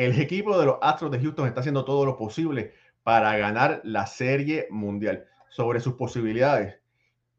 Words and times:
El 0.00 0.18
equipo 0.18 0.58
de 0.58 0.64
los 0.64 0.78
Astros 0.80 1.10
de 1.10 1.20
Houston 1.20 1.46
está 1.46 1.60
haciendo 1.60 1.84
todo 1.84 2.06
lo 2.06 2.16
posible 2.16 2.72
para 3.02 3.36
ganar 3.36 3.82
la 3.84 4.06
Serie 4.06 4.66
Mundial. 4.70 5.26
Sobre 5.50 5.78
sus 5.78 5.92
posibilidades 5.92 6.78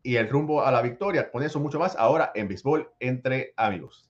y 0.03 0.17
el 0.17 0.29
rumbo 0.29 0.63
a 0.63 0.71
la 0.71 0.83
victoria, 0.83 1.31
con 1.31 1.41
eso 1.41 1.59
mucho 1.59 1.79
más 1.79 1.95
ahora 1.95 2.31
en 2.35 2.47
Béisbol 2.47 2.91
entre 2.99 3.55
amigos. 3.57 4.07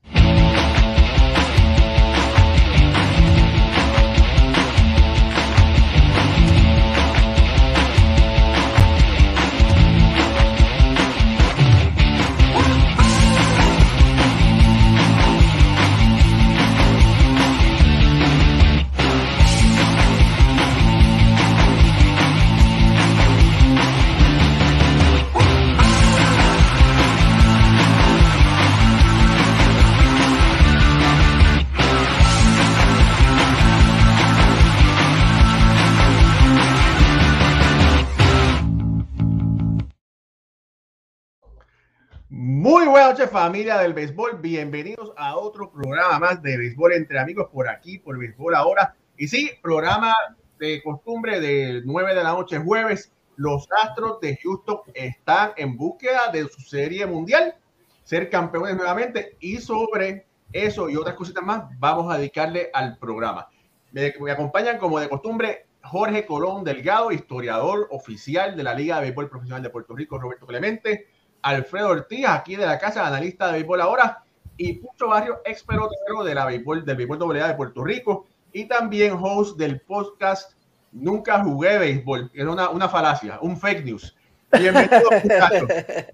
Familia 43.28 43.78
del 43.78 43.94
béisbol, 43.94 44.40
bienvenidos 44.42 45.14
a 45.16 45.38
otro 45.38 45.72
programa 45.72 46.18
más 46.18 46.42
de 46.42 46.58
béisbol 46.58 46.94
entre 46.94 47.20
amigos 47.20 47.50
por 47.52 47.70
aquí, 47.70 48.00
por 48.00 48.18
béisbol 48.18 48.56
ahora. 48.56 48.96
Y 49.16 49.28
sí, 49.28 49.52
programa 49.62 50.14
de 50.58 50.82
costumbre 50.82 51.40
de 51.40 51.82
9 51.86 52.16
de 52.16 52.24
la 52.24 52.32
noche 52.32 52.58
jueves. 52.58 53.12
Los 53.36 53.68
Astros 53.84 54.20
de 54.22 54.38
Houston 54.38 54.80
están 54.94 55.52
en 55.58 55.78
búsqueda 55.78 56.32
de 56.32 56.48
su 56.48 56.62
serie 56.62 57.06
mundial, 57.06 57.56
ser 58.04 58.30
campeones 58.30 58.76
nuevamente 58.76 59.38
y 59.40 59.58
sobre 59.58 60.26
eso 60.52 60.90
y 60.90 60.96
otras 60.96 61.16
cositas 61.16 61.44
más 61.44 61.66
vamos 61.78 62.12
a 62.12 62.18
dedicarle 62.18 62.72
al 62.74 62.98
programa. 62.98 63.50
Me, 63.92 64.14
me 64.20 64.32
acompañan 64.32 64.80
como 64.80 65.00
de 65.00 65.10
costumbre 65.10 65.68
Jorge 65.84 66.26
Colón 66.26 66.64
Delgado, 66.64 67.12
historiador 67.12 67.88
oficial 67.92 68.56
de 68.56 68.64
la 68.64 68.74
Liga 68.74 68.96
de 68.96 69.02
Béisbol 69.04 69.30
Profesional 69.30 69.62
de 69.62 69.70
Puerto 69.70 69.96
Rico, 69.96 70.18
Roberto 70.18 70.48
Clemente 70.48 71.08
Alfredo 71.42 71.90
Ortiz, 71.90 72.26
aquí 72.28 72.56
de 72.56 72.66
la 72.66 72.78
casa, 72.78 73.06
analista 73.06 73.48
de 73.48 73.54
béisbol 73.54 73.82
ahora, 73.82 74.24
y 74.58 74.74
Pucho 74.74 75.08
Barrio, 75.08 75.42
ex 75.46 75.64
pelotero 75.64 76.24
de 76.24 76.36
la 76.36 76.46
béisbol, 76.46 76.86
del 76.86 76.98
béisbol 76.98 77.40
AA 77.40 77.48
de 77.50 77.56
Puerto 77.56 77.84
Rico, 77.84 78.28
y 78.54 78.66
también 78.66 79.18
host 79.20 79.58
del 79.58 79.82
podcast 79.82 80.54
Nunca 80.92 81.42
jugué 81.42 81.78
béisbol, 81.78 82.30
era 82.34 82.52
una, 82.52 82.70
una 82.70 82.90
falacia, 82.90 83.40
un 83.42 83.58
fake 83.58 83.86
news. 83.86 84.16
Bienvenido, 84.52 85.10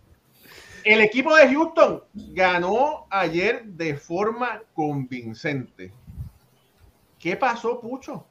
El 0.84 1.02
equipo 1.02 1.36
de 1.36 1.52
Houston 1.52 2.04
ganó 2.14 3.08
ayer 3.10 3.66
de 3.66 3.96
forma 3.96 4.62
convincente. 4.74 5.92
¿Qué 7.20 7.36
pasó, 7.36 7.82
Pucho? 7.82 8.26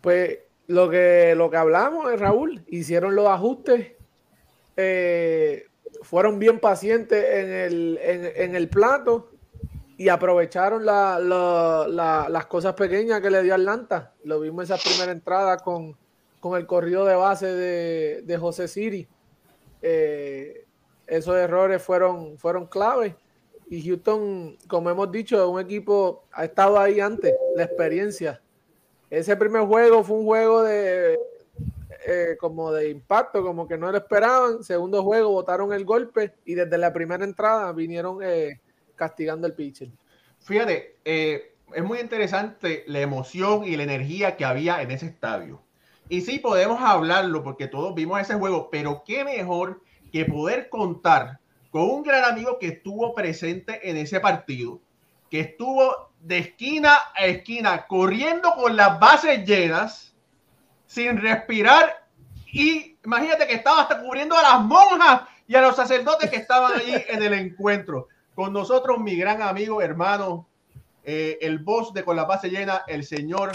Pues 0.00 0.38
lo 0.66 0.88
que, 0.88 1.34
lo 1.36 1.50
que 1.50 1.56
hablamos, 1.58 2.18
Raúl, 2.18 2.64
hicieron 2.66 3.14
los 3.14 3.28
ajustes 3.28 3.92
eh, 4.76 5.66
fueron 6.02 6.38
bien 6.38 6.60
pacientes 6.60 7.24
en 7.24 7.50
el, 7.50 7.98
en, 8.02 8.54
el 8.54 8.68
plato 8.68 9.30
y 9.96 10.08
aprovecharon 10.08 10.84
las 10.84 12.46
cosas 12.46 12.74
pequeñas 12.74 13.20
que 13.20 13.30
le 13.30 13.42
dio 13.42 13.54
Atlanta. 13.54 14.14
Lo 14.24 14.40
vimos 14.40 14.64
esa 14.64 14.78
primera 14.78 15.12
entrada 15.12 15.58
con, 15.58 15.96
el 16.56 16.66
corrido 16.66 17.04
de 17.04 17.14
base 17.14 17.46
de, 17.46 18.38
José 18.38 18.68
Siri. 18.68 19.06
Eh, 19.82 20.64
esos 21.06 21.36
errores 21.36 21.82
fueron, 21.82 22.38
fueron 22.38 22.66
clave. 22.66 23.14
Y 23.68 23.86
Houston, 23.86 24.56
como 24.66 24.90
hemos 24.90 25.12
dicho, 25.12 25.48
un 25.48 25.60
equipo 25.60 26.24
ha 26.32 26.44
estado 26.44 26.78
ahí 26.78 26.98
antes, 26.98 27.34
la 27.54 27.64
experiencia. 27.64 28.40
Ese 29.10 29.36
primer 29.36 29.62
juego 29.62 30.02
fue 30.02 30.16
un 30.16 30.24
juego 30.24 30.62
de 30.62 31.18
eh, 32.06 32.36
como 32.38 32.72
de 32.72 32.90
impacto, 32.90 33.42
como 33.42 33.68
que 33.68 33.76
no 33.76 33.90
lo 33.90 33.98
esperaban. 33.98 34.62
Segundo 34.62 35.02
juego, 35.02 35.30
botaron 35.30 35.72
el 35.72 35.84
golpe 35.84 36.34
y 36.44 36.54
desde 36.54 36.78
la 36.78 36.92
primera 36.92 37.24
entrada 37.24 37.72
vinieron 37.72 38.18
eh, 38.22 38.60
castigando 38.96 39.46
el 39.46 39.54
pitcher. 39.54 39.88
Fíjate, 40.40 40.96
eh, 41.04 41.54
es 41.74 41.84
muy 41.84 41.98
interesante 41.98 42.84
la 42.86 43.00
emoción 43.00 43.64
y 43.64 43.76
la 43.76 43.82
energía 43.82 44.36
que 44.36 44.44
había 44.44 44.82
en 44.82 44.90
ese 44.90 45.06
estadio. 45.06 45.60
Y 46.08 46.22
sí, 46.22 46.38
podemos 46.38 46.80
hablarlo 46.80 47.44
porque 47.44 47.68
todos 47.68 47.94
vimos 47.94 48.20
ese 48.20 48.34
juego, 48.34 48.68
pero 48.70 49.02
qué 49.06 49.24
mejor 49.24 49.82
que 50.10 50.24
poder 50.24 50.68
contar 50.68 51.38
con 51.70 51.82
un 51.82 52.02
gran 52.02 52.24
amigo 52.24 52.58
que 52.58 52.68
estuvo 52.68 53.14
presente 53.14 53.88
en 53.88 53.96
ese 53.96 54.18
partido, 54.18 54.80
que 55.30 55.40
estuvo 55.40 56.10
de 56.20 56.38
esquina 56.38 56.94
a 57.14 57.26
esquina 57.26 57.86
corriendo 57.86 58.52
con 58.54 58.76
las 58.76 58.98
bases 58.98 59.46
llenas 59.46 60.09
sin 60.90 61.18
respirar 61.18 62.04
y 62.46 62.96
imagínate 63.04 63.46
que 63.46 63.54
estaba 63.54 63.82
hasta 63.82 64.00
cubriendo 64.02 64.36
a 64.36 64.42
las 64.42 64.60
monjas 64.62 65.22
y 65.46 65.54
a 65.54 65.60
los 65.60 65.76
sacerdotes 65.76 66.28
que 66.28 66.38
estaban 66.38 66.72
allí 66.72 66.92
en 67.08 67.22
el 67.22 67.32
encuentro. 67.34 68.08
Con 68.34 68.52
nosotros 68.52 68.98
mi 68.98 69.14
gran 69.14 69.40
amigo, 69.40 69.80
hermano, 69.80 70.48
eh, 71.04 71.38
el 71.42 71.60
boss 71.60 71.94
de 71.94 72.02
Con 72.02 72.16
la 72.16 72.24
Base 72.24 72.50
Llena, 72.50 72.82
el 72.88 73.04
señor 73.04 73.52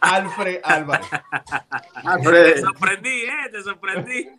Alfred 0.00 0.60
Álvarez. 0.64 1.10
Te 2.54 2.60
sorprendí, 2.62 3.22
¿eh? 3.24 3.50
Te 3.52 3.62
sorprendí. 3.62 4.30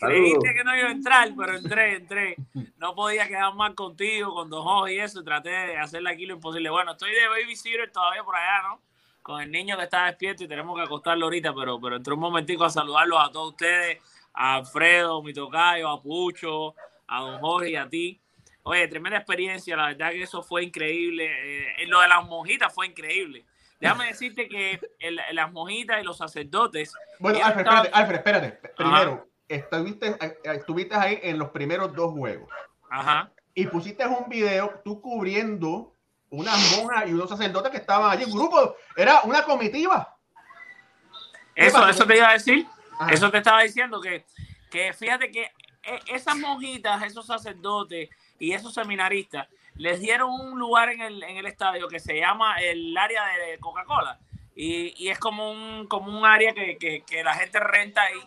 Creíste 0.00 0.54
que 0.54 0.64
no 0.64 0.76
iba 0.76 0.86
a 0.86 0.92
entrar, 0.92 1.32
pero 1.36 1.56
entré, 1.56 1.96
entré. 1.96 2.36
No 2.76 2.94
podía 2.94 3.26
quedar 3.26 3.52
más 3.56 3.74
contigo, 3.74 4.34
con 4.34 4.48
dos 4.50 4.64
ojos 4.64 4.90
y 4.90 5.00
eso. 5.00 5.24
Traté 5.24 5.50
de 5.50 5.78
hacerle 5.78 6.12
aquí 6.12 6.26
lo 6.26 6.34
imposible. 6.34 6.70
Bueno, 6.70 6.92
estoy 6.92 7.10
de 7.10 7.26
babysitter 7.26 7.90
todavía 7.90 8.22
por 8.22 8.36
allá, 8.36 8.62
¿no? 8.68 8.87
Con 9.28 9.42
el 9.42 9.52
niño 9.52 9.76
que 9.76 9.82
está 9.82 10.06
despierto 10.06 10.44
y 10.44 10.48
tenemos 10.48 10.74
que 10.74 10.84
acostarlo 10.84 11.26
ahorita, 11.26 11.52
pero, 11.54 11.78
pero 11.78 11.96
entré 11.96 12.14
un 12.14 12.20
momentico 12.20 12.64
a 12.64 12.70
saludarlos 12.70 13.18
a 13.20 13.30
todos 13.30 13.50
ustedes, 13.50 13.98
a 14.32 14.54
Alfredo, 14.54 15.22
mi 15.22 15.34
tocayo, 15.34 15.86
a 15.86 16.00
Pucho, 16.00 16.74
a 17.06 17.20
don 17.20 17.38
Jorge 17.38 17.72
y 17.72 17.76
a 17.76 17.86
ti. 17.86 18.18
Oye, 18.62 18.88
tremenda 18.88 19.18
experiencia, 19.18 19.76
la 19.76 19.88
verdad 19.88 20.12
que 20.12 20.22
eso 20.22 20.42
fue 20.42 20.64
increíble. 20.64 21.26
Eh, 21.26 21.86
lo 21.88 22.00
de 22.00 22.08
las 22.08 22.24
monjitas 22.24 22.74
fue 22.74 22.86
increíble. 22.86 23.44
Déjame 23.78 24.06
decirte 24.12 24.48
que 24.48 24.80
las 25.32 25.52
monjitas 25.52 26.00
y 26.00 26.04
los 26.06 26.16
sacerdotes. 26.16 26.94
Bueno, 27.18 27.44
Alfred, 27.44 27.66
espérate, 27.66 27.90
Alfred, 27.92 28.16
espérate. 28.16 28.52
Primero, 28.78 29.28
estuviste, 29.46 30.16
eh, 30.22 30.38
estuviste 30.44 30.94
ahí 30.94 31.20
en 31.22 31.38
los 31.38 31.50
primeros 31.50 31.94
dos 31.94 32.12
juegos. 32.12 32.48
Ajá. 32.88 33.30
Y 33.52 33.66
pusiste 33.66 34.06
un 34.06 34.26
video 34.30 34.80
tú 34.82 35.02
cubriendo 35.02 35.97
unas 36.30 36.76
monjas 36.76 37.08
y 37.08 37.12
unos 37.12 37.28
sacerdotes 37.28 37.70
que 37.70 37.78
estaban 37.78 38.10
allí, 38.10 38.24
un 38.24 38.32
grupo, 38.32 38.76
era 38.96 39.22
una 39.22 39.42
comitiva. 39.42 40.16
Eso, 41.54 41.88
eso 41.88 42.06
te 42.06 42.16
iba 42.16 42.28
a 42.28 42.34
decir, 42.34 42.66
eso 43.10 43.30
te 43.30 43.38
estaba 43.38 43.62
diciendo, 43.62 44.00
que, 44.00 44.24
que 44.70 44.92
fíjate 44.92 45.30
que 45.30 45.50
e, 45.82 46.00
esas 46.06 46.36
monjitas, 46.36 47.02
esos 47.02 47.26
sacerdotes 47.26 48.10
y 48.38 48.52
esos 48.52 48.74
seminaristas 48.74 49.48
les 49.74 50.00
dieron 50.00 50.30
un 50.30 50.58
lugar 50.58 50.90
en 50.90 51.00
el, 51.00 51.22
en 51.22 51.36
el 51.36 51.46
estadio 51.46 51.88
que 51.88 52.00
se 52.00 52.18
llama 52.18 52.56
el 52.56 52.96
área 52.96 53.22
de 53.26 53.58
Coca-Cola. 53.58 54.18
Y, 54.54 54.92
y, 54.96 55.08
es 55.08 55.20
como 55.20 55.52
un, 55.52 55.86
como 55.86 56.16
un 56.18 56.26
área 56.26 56.52
que, 56.52 56.76
que, 56.78 57.02
que, 57.02 57.22
la 57.22 57.34
gente 57.34 57.60
renta 57.60 58.02
ahí 58.02 58.18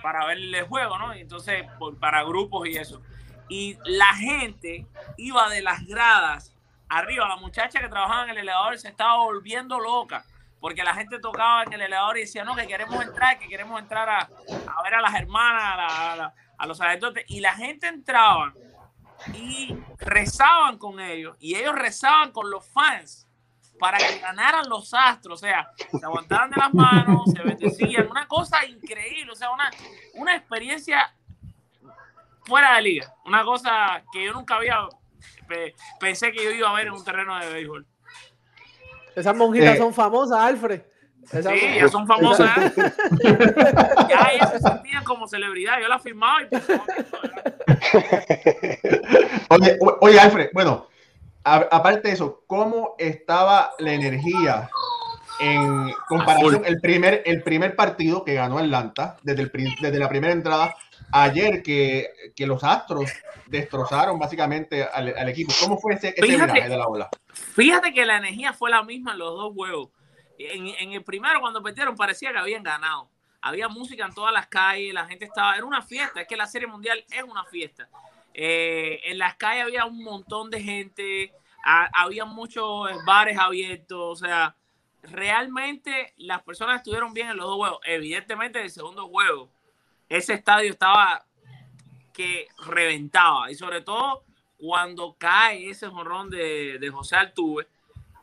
para 0.00 0.24
ver 0.26 0.38
el 0.38 0.62
juego, 0.62 0.96
¿no? 0.96 1.12
entonces, 1.12 1.66
por, 1.78 1.98
para 1.98 2.22
grupos 2.22 2.68
y 2.68 2.76
eso. 2.76 3.02
Y 3.48 3.76
la 3.84 4.14
gente 4.14 4.86
iba 5.16 5.48
de 5.48 5.60
las 5.60 5.84
gradas 5.86 6.54
arriba, 6.98 7.28
la 7.28 7.36
muchacha 7.36 7.80
que 7.80 7.88
trabajaba 7.88 8.24
en 8.24 8.30
el 8.30 8.38
elevador 8.38 8.78
se 8.78 8.88
estaba 8.88 9.16
volviendo 9.16 9.78
loca 9.80 10.24
porque 10.62 10.84
la 10.84 10.94
gente 10.94 11.18
tocaba 11.18 11.64
en 11.64 11.72
el 11.72 11.82
elevador 11.82 12.18
y 12.18 12.20
decía, 12.20 12.44
no, 12.44 12.54
que 12.54 12.68
queremos 12.68 13.04
entrar, 13.04 13.36
que 13.36 13.48
queremos 13.48 13.80
entrar 13.80 14.08
a, 14.08 14.18
a 14.20 14.82
ver 14.84 14.94
a 14.94 15.00
las 15.00 15.14
hermanas, 15.16 16.32
a, 16.56 16.66
los 16.66 16.78
sacerdotes. 16.78 17.24
Y 17.26 17.40
la 17.40 17.52
gente 17.54 17.88
entraba 17.88 18.54
y 19.34 19.76
rezaban 19.98 20.78
con 20.78 21.00
ellos 21.00 21.36
y 21.40 21.56
ellos 21.56 21.74
rezaban 21.74 22.30
con 22.30 22.48
los 22.48 22.64
fans 22.64 23.26
para 23.80 23.98
que 23.98 24.20
ganaran 24.20 24.68
los 24.68 24.94
astros, 24.94 25.42
o 25.42 25.44
sea, 25.44 25.68
se 25.76 26.04
aguantaban 26.04 26.50
de 26.50 26.56
las 26.56 26.72
manos, 26.72 27.22
se 27.32 27.42
bendecían, 27.42 28.08
una 28.08 28.28
cosa 28.28 28.64
increíble, 28.64 29.32
o 29.32 29.34
sea, 29.34 29.50
una, 29.50 29.68
una 30.14 30.36
experiencia 30.36 31.12
fuera 32.44 32.76
de 32.76 32.82
liga, 32.82 33.12
una 33.24 33.42
cosa 33.42 34.04
que 34.12 34.24
yo 34.24 34.32
nunca 34.32 34.54
había 34.54 34.86
pensé 36.00 36.32
que 36.32 36.44
yo 36.44 36.50
iba 36.50 36.70
a 36.70 36.74
ver 36.74 36.86
en 36.86 36.92
un 36.92 37.04
terreno 37.04 37.38
de 37.38 37.52
béisbol. 37.52 37.86
Esas 39.14 39.36
monjitas 39.36 39.74
eh. 39.74 39.78
son 39.78 39.92
famosas, 39.92 40.38
Alfred. 40.38 40.82
sí, 41.30 41.40
ya 41.76 41.88
son 41.88 42.06
famosas. 42.06 42.50
ya 44.08 44.30
ellas 44.32 44.52
se 44.52 44.60
sentían 44.60 45.04
como 45.04 45.28
celebridad. 45.28 45.80
Yo 45.80 45.88
la 45.88 45.98
firmaba 45.98 46.42
y 46.42 46.48
oye, 49.48 49.78
oye, 50.00 50.20
Alfred, 50.20 50.50
bueno, 50.52 50.86
aparte 51.44 52.08
de 52.08 52.14
eso, 52.14 52.42
¿cómo 52.46 52.94
estaba 52.98 53.72
la 53.78 53.92
energía 53.92 54.70
en 55.40 55.92
comparación 56.08 56.62
el 56.64 56.80
primer, 56.80 57.22
el 57.26 57.42
primer 57.42 57.74
partido 57.74 58.24
que 58.24 58.34
ganó 58.34 58.58
Atlanta 58.58 59.16
desde, 59.22 59.42
el, 59.42 59.52
desde 59.80 59.98
la 59.98 60.08
primera 60.08 60.32
entrada 60.32 60.74
ayer 61.10 61.62
que, 61.62 62.10
que 62.36 62.46
los 62.46 62.62
Astros 62.62 63.10
destrozaron 63.46 64.18
básicamente 64.18 64.82
al, 64.84 65.28
equipo. 65.28 65.52
¿Cómo 65.60 65.78
fue 65.78 65.94
ese, 65.94 66.08
ese 66.08 66.22
fíjate, 66.22 66.68
de 66.68 66.76
la 66.76 66.86
ola? 66.86 67.08
Fíjate 67.32 67.92
que 67.92 68.06
la 68.06 68.16
energía 68.16 68.52
fue 68.52 68.70
la 68.70 68.82
misma 68.82 69.12
en 69.12 69.18
los 69.18 69.34
dos 69.34 69.52
juegos. 69.54 69.90
En, 70.38 70.68
en 70.68 70.92
el 70.92 71.04
primero, 71.04 71.40
cuando 71.40 71.62
perdieron, 71.62 71.96
parecía 71.96 72.32
que 72.32 72.38
habían 72.38 72.62
ganado. 72.62 73.10
Había 73.40 73.68
música 73.68 74.06
en 74.06 74.14
todas 74.14 74.32
las 74.32 74.46
calles, 74.46 74.94
la 74.94 75.06
gente 75.06 75.24
estaba. 75.24 75.56
Era 75.56 75.64
una 75.64 75.82
fiesta, 75.82 76.20
es 76.20 76.28
que 76.28 76.36
la 76.36 76.46
Serie 76.46 76.68
Mundial 76.68 77.04
es 77.10 77.22
una 77.22 77.44
fiesta. 77.44 77.88
Eh, 78.34 79.00
en 79.04 79.18
las 79.18 79.34
calles 79.36 79.64
había 79.64 79.84
un 79.84 80.02
montón 80.02 80.50
de 80.50 80.62
gente, 80.62 81.32
había 81.62 82.24
muchos 82.24 82.88
bares 83.04 83.38
abiertos, 83.38 84.22
o 84.22 84.26
sea, 84.26 84.56
realmente 85.02 86.14
las 86.16 86.42
personas 86.42 86.76
estuvieron 86.76 87.12
bien 87.12 87.28
en 87.28 87.36
los 87.36 87.46
dos 87.46 87.56
juegos. 87.56 87.80
Evidentemente, 87.84 88.58
en 88.58 88.64
el 88.66 88.70
segundo 88.70 89.08
juego, 89.08 89.50
ese 90.16 90.34
estadio 90.34 90.70
estaba 90.70 91.24
que 92.12 92.48
reventaba. 92.66 93.50
Y 93.50 93.54
sobre 93.54 93.80
todo 93.80 94.24
cuando 94.58 95.16
cae 95.18 95.70
ese 95.70 95.88
jorrón 95.88 96.30
de, 96.30 96.78
de 96.78 96.90
José 96.90 97.16
Altuve, 97.16 97.66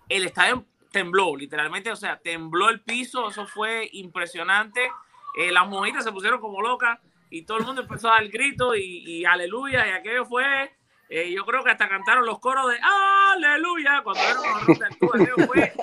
el 0.07 0.25
estadio 0.25 0.65
tembló, 0.91 1.36
literalmente, 1.36 1.91
o 1.91 1.95
sea, 1.95 2.18
tembló 2.18 2.69
el 2.69 2.81
piso, 2.81 3.30
eso 3.30 3.45
fue 3.45 3.89
impresionante. 3.94 4.91
Eh, 5.36 5.51
las 5.51 5.68
mojitas 5.68 6.03
se 6.03 6.12
pusieron 6.12 6.39
como 6.39 6.62
locas 6.62 7.00
y 7.30 7.44
todo 7.44 7.57
el 7.57 7.65
mundo 7.65 7.81
empezó 7.81 8.09
a 8.09 8.15
dar 8.15 8.27
grito 8.30 8.75
y, 8.75 9.03
y 9.06 9.25
aleluya, 9.25 9.88
y 9.88 9.91
aquello 9.91 10.25
fue, 10.25 10.71
eh, 11.09 11.31
yo 11.31 11.45
creo 11.45 11.63
que 11.63 11.71
hasta 11.71 11.88
cantaron 11.88 12.25
los 12.25 12.39
coros 12.39 12.71
de 12.71 12.80
aleluya 12.81 14.01
cuando 14.03 14.21
vieron 14.21 14.83
aquello 14.83 15.47
fue, 15.47 15.74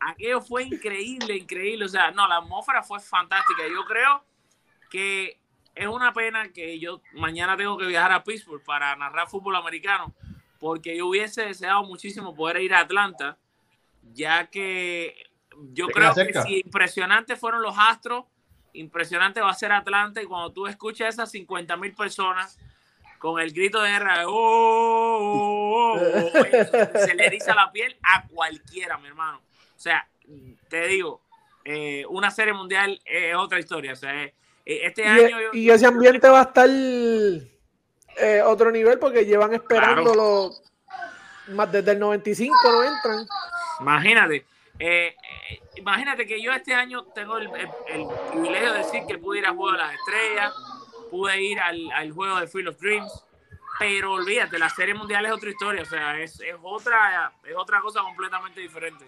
aquello 0.00 0.40
fue 0.40 0.62
increíble, 0.64 1.36
increíble, 1.36 1.84
o 1.84 1.88
sea, 1.88 2.10
no, 2.10 2.26
la 2.26 2.36
atmósfera 2.36 2.82
fue 2.82 3.00
fantástica, 3.00 3.62
yo 3.68 3.84
creo 3.84 4.24
que 4.92 5.38
es 5.74 5.86
una 5.86 6.12
pena 6.12 6.52
que 6.52 6.78
yo 6.78 7.00
mañana 7.14 7.56
tengo 7.56 7.78
que 7.78 7.86
viajar 7.86 8.12
a 8.12 8.22
Pittsburgh 8.22 8.62
para 8.62 8.94
narrar 8.94 9.26
fútbol 9.26 9.56
americano, 9.56 10.12
porque 10.60 10.94
yo 10.94 11.06
hubiese 11.06 11.46
deseado 11.46 11.82
muchísimo 11.82 12.34
poder 12.34 12.60
ir 12.60 12.74
a 12.74 12.80
Atlanta, 12.80 13.38
ya 14.12 14.48
que 14.48 15.16
yo 15.72 15.88
creo 15.88 16.14
que 16.14 16.34
si 16.42 16.60
impresionantes 16.60 17.40
fueron 17.40 17.62
los 17.62 17.74
Astros, 17.78 18.26
impresionante 18.74 19.40
va 19.40 19.50
a 19.50 19.54
ser 19.54 19.72
Atlanta 19.72 20.20
y 20.20 20.26
cuando 20.26 20.52
tú 20.52 20.66
escuchas 20.66 21.14
esas 21.14 21.30
50 21.30 21.74
mil 21.78 21.94
personas 21.94 22.58
con 23.18 23.40
el 23.40 23.50
grito 23.52 23.80
de 23.80 23.92
guerra, 23.92 24.28
oh, 24.28 24.32
oh, 24.34 25.94
oh, 25.94 26.98
se 26.98 27.14
le 27.14 27.26
eriza 27.26 27.54
la 27.54 27.72
piel 27.72 27.96
a 28.02 28.26
cualquiera, 28.26 28.98
mi 28.98 29.06
hermano. 29.06 29.40
O 29.74 29.78
sea, 29.78 30.06
te 30.68 30.86
digo, 30.86 31.22
eh, 31.64 32.04
una 32.10 32.30
serie 32.30 32.52
mundial 32.52 33.00
es 33.06 33.34
otra 33.36 33.58
historia. 33.58 33.92
O 33.92 33.96
sea, 33.96 34.22
eh, 34.22 34.34
este 34.64 35.04
año. 35.06 35.36
Y, 35.52 35.70
ese 35.70 35.86
ambiente 35.86 36.28
va 36.28 36.40
a 36.40 36.44
estar 36.44 36.68
eh, 36.70 38.42
otro 38.44 38.70
nivel 38.70 38.98
porque 38.98 39.24
llevan 39.24 39.54
esperándolo 39.54 40.50
más 41.48 41.72
desde 41.72 41.92
el 41.92 41.98
95 41.98 42.54
no 42.64 42.82
entran. 42.84 43.26
Imagínate. 43.80 44.44
Eh, 44.78 45.14
imagínate 45.76 46.26
que 46.26 46.40
yo 46.40 46.52
este 46.52 46.74
año 46.74 47.04
tengo 47.14 47.38
el, 47.38 47.50
privilegio 48.30 48.72
de 48.72 48.78
decir 48.78 49.02
que 49.06 49.18
pude 49.18 49.40
ir 49.40 49.46
al 49.46 49.56
Juego 49.56 49.72
de 49.72 49.78
las 49.78 49.94
Estrellas, 49.94 50.54
pude 51.10 51.42
ir 51.42 51.60
al, 51.60 52.12
juego 52.12 52.40
de 52.40 52.46
Field 52.46 52.68
of 52.68 52.80
Dreams, 52.80 53.24
pero 53.78 54.12
olvídate, 54.12 54.58
la 54.58 54.70
Serie 54.70 54.94
Mundial 54.94 55.26
es 55.26 55.32
otra 55.32 55.50
historia, 55.50 55.82
o 55.82 55.86
sea, 55.86 56.18
es, 56.20 56.40
otra, 56.62 57.32
es 57.44 57.54
otra 57.56 57.80
cosa 57.80 58.00
completamente 58.02 58.60
diferente. 58.60 59.04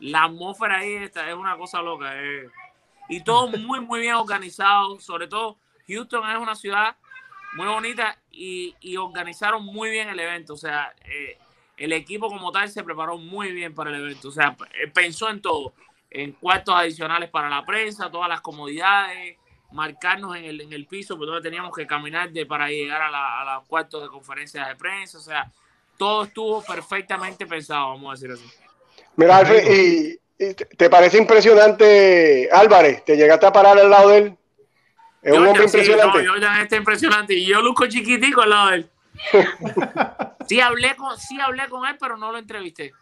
La 0.00 0.24
atmósfera 0.24 0.78
ahí 0.78 0.94
está, 0.94 1.28
es 1.28 1.34
una 1.34 1.56
cosa 1.56 1.80
loca. 1.80 2.12
Eh 2.14 2.48
y 3.08 3.22
todo 3.22 3.48
muy, 3.48 3.80
muy 3.80 4.00
bien 4.00 4.14
organizado. 4.14 5.00
Sobre 5.00 5.26
todo, 5.26 5.58
Houston 5.88 6.28
es 6.30 6.38
una 6.38 6.54
ciudad 6.54 6.96
muy 7.54 7.66
bonita 7.66 8.18
y, 8.30 8.74
organizaron 8.96 9.64
muy 9.64 9.90
bien 9.90 10.08
el 10.08 10.20
evento. 10.20 10.54
O 10.54 10.56
sea, 10.58 10.94
eh, 11.04 11.38
el 11.76 11.92
equipo 11.92 12.28
como 12.28 12.52
tal 12.52 12.68
se 12.68 12.84
preparó 12.84 13.18
muy 13.18 13.52
bien 13.52 13.74
para 13.74 13.90
el 13.90 13.96
evento. 13.96 14.28
O 14.28 14.32
sea, 14.32 14.56
eh, 14.80 14.88
pensó 14.88 15.30
en 15.30 15.40
todo, 15.40 15.72
en 16.10 16.32
cuartos 16.32 16.74
adicionales 16.74 17.30
para 17.30 17.48
la 17.48 17.64
prensa, 17.64 18.10
todas 18.10 18.28
las 18.28 18.40
comodidades, 18.40 19.36
marcarnos 19.72 20.36
en 20.36 20.44
el, 20.44 20.60
en 20.60 20.72
el 20.72 20.86
piso, 20.86 21.16
porque 21.16 21.30
donde 21.32 21.48
teníamos 21.48 21.74
que 21.74 21.86
caminar 21.86 22.30
de, 22.30 22.46
para 22.46 22.68
llegar 22.68 23.02
a, 23.02 23.10
la, 23.10 23.54
los 23.56 23.66
cuartos 23.66 24.02
de 24.02 24.08
conferencias 24.08 24.68
de 24.68 24.76
prensa. 24.76 25.18
O 25.18 25.22
sea, 25.22 25.50
todo 25.96 26.24
estuvo 26.24 26.62
perfectamente 26.62 27.46
pensado, 27.46 27.88
vamos 27.88 28.10
a 28.10 28.12
decir 28.14 28.30
así. 28.32 28.58
Mira, 29.16 29.38
Alfred, 29.38 29.68
y 29.68 30.20
¿Te 30.38 30.88
parece 30.88 31.18
impresionante 31.18 32.48
Álvarez? 32.52 33.04
¿Te 33.04 33.16
llegaste 33.16 33.46
a 33.46 33.52
parar 33.52 33.76
al 33.76 33.90
lado 33.90 34.10
de 34.10 34.18
él? 34.18 34.38
Es 35.20 35.32
un 35.32 35.46
hombre 35.46 35.64
impresionante. 35.64 36.24
yo 36.24 36.36
ya 36.36 36.62
está 36.62 36.76
impresionante 36.76 37.34
y 37.34 37.44
yo 37.44 37.60
luzco 37.60 37.86
chiquitico 37.86 38.42
al 38.42 38.50
lado 38.50 38.70
de 38.70 38.76
él. 38.76 38.90
sí, 40.48 40.60
hablé 40.60 40.94
con, 40.94 41.18
sí 41.18 41.40
hablé 41.40 41.68
con 41.68 41.84
él, 41.86 41.96
pero 41.98 42.16
no 42.16 42.30
lo 42.30 42.38
entrevisté. 42.38 42.92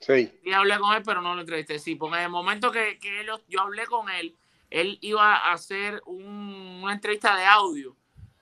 Sí. 0.00 0.36
Sí 0.42 0.52
hablé 0.52 0.78
con 0.78 0.94
él, 0.94 1.02
pero 1.04 1.22
no 1.22 1.34
lo 1.34 1.40
entrevisté. 1.42 1.78
Sí, 1.78 1.94
porque 1.94 2.16
en 2.16 2.24
el 2.24 2.30
momento 2.30 2.72
que, 2.72 2.98
que 2.98 3.24
yo 3.48 3.60
hablé 3.60 3.86
con 3.86 4.10
él, 4.10 4.34
él 4.70 4.98
iba 5.02 5.36
a 5.36 5.52
hacer 5.52 6.02
una 6.06 6.92
entrevista 6.92 7.36
de 7.36 7.44
audio 7.44 7.96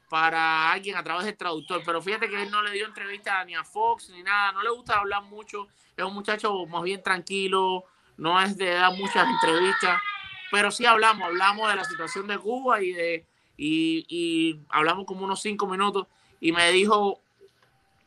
para 0.09 0.73
alguien 0.73 0.97
a 0.97 1.03
través 1.03 1.27
del 1.27 1.37
traductor. 1.37 1.83
Pero 1.85 2.01
fíjate 2.01 2.29
que 2.29 2.43
él 2.43 2.51
no 2.51 2.63
le 2.63 2.73
dio 2.73 2.87
entrevista 2.87 3.45
ni 3.45 3.55
a 3.55 3.65
Fox 3.65 4.11
ni 4.11 4.23
nada. 4.23 4.53
No 4.53 4.63
le 4.63 4.71
gusta 4.71 4.99
hablar 4.99 5.23
mucho 5.23 5.69
es 5.97 6.05
un 6.05 6.15
muchacho 6.15 6.67
más 6.67 6.83
bien 6.83 7.03
tranquilo, 7.03 7.85
no 8.17 8.41
es 8.41 8.57
de 8.57 8.71
dar 8.71 8.93
muchas 8.97 9.27
entrevistas, 9.29 10.01
pero 10.51 10.71
sí 10.71 10.87
hablamos, 10.87 11.25
hablamos 11.25 11.69
de 11.69 11.77
la 11.77 11.85
situación 11.85 12.27
de 12.27 12.39
Cuba 12.39 12.83
y 12.83 12.93
de 12.93 13.27
y, 13.57 14.61
hablamos 14.69 15.07
como 15.07 15.25
unos 15.25 15.41
cinco 15.41 15.67
minutos 15.67 16.09
y 16.41 16.51
me 16.51 16.73
dijo 16.73 17.21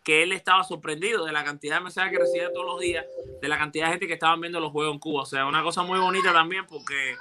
que 0.03 0.23
él 0.23 0.33
estaba 0.33 0.63
sorprendido 0.63 1.25
de 1.25 1.31
la 1.31 1.43
cantidad 1.43 1.77
de 1.77 1.83
mensajes 1.83 2.11
que 2.11 2.19
recibía 2.19 2.51
todos 2.51 2.65
los 2.65 2.79
días, 2.79 3.05
de 3.41 3.47
la 3.47 3.57
cantidad 3.57 3.85
de 3.85 3.91
gente 3.91 4.07
que 4.07 4.13
estaban 4.13 4.39
viendo 4.41 4.59
los 4.59 4.71
juegos 4.71 4.93
en 4.93 4.99
Cuba. 4.99 5.23
O 5.23 5.25
sea, 5.25 5.45
una 5.45 5.63
cosa 5.63 5.83
muy 5.83 5.99
bonita 5.99 6.31
también 6.31 6.65
porque 6.65 7.15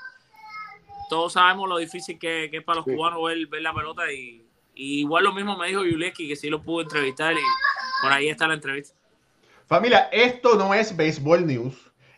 todos 1.09 1.33
sabemos 1.33 1.69
lo 1.69 1.79
difícil 1.79 2.19
que, 2.19 2.51
es 2.53 2.65
para 2.65 2.77
los 2.77 2.85
cubanos 2.85 3.21
ver, 3.25 3.63
la 3.63 3.75
pelota 3.75 4.13
y, 4.13 4.46
igual 4.77 5.25
lo 5.25 5.33
mismo 5.33 5.57
me 5.57 5.69
dijo 5.69 5.85
Yuleski 5.85 6.29
que 6.29 6.37
sí 6.37 6.49
lo 6.49 6.63
pudo 6.63 6.83
entrevistar 6.83 7.35
y 7.35 8.03
por 8.03 8.13
ahí 8.13 8.29
está 8.29 8.47
la 8.47 8.55
entrevista. 8.55 8.95
Familia, 9.67 10.09
esto 10.13 10.55
no 10.55 10.73
es 10.73 10.97
Baseball 10.97 11.45
News. 11.47 11.75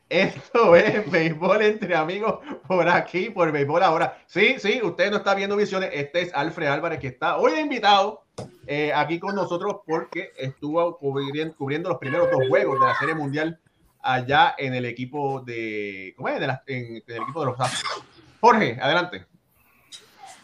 Esto 0.08 0.74
es 0.76 1.10
béisbol 1.10 1.62
entre 1.62 1.94
amigos 1.94 2.40
por 2.66 2.88
aquí, 2.88 3.30
por 3.30 3.52
béisbol 3.52 3.82
ahora. 3.82 4.22
Sí, 4.26 4.56
sí, 4.58 4.80
usted 4.82 5.10
no 5.10 5.18
está 5.18 5.34
viendo 5.34 5.56
visiones. 5.56 5.90
Este 5.92 6.22
es 6.22 6.34
Alfred 6.34 6.66
Álvarez 6.66 6.98
que 6.98 7.08
está 7.08 7.36
hoy 7.36 7.58
invitado 7.58 8.24
eh, 8.66 8.92
aquí 8.94 9.18
con 9.18 9.34
nosotros 9.34 9.76
porque 9.86 10.32
estuvo 10.36 10.96
cubriendo, 10.98 11.88
los 11.88 11.98
primeros 11.98 12.30
dos 12.30 12.48
juegos 12.48 12.78
de 12.80 12.86
la 12.86 12.94
Serie 12.98 13.14
Mundial 13.14 13.60
allá 14.00 14.54
en 14.56 14.74
el 14.74 14.84
equipo 14.84 15.40
de, 15.40 16.14
¿cómo 16.16 16.28
es? 16.28 16.36
en, 16.66 17.02
el 17.06 17.22
equipo 17.22 17.40
de 17.40 17.46
los 17.46 17.60
Astros. 17.60 18.02
Jorge, 18.40 18.78
adelante. 18.80 19.26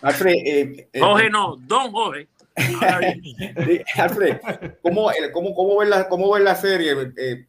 Alfred, 0.05 0.35
eh, 0.35 0.89
eh, 0.93 1.01
Jorge 1.01 1.31
no, 1.31 1.57
Don 1.57 1.91
Jorge. 1.91 2.29
Alfred, 3.97 4.39
¿cómo, 4.83 5.11
cómo, 5.33 5.55
cómo, 5.55 5.79
ves 5.79 5.89
la, 5.89 6.09
cómo 6.11 6.39
la 6.39 6.55
serie? 6.55 7.13
Eh, 7.17 7.47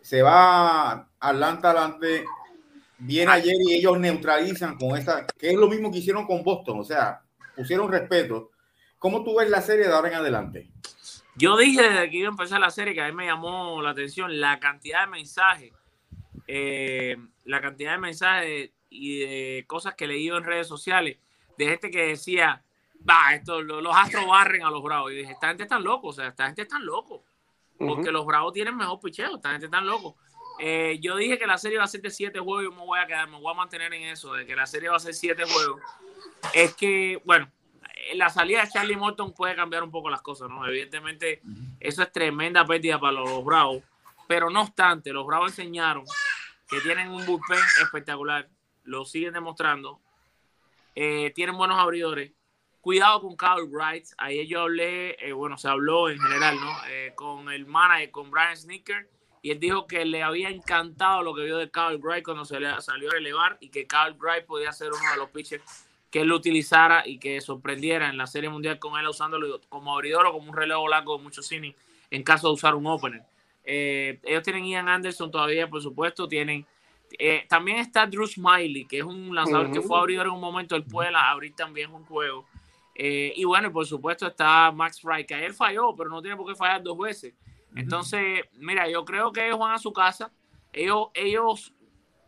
se 0.00 0.22
va 0.22 1.06
Atlanta 1.20 1.70
adelante, 1.70 2.24
viene 2.96 3.30
ayer 3.30 3.56
y 3.60 3.74
ellos 3.74 3.98
neutralizan 3.98 4.78
con 4.78 4.96
esa, 4.96 5.26
que 5.38 5.50
es 5.50 5.56
lo 5.56 5.68
mismo 5.68 5.92
que 5.92 5.98
hicieron 5.98 6.26
con 6.26 6.42
Boston, 6.42 6.80
o 6.80 6.84
sea, 6.84 7.20
pusieron 7.54 7.92
respeto. 7.92 8.52
¿Cómo 8.98 9.22
tú 9.22 9.36
ves 9.36 9.50
la 9.50 9.60
serie 9.60 9.86
de 9.86 9.92
ahora 9.92 10.08
en 10.08 10.14
adelante? 10.14 10.70
Yo 11.36 11.58
dije 11.58 11.82
desde 11.82 12.08
que 12.08 12.16
iba 12.16 12.28
a 12.28 12.30
empezar 12.30 12.58
la 12.58 12.70
serie 12.70 12.94
que 12.94 13.02
a 13.02 13.08
mí 13.08 13.12
me 13.12 13.26
llamó 13.26 13.82
la 13.82 13.90
atención 13.90 14.40
la 14.40 14.58
cantidad 14.60 15.02
de 15.02 15.10
mensajes, 15.10 15.72
eh, 16.46 17.18
la 17.44 17.60
cantidad 17.60 17.92
de 17.92 17.98
mensajes 17.98 18.70
y 18.88 19.18
de 19.18 19.64
cosas 19.66 19.94
que 19.94 20.06
leí 20.06 20.28
en 20.28 20.42
redes 20.42 20.66
sociales 20.66 21.18
de 21.60 21.70
gente 21.70 21.90
que 21.90 22.06
decía, 22.06 22.62
va, 23.08 23.34
esto, 23.34 23.60
los, 23.62 23.94
astros 23.94 24.26
barren 24.26 24.62
a 24.62 24.70
los 24.70 24.82
bravos. 24.82 25.12
Y 25.12 25.16
dije, 25.16 25.32
esta 25.32 25.48
gente 25.48 25.64
está 25.64 25.78
loco, 25.78 26.08
o 26.08 26.12
sea, 26.12 26.28
esta 26.28 26.46
gente 26.46 26.62
está 26.62 26.78
loco. 26.78 27.22
Porque 27.78 28.10
los 28.10 28.26
bravos 28.26 28.52
tienen 28.52 28.76
mejor 28.76 29.00
picheo, 29.00 29.36
esta 29.36 29.52
gente 29.52 29.66
está 29.66 29.80
loco. 29.80 30.16
Eh, 30.58 30.98
yo 31.00 31.16
dije 31.16 31.38
que 31.38 31.46
la 31.46 31.56
serie 31.56 31.78
va 31.78 31.84
a 31.84 31.88
ser 31.88 32.02
de 32.02 32.10
siete 32.10 32.38
juegos 32.38 32.70
y 32.70 32.76
me 32.76 32.84
voy 32.84 32.98
a 32.98 33.06
quedar, 33.06 33.26
me 33.28 33.40
voy 33.40 33.50
a 33.50 33.56
mantener 33.56 33.94
en 33.94 34.02
eso, 34.02 34.34
de 34.34 34.44
que 34.44 34.54
la 34.54 34.66
serie 34.66 34.90
va 34.90 34.96
a 34.96 35.00
ser 35.00 35.14
siete 35.14 35.44
juegos. 35.44 35.80
Es 36.52 36.74
que, 36.74 37.22
bueno, 37.24 37.50
la 38.14 38.28
salida 38.28 38.62
de 38.62 38.70
Charlie 38.70 38.96
Morton 38.96 39.32
puede 39.32 39.54
cambiar 39.56 39.82
un 39.82 39.90
poco 39.90 40.10
las 40.10 40.20
cosas, 40.20 40.50
¿no? 40.50 40.66
Evidentemente, 40.66 41.40
eso 41.78 42.02
es 42.02 42.12
tremenda 42.12 42.66
pérdida 42.66 43.00
para 43.00 43.12
los, 43.12 43.42
Bravos. 43.44 43.82
Pero 44.28 44.50
no 44.50 44.62
obstante, 44.62 45.12
los 45.12 45.26
Bravos 45.26 45.58
enseñaron 45.58 46.04
que 46.68 46.80
tienen 46.80 47.08
un 47.08 47.24
bullpen 47.24 47.58
espectacular, 47.82 48.46
lo 48.84 49.06
siguen 49.06 49.32
demostrando, 49.32 50.00
eh, 50.94 51.32
tienen 51.34 51.56
buenos 51.56 51.78
abridores 51.78 52.32
cuidado 52.80 53.20
con 53.20 53.36
Carl 53.36 53.68
Wright. 53.68 54.06
Ahí 54.18 54.46
yo 54.46 54.62
hablé, 54.62 55.16
eh, 55.20 55.32
bueno, 55.32 55.58
se 55.58 55.68
habló 55.68 56.08
en 56.08 56.18
general, 56.18 56.56
¿no? 56.60 56.72
Eh, 56.88 57.12
con 57.14 57.50
el 57.50 57.66
manager, 57.66 58.10
con 58.10 58.30
Brian 58.30 58.56
Snicker, 58.56 59.08
y 59.42 59.50
él 59.50 59.60
dijo 59.60 59.86
que 59.86 60.04
le 60.04 60.22
había 60.22 60.50
encantado 60.50 61.22
lo 61.22 61.34
que 61.34 61.44
vio 61.44 61.58
de 61.58 61.70
Carl 61.70 61.98
Wright 61.98 62.24
cuando 62.24 62.44
se 62.44 62.60
le 62.60 62.68
salió 62.80 63.12
a 63.12 63.16
elevar 63.16 63.56
y 63.60 63.70
que 63.70 63.86
Carl 63.86 64.16
Wright 64.18 64.44
podía 64.44 64.72
ser 64.72 64.88
uno 64.92 65.10
de 65.10 65.16
los 65.16 65.30
pitchers 65.30 65.62
que 66.10 66.22
él 66.22 66.32
utilizara 66.32 67.06
y 67.06 67.18
que 67.18 67.40
sorprendiera 67.40 68.08
en 68.10 68.18
la 68.18 68.26
Serie 68.26 68.50
Mundial 68.50 68.78
con 68.78 68.98
él 68.98 69.06
usándolo 69.06 69.60
como 69.68 69.94
abridor 69.94 70.26
o 70.26 70.32
como 70.32 70.50
un 70.50 70.56
relevo 70.56 70.88
largo 70.88 71.16
de 71.16 71.22
muchos 71.22 71.50
innings 71.52 71.76
en 72.10 72.22
caso 72.22 72.48
de 72.48 72.54
usar 72.54 72.74
un 72.74 72.86
opener. 72.86 73.22
Eh, 73.64 74.18
ellos 74.24 74.42
tienen 74.42 74.66
Ian 74.66 74.88
Anderson 74.88 75.30
todavía, 75.30 75.68
por 75.68 75.82
supuesto, 75.82 76.26
tienen... 76.28 76.66
también 77.48 77.78
está 77.78 78.06
Drew 78.06 78.26
Smiley, 78.26 78.86
que 78.86 78.98
es 78.98 79.04
un 79.04 79.34
lanzador 79.34 79.72
que 79.72 79.80
fue 79.80 79.98
abridor 79.98 80.26
en 80.26 80.32
un 80.32 80.40
momento, 80.40 80.76
él 80.76 80.84
puede 80.84 81.10
abrir 81.14 81.54
también 81.54 81.92
un 81.92 82.04
juego. 82.04 82.46
Eh, 82.94 83.32
y 83.34 83.44
bueno, 83.44 83.72
por 83.72 83.86
supuesto 83.86 84.26
está 84.26 84.70
Max 84.72 85.00
Fry, 85.00 85.24
que 85.24 85.46
él 85.46 85.54
falló, 85.54 85.94
pero 85.96 86.10
no 86.10 86.20
tiene 86.20 86.36
por 86.36 86.46
qué 86.46 86.54
fallar 86.54 86.82
dos 86.82 86.98
veces. 86.98 87.34
Entonces, 87.74 88.44
mira, 88.58 88.88
yo 88.90 89.04
creo 89.04 89.32
que 89.32 89.46
ellos 89.46 89.58
van 89.58 89.72
a 89.72 89.78
su 89.78 89.92
casa. 89.92 90.30
Ellos, 90.72 91.08
ellos 91.14 91.72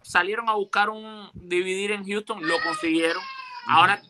salieron 0.03 0.49
a 0.49 0.55
buscar 0.55 0.89
un 0.89 1.29
dividir 1.35 1.93
en 1.93 2.07
Houston, 2.07 2.47
lo 2.47 2.61
consiguieron. 2.63 3.23
Ahora, 3.67 4.01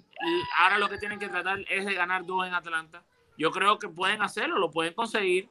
ahora 0.58 0.78
lo 0.78 0.88
que 0.88 0.98
tienen 0.98 1.18
que 1.18 1.28
tratar 1.28 1.64
es 1.68 1.84
de 1.84 1.94
ganar 1.94 2.24
dos 2.24 2.46
en 2.46 2.54
Atlanta. 2.54 3.02
Yo 3.36 3.50
creo 3.50 3.78
que 3.78 3.88
pueden 3.88 4.22
hacerlo, 4.22 4.58
lo 4.58 4.70
pueden 4.70 4.94
conseguir. 4.94 5.48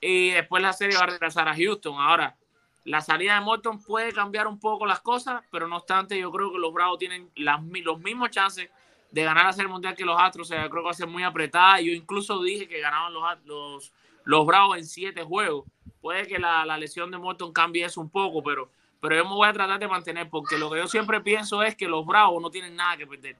Y 0.00 0.30
después 0.30 0.62
la 0.62 0.72
serie 0.72 0.98
va 0.98 1.04
a 1.04 1.06
regresar 1.06 1.48
a 1.48 1.54
Houston. 1.54 2.00
Ahora, 2.00 2.36
la 2.84 3.00
salida 3.00 3.34
de 3.34 3.40
Morton 3.40 3.80
puede 3.80 4.12
cambiar 4.12 4.48
un 4.48 4.58
poco 4.58 4.86
las 4.86 5.00
cosas, 5.00 5.42
pero 5.50 5.68
no 5.68 5.76
obstante, 5.76 6.18
yo 6.18 6.32
creo 6.32 6.50
que 6.50 6.58
los 6.58 6.72
Bravos 6.72 6.98
tienen 6.98 7.30
los 7.36 8.00
mismos 8.00 8.30
chances 8.30 8.70
de 9.10 9.24
ganar 9.24 9.46
la 9.46 9.52
Serie 9.52 9.70
Mundial 9.70 9.94
que 9.94 10.04
los 10.04 10.20
Astros. 10.20 10.50
O 10.50 10.54
sea, 10.54 10.68
creo 10.68 10.82
que 10.82 10.86
va 10.86 10.90
a 10.90 10.94
ser 10.94 11.06
muy 11.06 11.22
apretada. 11.22 11.80
Yo 11.80 11.92
incluso 11.92 12.42
dije 12.42 12.66
que 12.66 12.80
ganaban 12.80 13.12
los, 13.12 13.22
los, 13.44 13.92
los 14.24 14.46
Bravos 14.46 14.78
en 14.78 14.86
siete 14.86 15.22
juegos. 15.22 15.66
Puede 16.00 16.26
que 16.26 16.38
la, 16.38 16.66
la, 16.66 16.76
lesión 16.76 17.10
de 17.12 17.18
Morton 17.18 17.52
cambie 17.52 17.84
eso 17.84 18.00
un 18.00 18.10
poco, 18.10 18.42
pero, 18.42 18.70
pero 19.00 19.14
yo 19.14 19.24
me 19.24 19.34
voy 19.34 19.48
a 19.48 19.52
tratar 19.52 19.78
de 19.78 19.86
mantener 19.86 20.28
porque 20.28 20.58
lo 20.58 20.68
que 20.68 20.78
yo 20.78 20.88
siempre 20.88 21.20
pienso 21.20 21.62
es 21.62 21.76
que 21.76 21.86
los 21.86 22.04
Bravos 22.04 22.42
no 22.42 22.50
tienen 22.50 22.74
nada 22.74 22.96
que 22.96 23.06
perder. 23.06 23.36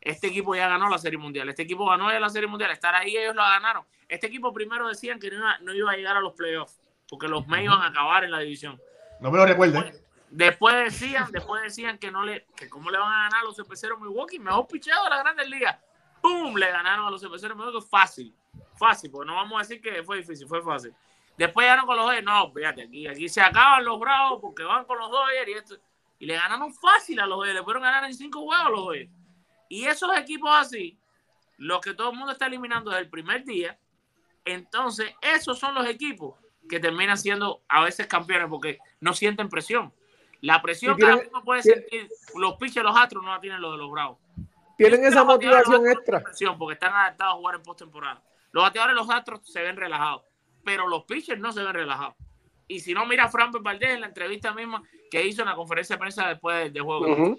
Este 0.00 0.28
equipo 0.28 0.54
ya 0.54 0.68
ganó 0.68 0.88
la 0.88 0.98
Serie 0.98 1.18
Mundial. 1.18 1.48
Este 1.50 1.64
equipo 1.64 1.84
ganó 1.84 2.10
ya 2.10 2.20
la 2.20 2.30
Serie 2.30 2.48
Mundial. 2.48 2.70
Estar 2.70 2.94
ahí 2.94 3.14
ellos 3.14 3.34
la 3.34 3.50
ganaron. 3.50 3.84
Este 4.08 4.28
equipo 4.28 4.54
primero 4.54 4.88
decían 4.88 5.18
que 5.18 5.30
no 5.30 5.36
iba, 5.36 5.58
no 5.58 5.74
iba 5.74 5.90
a 5.90 5.96
llegar 5.96 6.16
a 6.16 6.20
los 6.20 6.32
playoffs 6.32 6.80
porque 7.08 7.28
los 7.28 7.46
Mets 7.46 7.64
iban 7.64 7.80
a 7.80 7.86
acabar 7.86 8.24
en 8.24 8.30
la 8.30 8.40
división. 8.40 8.80
No 9.20 9.30
me 9.30 9.38
lo 9.38 9.46
recuerden. 9.46 10.06
Después 10.30 10.74
decían, 10.76 11.30
después 11.30 11.62
decían 11.62 11.98
que 11.98 12.10
no 12.10 12.24
le, 12.24 12.46
que 12.56 12.68
cómo 12.68 12.90
le 12.90 12.98
van 12.98 13.12
a 13.12 13.22
ganar 13.24 13.42
a 13.42 13.44
los 13.44 13.56
cerveceros 13.56 14.00
Milwaukee, 14.00 14.38
mejor 14.38 14.66
pichado 14.66 15.04
de 15.04 15.10
la 15.10 15.18
Grandes 15.18 15.48
Ligas. 15.48 15.78
¡Pum! 16.20 16.56
Le 16.56 16.70
ganaron 16.70 17.06
a 17.06 17.10
los 17.10 17.20
cerveceros 17.20 17.56
Milwaukee 17.56 17.86
fácil, 17.88 18.34
fácil, 18.74 19.10
porque 19.10 19.26
no 19.28 19.36
vamos 19.36 19.56
a 19.56 19.58
decir 19.60 19.80
que 19.80 20.02
fue 20.02 20.18
difícil, 20.18 20.46
fue 20.48 20.62
fácil. 20.62 20.92
Después 21.38 21.66
ganaron 21.66 21.86
con 21.86 21.96
los 21.96 22.06
Dodgers, 22.06 22.24
no, 22.24 22.52
fíjate, 22.52 22.82
aquí, 22.82 23.06
aquí 23.06 23.28
se 23.28 23.40
acaban 23.40 23.84
los 23.84 24.00
bravos 24.00 24.40
porque 24.40 24.64
van 24.64 24.84
con 24.84 24.98
los 24.98 25.10
Dodgers 25.10 25.48
y 25.48 25.52
esto. 25.52 25.76
Y 26.18 26.26
le 26.26 26.34
ganaron 26.34 26.72
fácil 26.74 27.20
a 27.20 27.26
los 27.26 27.38
Dodgers, 27.38 27.54
le 27.54 27.62
fueron 27.62 27.82
ganar 27.82 28.04
en 28.04 28.14
cinco 28.14 28.40
juegos 28.40 28.66
a 28.66 28.70
los 28.70 28.80
Dodgers. 28.80 29.10
Y 29.68 29.84
esos 29.84 30.16
equipos 30.16 30.50
así, 30.52 30.98
los 31.58 31.80
que 31.80 31.94
todo 31.94 32.10
el 32.10 32.16
mundo 32.16 32.32
está 32.32 32.46
eliminando 32.46 32.90
desde 32.90 33.04
el 33.04 33.10
primer 33.10 33.44
día, 33.44 33.78
entonces 34.44 35.14
esos 35.20 35.58
son 35.58 35.74
los 35.74 35.86
equipos 35.86 36.34
que 36.68 36.80
terminan 36.80 37.18
siendo 37.18 37.62
a 37.68 37.84
veces 37.84 38.06
campeones 38.06 38.48
porque 38.48 38.78
no 39.00 39.14
sienten 39.14 39.48
presión. 39.48 39.92
La 40.40 40.60
presión 40.62 40.96
que 40.96 41.04
uno 41.04 41.42
puede 41.44 41.62
sentir, 41.62 42.08
los 42.34 42.54
pitchers, 42.54 42.84
los 42.84 42.96
astros 42.96 43.24
no 43.24 43.30
la 43.30 43.40
tienen 43.40 43.60
los 43.60 43.72
de 43.72 43.78
los 43.78 43.90
bravos. 43.90 44.18
Tienen 44.76 45.04
esa 45.04 45.24
motivación 45.24 45.88
extra. 45.88 46.22
Presión 46.22 46.58
porque 46.58 46.74
están 46.74 46.92
adaptados 46.92 47.34
a 47.34 47.36
jugar 47.38 47.54
en 47.56 47.62
postemporada. 47.62 48.22
Los 48.52 48.62
bateadores, 48.62 48.94
los 48.94 49.10
astros 49.10 49.40
se 49.44 49.62
ven 49.62 49.76
relajados, 49.76 50.22
pero 50.64 50.88
los 50.88 51.04
pitchers 51.04 51.40
no 51.40 51.52
se 51.52 51.62
ven 51.62 51.72
relajados. 51.72 52.14
Y 52.68 52.80
si 52.80 52.94
no, 52.94 53.06
mira 53.06 53.24
a 53.24 53.28
Fran 53.28 53.52
Valdez 53.52 53.90
en 53.90 54.00
la 54.00 54.08
entrevista 54.08 54.52
misma 54.52 54.82
que 55.10 55.24
hizo 55.24 55.42
en 55.42 55.48
la 55.48 55.54
conferencia 55.54 55.96
de 55.96 56.00
prensa 56.00 56.28
después 56.28 56.72
del 56.72 56.82
juego 56.82 57.38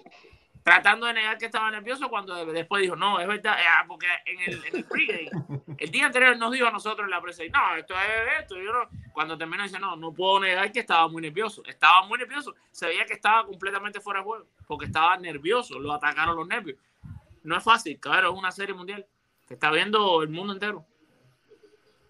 tratando 0.68 1.06
de 1.06 1.14
negar 1.14 1.38
que 1.38 1.46
estaba 1.46 1.70
nervioso 1.70 2.10
cuando 2.10 2.44
después 2.44 2.82
dijo, 2.82 2.94
no, 2.94 3.18
es 3.18 3.26
verdad, 3.26 3.56
ah, 3.58 3.84
porque 3.88 4.06
en 4.26 4.40
el, 4.40 4.64
en 4.66 4.76
el 4.76 4.84
pregame, 4.84 5.30
el 5.78 5.90
día 5.90 6.06
anterior 6.06 6.36
nos 6.36 6.52
dijo 6.52 6.66
a 6.66 6.70
nosotros 6.70 7.06
en 7.06 7.10
la 7.10 7.22
prensa, 7.22 7.42
no, 7.50 7.76
esto 7.76 7.94
es 7.94 8.42
esto, 8.42 8.56
yo 8.56 8.70
no, 8.70 8.80
cuando 9.14 9.38
terminó 9.38 9.62
dice, 9.62 9.78
no, 9.78 9.96
no 9.96 10.12
puedo 10.12 10.40
negar 10.40 10.70
que 10.70 10.80
estaba 10.80 11.08
muy 11.08 11.22
nervioso, 11.22 11.62
estaba 11.64 12.06
muy 12.06 12.18
nervioso, 12.18 12.54
se 12.70 12.86
veía 12.86 13.06
que 13.06 13.14
estaba 13.14 13.46
completamente 13.46 13.98
fuera 13.98 14.20
de 14.20 14.24
juego, 14.24 14.44
porque 14.66 14.84
estaba 14.84 15.16
nervioso, 15.16 15.78
lo 15.78 15.90
atacaron 15.94 16.36
los 16.36 16.46
nervios. 16.46 16.78
No 17.44 17.56
es 17.56 17.64
fácil, 17.64 17.98
claro, 17.98 18.30
es 18.30 18.38
una 18.38 18.52
serie 18.52 18.74
mundial, 18.74 19.06
que 19.46 19.54
está 19.54 19.70
viendo 19.70 20.22
el 20.22 20.28
mundo 20.28 20.52
entero. 20.52 20.84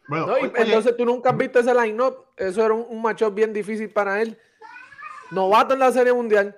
Bueno, 0.09 0.35
entonces 0.37 0.97
tú 0.97 1.05
nunca 1.05 1.31
has 1.31 1.37
visto 1.37 1.61
ese 1.61 1.73
line-up, 1.73 2.27
eso 2.37 2.65
era 2.65 2.75
un, 2.75 2.85
un 2.89 3.03
matchup 3.03 3.33
bien 3.33 3.53
difícil 3.53 3.89
para 3.89 4.21
él. 4.21 4.37
Novato 5.31 5.75
en 5.75 5.81
la 5.81 5.93
serie 5.93 6.13
mundial 6.13 6.57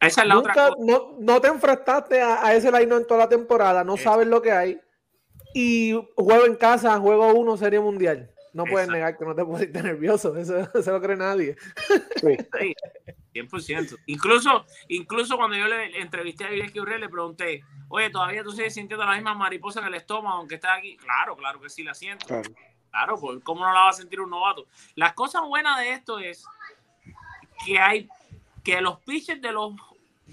esa 0.00 0.22
es 0.22 0.28
la 0.28 0.38
otra 0.38 0.54
cosa. 0.54 0.74
No, 0.78 1.16
no, 1.18 1.40
te 1.40 1.48
enfrentaste 1.48 2.20
a, 2.20 2.44
a 2.44 2.54
ese 2.54 2.70
line 2.72 2.94
en 2.94 3.06
toda 3.06 3.20
la 3.20 3.28
temporada, 3.28 3.84
no 3.84 3.96
sabes 3.96 4.26
lo 4.26 4.40
que 4.40 4.52
hay. 4.52 4.80
Y 5.54 5.92
juego 6.16 6.46
en 6.46 6.56
casa, 6.56 6.98
juego 6.98 7.32
uno, 7.34 7.56
serie 7.56 7.80
mundial. 7.80 8.30
No 8.52 8.64
puedes 8.64 8.88
negar 8.88 9.16
que 9.16 9.24
no 9.24 9.34
te 9.34 9.44
pusiste 9.44 9.82
nervioso, 9.82 10.36
eso, 10.36 10.68
se 10.82 10.90
lo 10.90 11.00
cree 11.00 11.16
nadie. 11.16 11.56
Sí. 12.16 12.74
100%. 13.32 13.96
Incluso, 14.06 14.66
incluso 14.88 15.36
cuando 15.36 15.56
yo 15.56 15.66
le 15.66 16.00
entrevisté 16.00 16.44
a 16.44 16.50
Villeski 16.50 16.80
Urrell, 16.80 17.00
le 17.00 17.08
pregunté, 17.08 17.64
oye, 17.88 18.10
¿todavía 18.10 18.42
tú 18.42 18.50
sigues 18.50 18.74
sintiendo 18.74 19.04
la 19.06 19.14
misma 19.14 19.34
mariposa 19.34 19.80
en 19.80 19.86
el 19.86 19.94
estómago 19.94 20.38
aunque 20.38 20.56
estás 20.56 20.78
aquí? 20.78 20.96
Claro, 20.96 21.36
claro 21.36 21.60
que 21.60 21.70
sí 21.70 21.84
la 21.84 21.94
siento. 21.94 22.26
Claro, 22.26 22.50
claro 22.90 23.20
pues, 23.20 23.38
¿cómo 23.44 23.64
no 23.64 23.72
la 23.72 23.80
va 23.80 23.90
a 23.90 23.92
sentir 23.92 24.20
un 24.20 24.30
novato? 24.30 24.66
Las 24.96 25.12
cosas 25.12 25.42
buenas 25.46 25.78
de 25.78 25.92
esto 25.92 26.18
es 26.18 26.44
que 27.64 27.78
hay 27.78 28.08
que 28.62 28.80
los 28.80 28.98
pitchers 29.00 29.40
de 29.40 29.52
los 29.52 29.74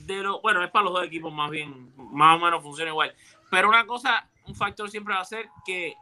de 0.06 0.18
los, 0.18 0.42
bueno, 0.42 0.64
es 0.64 0.72
para 0.72 0.86
los 0.86 0.94
dos 0.94 1.06
equipos 1.06 1.34
más 1.34 1.50
bien, 1.50 1.92
más 1.96 2.40
o 2.40 2.46
menos 2.46 2.62
funciona 2.62 2.92
igual. 2.92 3.14
Pero 3.50 3.70
una 3.70 3.86
cosa, 3.86 4.28
un 4.46 4.56
factor 4.56 4.90
siempre 4.90 5.14
va 5.14 5.22
a 5.22 5.26
ser 5.26 5.50
que 5.66 5.96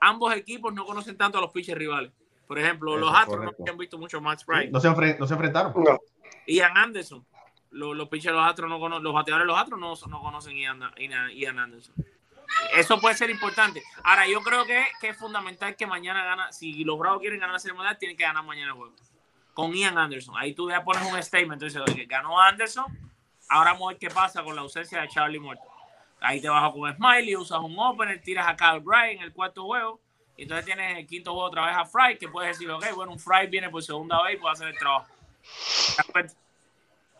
ambos 0.00 0.34
equipos 0.34 0.72
no 0.72 0.84
conocen 0.84 1.16
tanto 1.16 1.38
a 1.38 1.40
los 1.40 1.50
pitchers 1.50 1.78
rivales. 1.78 2.12
Por 2.46 2.58
ejemplo, 2.58 2.96
los 2.96 3.14
Astros 3.14 3.44
no 3.44 3.70
han 3.70 3.78
visto 3.78 3.96
mucho 3.96 4.20
Max 4.20 4.44
Pride. 4.44 4.70
No 4.70 4.80
se, 4.80 4.88
no 5.18 5.26
se 5.26 5.34
enfrentaron. 5.34 5.72
No. 5.76 5.98
Ian 6.46 6.76
Anderson. 6.76 7.24
Los, 7.70 7.96
los 7.96 8.08
pitchers 8.08 8.34
de 8.34 8.40
los 8.40 8.50
Astros 8.50 8.68
no 8.68 8.80
conocen, 8.80 9.04
los 9.04 9.14
bateadores 9.14 9.44
de 9.44 9.52
los 9.52 9.58
Astros 9.58 9.78
no, 9.78 9.94
no 10.10 10.20
conocen 10.20 10.56
Ian, 10.56 10.80
Ian, 11.32 11.58
Anderson. 11.58 11.94
Eso 12.74 13.00
puede 13.00 13.14
ser 13.14 13.30
importante. 13.30 13.82
Ahora, 14.02 14.26
yo 14.26 14.40
creo 14.40 14.66
que, 14.66 14.84
que, 15.00 15.10
es 15.10 15.16
fundamental 15.16 15.76
que 15.76 15.86
mañana 15.86 16.24
gana. 16.24 16.52
Si 16.52 16.82
los 16.82 16.98
Bravos 16.98 17.20
quieren 17.20 17.38
ganar 17.38 17.52
la 17.52 17.60
serie 17.60 17.74
mundial, 17.74 17.96
tienen 17.98 18.16
que 18.16 18.24
ganar 18.24 18.44
mañana 18.44 18.72
el 18.72 18.76
juego. 18.76 18.94
Con 19.60 19.74
Ian 19.74 19.98
Anderson. 19.98 20.34
Ahí 20.38 20.54
tú 20.54 20.70
ya 20.70 20.82
pones 20.82 21.02
un 21.10 21.22
statement. 21.22 21.62
Entonces, 21.62 22.08
ganó 22.08 22.40
Anderson 22.40 22.86
Ahora 23.50 23.72
vamos 23.72 23.88
a 23.88 23.90
ver 23.90 23.98
qué 23.98 24.08
pasa 24.08 24.44
con 24.44 24.54
la 24.54 24.62
ausencia 24.62 25.00
de 25.00 25.08
Charlie 25.08 25.40
muerto. 25.40 25.64
Ahí 26.20 26.40
te 26.40 26.48
bajas 26.48 26.72
con 26.72 26.94
Smiley, 26.94 27.34
usas 27.34 27.58
un 27.58 27.76
opener, 27.76 28.22
tiras 28.22 28.46
a 28.46 28.54
Kyle 28.54 28.80
Bryant 28.80 29.18
en 29.18 29.22
el 29.22 29.32
cuarto 29.32 29.64
juego. 29.64 29.98
Y 30.36 30.44
entonces 30.44 30.64
tienes 30.64 30.96
el 30.96 31.06
quinto 31.06 31.32
juego 31.32 31.48
otra 31.48 31.66
vez 31.66 31.74
a 31.76 31.84
Fry, 31.84 32.16
que 32.16 32.28
puedes 32.28 32.56
decir, 32.56 32.70
ok, 32.70 32.84
bueno, 32.94 33.12
un 33.12 33.18
Fry 33.18 33.48
viene 33.48 33.68
por 33.68 33.82
segunda 33.82 34.22
vez 34.22 34.34
y 34.34 34.36
puede 34.38 34.52
hacer 34.52 34.68
el 34.68 34.78
trabajo. 34.78 35.06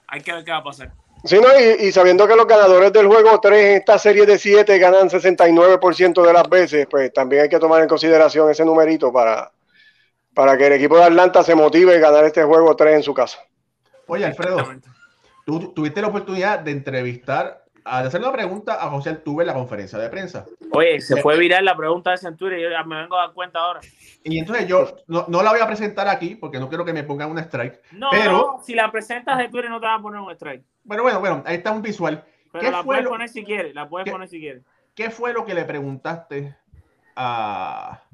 Hay 0.07 0.21
que 0.23 0.33
ver 0.33 0.45
qué 0.45 0.51
va 0.53 0.59
a 0.59 0.63
pasar. 0.63 0.93
Sí, 1.25 1.39
no, 1.39 1.49
y, 1.59 1.91
sabiendo 1.93 2.27
que 2.29 2.37
los 2.37 2.47
ganadores 2.47 2.93
del 2.93 3.09
juego 3.09 3.39
3 3.41 3.65
en 3.65 3.77
esta 3.79 3.99
serie 3.99 4.25
de 4.25 4.39
7 4.39 4.79
ganan 4.79 5.11
69% 5.11 6.23
de 6.23 6.33
las 6.33 6.49
veces, 6.49 6.87
pues 6.89 7.13
también 7.13 7.43
hay 7.43 7.49
que 7.49 7.59
tomar 7.59 7.83
en 7.83 7.89
consideración 7.89 8.49
ese 8.51 8.65
numerito 8.65 9.13
para, 9.13 9.51
para 10.41 10.57
que 10.57 10.69
el 10.69 10.73
equipo 10.73 10.97
de 10.97 11.05
Atlanta 11.05 11.43
se 11.43 11.55
motive 11.55 11.97
a 11.97 11.99
ganar 11.99 12.25
este 12.25 12.43
juego 12.43 12.75
3 12.75 12.95
en 12.95 13.03
su 13.03 13.13
casa. 13.13 13.41
Oye, 14.07 14.25
Alfredo, 14.25 14.57
tú 15.45 15.75
tuviste 15.75 16.01
la 16.01 16.07
oportunidad 16.07 16.61
de 16.61 16.71
entrevistar, 16.71 17.63
de 17.85 17.91
hacer 17.91 18.23
una 18.23 18.33
pregunta 18.33 18.83
a 18.83 18.89
José 18.89 19.11
Altuve 19.11 19.43
en 19.43 19.49
la 19.49 19.53
conferencia 19.53 19.99
de 19.99 20.09
prensa. 20.09 20.47
Oye, 20.73 20.99
se 21.03 21.21
fue 21.21 21.37
viral 21.37 21.67
la 21.67 21.77
pregunta 21.77 22.13
de 22.13 22.17
Centuria 22.17 22.59
y 22.59 22.63
yo 22.63 22.71
ya 22.71 22.83
me 22.85 23.03
vengo 23.03 23.19
a 23.19 23.27
dar 23.27 23.35
cuenta 23.35 23.59
ahora. 23.59 23.81
Y 24.25 24.39
entonces 24.39 24.67
yo 24.67 24.97
no, 25.09 25.27
no, 25.29 25.43
la 25.43 25.51
voy 25.51 25.61
a 25.61 25.67
presentar 25.67 26.09
aquí 26.09 26.37
porque 26.37 26.59
no 26.59 26.71
quiero 26.71 26.87
que 26.87 26.95
me 26.95 27.05
pongan 27.05 27.31
un 27.31 27.39
strike. 27.39 27.79
No, 27.93 28.09
pero 28.11 28.61
si 28.65 28.75
la 28.75 28.91
presentas 28.91 29.37
de 29.37 29.51
Twitter 29.51 29.69
no 29.69 29.79
te 29.79 29.89
van 29.89 30.01
a 30.01 30.03
poner 30.03 30.23
un 30.23 30.31
strike. 30.31 30.65
Bueno, 30.85 31.03
bueno, 31.03 31.21
bueno, 31.21 31.43
ahí 31.45 31.57
está 31.57 31.71
un 31.71 31.83
visual. 31.83 32.25
Pero 32.51 32.71
la 32.71 32.83
puedes 32.83 33.07
poner 33.07 33.29
si 33.29 33.45
quieres, 33.45 33.75
la 33.75 33.87
puedes 33.87 34.11
poner 34.11 34.27
si 34.27 34.41
quieres. 34.41 34.63
¿Qué 34.95 35.11
fue 35.11 35.35
lo 35.35 35.45
que 35.45 35.53
le 35.53 35.67
preguntaste 35.67 36.57
a, 37.15 38.05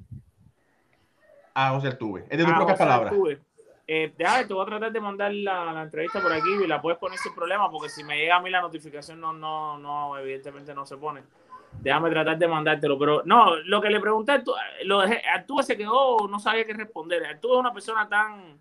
a 1.56 1.70
José 1.70 1.88
Altuve? 1.88 2.26
Es 2.28 2.36
de 2.36 2.44
tus 2.44 2.52
propias 2.52 2.78
palabras. 2.78 3.14
Eh, 3.88 4.12
déjame, 4.18 4.44
te 4.44 4.52
voy 4.52 4.62
a 4.62 4.66
tratar 4.66 4.92
de 4.92 5.00
mandar 5.00 5.32
la, 5.32 5.72
la, 5.72 5.82
entrevista 5.82 6.20
por 6.20 6.32
aquí 6.32 6.50
y 6.64 6.66
la 6.66 6.82
puedes 6.82 6.98
poner 6.98 7.18
sin 7.18 7.32
problema 7.32 7.70
porque 7.70 7.88
si 7.88 8.02
me 8.02 8.18
llega 8.18 8.36
a 8.36 8.42
mí 8.42 8.50
la 8.50 8.60
notificación 8.60 9.20
no, 9.20 9.32
no, 9.32 9.78
no, 9.78 10.18
evidentemente 10.18 10.74
no 10.74 10.84
se 10.84 10.96
pone. 10.96 11.22
Déjame 11.80 12.10
tratar 12.10 12.36
de 12.36 12.48
mandártelo, 12.48 12.98
pero 12.98 13.22
no, 13.24 13.56
lo 13.56 13.80
que 13.80 13.90
le 13.90 14.00
pregunté, 14.00 14.42
lo 14.84 15.00
dejé, 15.00 15.22
Arturo 15.28 15.62
se 15.62 15.76
quedó, 15.76 16.26
no 16.28 16.38
sabía 16.40 16.66
qué 16.66 16.74
responder. 16.74 17.24
Arturo 17.24 17.54
es 17.54 17.60
una 17.60 17.72
persona 17.72 18.08
tan, 18.08 18.60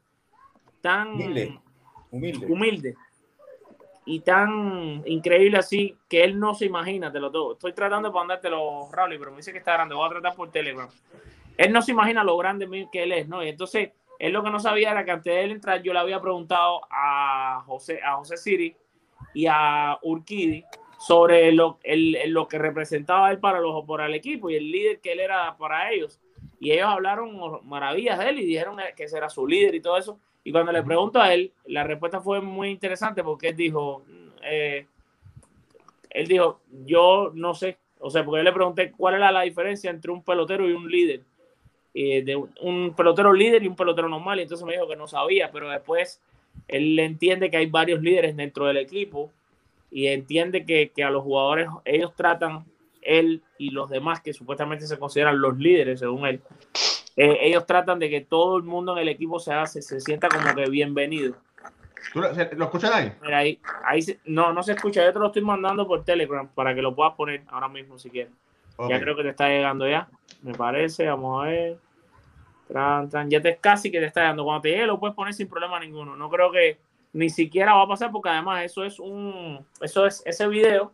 tan 0.79 1.13
humilde, 1.13 1.59
humilde. 2.11 2.45
humilde 2.45 2.95
y 4.05 4.19
tan 4.19 5.01
increíble 5.07 5.57
así 5.57 5.97
que 6.07 6.23
él 6.23 6.39
no 6.39 6.53
se 6.53 6.65
imagina, 6.65 7.11
te 7.11 7.19
lo 7.19 7.31
todo. 7.31 7.53
Estoy 7.53 7.73
tratando 7.73 8.09
de 8.09 8.15
mandártelo, 8.15 8.89
Raúl, 8.91 9.15
pero 9.17 9.31
me 9.31 9.37
dice 9.37 9.51
que 9.51 9.57
está 9.57 9.73
grande. 9.73 9.95
Voy 9.95 10.05
a 10.05 10.11
tratar 10.11 10.35
por 10.35 10.51
Telegram. 10.51 10.87
Él 11.57 11.71
no 11.71 11.81
se 11.81 11.91
imagina 11.91 12.23
lo 12.23 12.37
grande 12.37 12.87
que 12.91 13.03
él 13.03 13.11
es, 13.11 13.27
¿no? 13.27 13.43
Y 13.43 13.49
entonces, 13.49 13.91
él 14.19 14.33
lo 14.33 14.43
que 14.43 14.49
no 14.49 14.59
sabía 14.59 14.91
era 14.91 15.05
que 15.05 15.11
antes 15.11 15.33
de 15.33 15.43
él 15.43 15.51
entrar, 15.51 15.81
yo 15.81 15.93
le 15.93 15.99
había 15.99 16.21
preguntado 16.21 16.81
a 16.89 17.63
José, 17.65 18.01
a 18.03 18.15
José 18.15 18.37
Siri 18.37 18.75
y 19.33 19.45
a 19.47 19.97
Urquidi 20.01 20.63
sobre 20.97 21.51
lo, 21.51 21.79
lo 22.27 22.47
que 22.47 22.57
representaba 22.57 23.31
él 23.31 23.39
para, 23.39 23.59
los, 23.59 23.85
para 23.85 24.05
el 24.05 24.13
equipo 24.15 24.49
y 24.49 24.55
el 24.55 24.71
líder 24.71 24.99
que 24.99 25.11
él 25.11 25.19
era 25.19 25.55
para 25.57 25.91
ellos. 25.91 26.19
Y 26.59 26.71
ellos 26.71 26.87
hablaron 26.87 27.37
maravillas 27.63 28.17
de 28.19 28.29
él 28.29 28.39
y 28.39 28.45
dijeron 28.45 28.77
que 28.95 29.03
ese 29.03 29.17
era 29.17 29.29
su 29.29 29.45
líder 29.45 29.75
y 29.75 29.81
todo 29.81 29.97
eso. 29.97 30.19
Y 30.43 30.51
cuando 30.51 30.71
le 30.71 30.83
pregunto 30.83 31.19
a 31.19 31.33
él, 31.33 31.51
la 31.65 31.83
respuesta 31.83 32.21
fue 32.21 32.39
muy 32.39 32.69
interesante 32.69 33.23
porque 33.23 33.49
él 33.49 33.55
dijo, 33.55 34.03
eh, 34.43 34.87
él 36.09 36.27
dijo, 36.27 36.61
yo 36.85 37.31
no 37.33 37.53
sé, 37.53 37.77
o 37.99 38.09
sea, 38.09 38.23
porque 38.23 38.39
yo 38.39 38.43
le 38.43 38.53
pregunté 38.53 38.91
cuál 38.91 39.15
era 39.15 39.31
la 39.31 39.41
diferencia 39.41 39.89
entre 39.89 40.11
un 40.11 40.23
pelotero 40.23 40.69
y 40.69 40.73
un 40.73 40.89
líder, 40.89 41.21
de 41.95 42.35
un 42.61 42.93
pelotero 42.93 43.31
líder 43.31 43.63
y 43.63 43.67
un 43.67 43.75
pelotero 43.75 44.09
normal, 44.09 44.39
y 44.39 44.43
entonces 44.43 44.65
me 44.65 44.73
dijo 44.73 44.87
que 44.87 44.97
no 44.97 45.07
sabía, 45.07 45.49
pero 45.51 45.69
después 45.69 46.21
él 46.67 46.99
entiende 46.99 47.49
que 47.49 47.57
hay 47.57 47.67
varios 47.67 48.01
líderes 48.01 48.35
dentro 48.35 48.65
del 48.65 48.77
equipo 48.77 49.31
y 49.91 50.07
entiende 50.07 50.65
que, 50.65 50.91
que 50.93 51.03
a 51.03 51.09
los 51.09 51.23
jugadores 51.23 51.69
ellos 51.85 52.13
tratan 52.15 52.65
él 53.01 53.43
y 53.57 53.69
los 53.69 53.89
demás 53.89 54.19
que 54.21 54.33
supuestamente 54.33 54.87
se 54.87 54.99
consideran 54.99 55.39
los 55.39 55.57
líderes 55.57 55.99
según 55.99 56.25
él, 56.25 56.41
eh, 57.15 57.37
ellos 57.41 57.65
tratan 57.65 57.99
de 57.99 58.09
que 58.09 58.21
todo 58.21 58.57
el 58.57 58.63
mundo 58.63 58.93
en 58.93 58.99
el 58.99 59.09
equipo 59.09 59.39
se 59.39 59.53
hace, 59.53 59.81
se 59.81 60.01
sienta 60.01 60.27
como 60.27 60.53
que 60.53 60.69
bienvenido. 60.69 61.35
lo, 62.13 62.27
escuchas 62.65 62.91
ahí? 62.91 63.13
ahí, 63.31 63.59
ahí 63.85 64.01
no, 64.25 64.51
no 64.51 64.63
se 64.63 64.73
escucha. 64.73 65.03
Yo 65.03 65.13
te 65.13 65.19
lo 65.19 65.27
estoy 65.27 65.43
mandando 65.43 65.87
por 65.87 66.03
Telegram 66.03 66.47
para 66.47 66.75
que 66.75 66.81
lo 66.81 66.93
puedas 66.93 67.13
poner 67.13 67.43
ahora 67.47 67.69
mismo 67.69 67.97
si 67.97 68.09
quieres. 68.09 68.33
Ya 68.89 68.99
creo 68.99 69.15
que 69.15 69.23
te 69.23 69.29
está 69.29 69.47
llegando 69.47 69.87
ya, 69.87 70.09
me 70.41 70.53
parece. 70.53 71.07
Vamos 71.07 71.41
a 71.41 71.47
ver. 71.47 71.77
Ya 72.69 73.41
te 73.41 73.57
casi 73.57 73.91
que 73.91 73.99
te 73.99 74.05
está 74.05 74.21
llegando. 74.21 74.43
Cuando 74.43 74.61
te 74.61 74.69
llegue 74.69 74.87
lo 74.87 74.99
puedes 74.99 75.15
poner 75.15 75.33
sin 75.33 75.47
problema 75.47 75.79
ninguno. 75.79 76.15
No 76.15 76.29
creo 76.29 76.51
que 76.51 76.77
ni 77.13 77.29
siquiera 77.29 77.73
va 77.73 77.83
a 77.83 77.87
pasar 77.87 78.11
porque 78.11 78.29
además 78.29 78.65
eso 78.65 78.83
es 78.83 78.99
un, 78.99 79.65
eso 79.81 80.05
es, 80.05 80.21
ese 80.25 80.47
video 80.47 80.91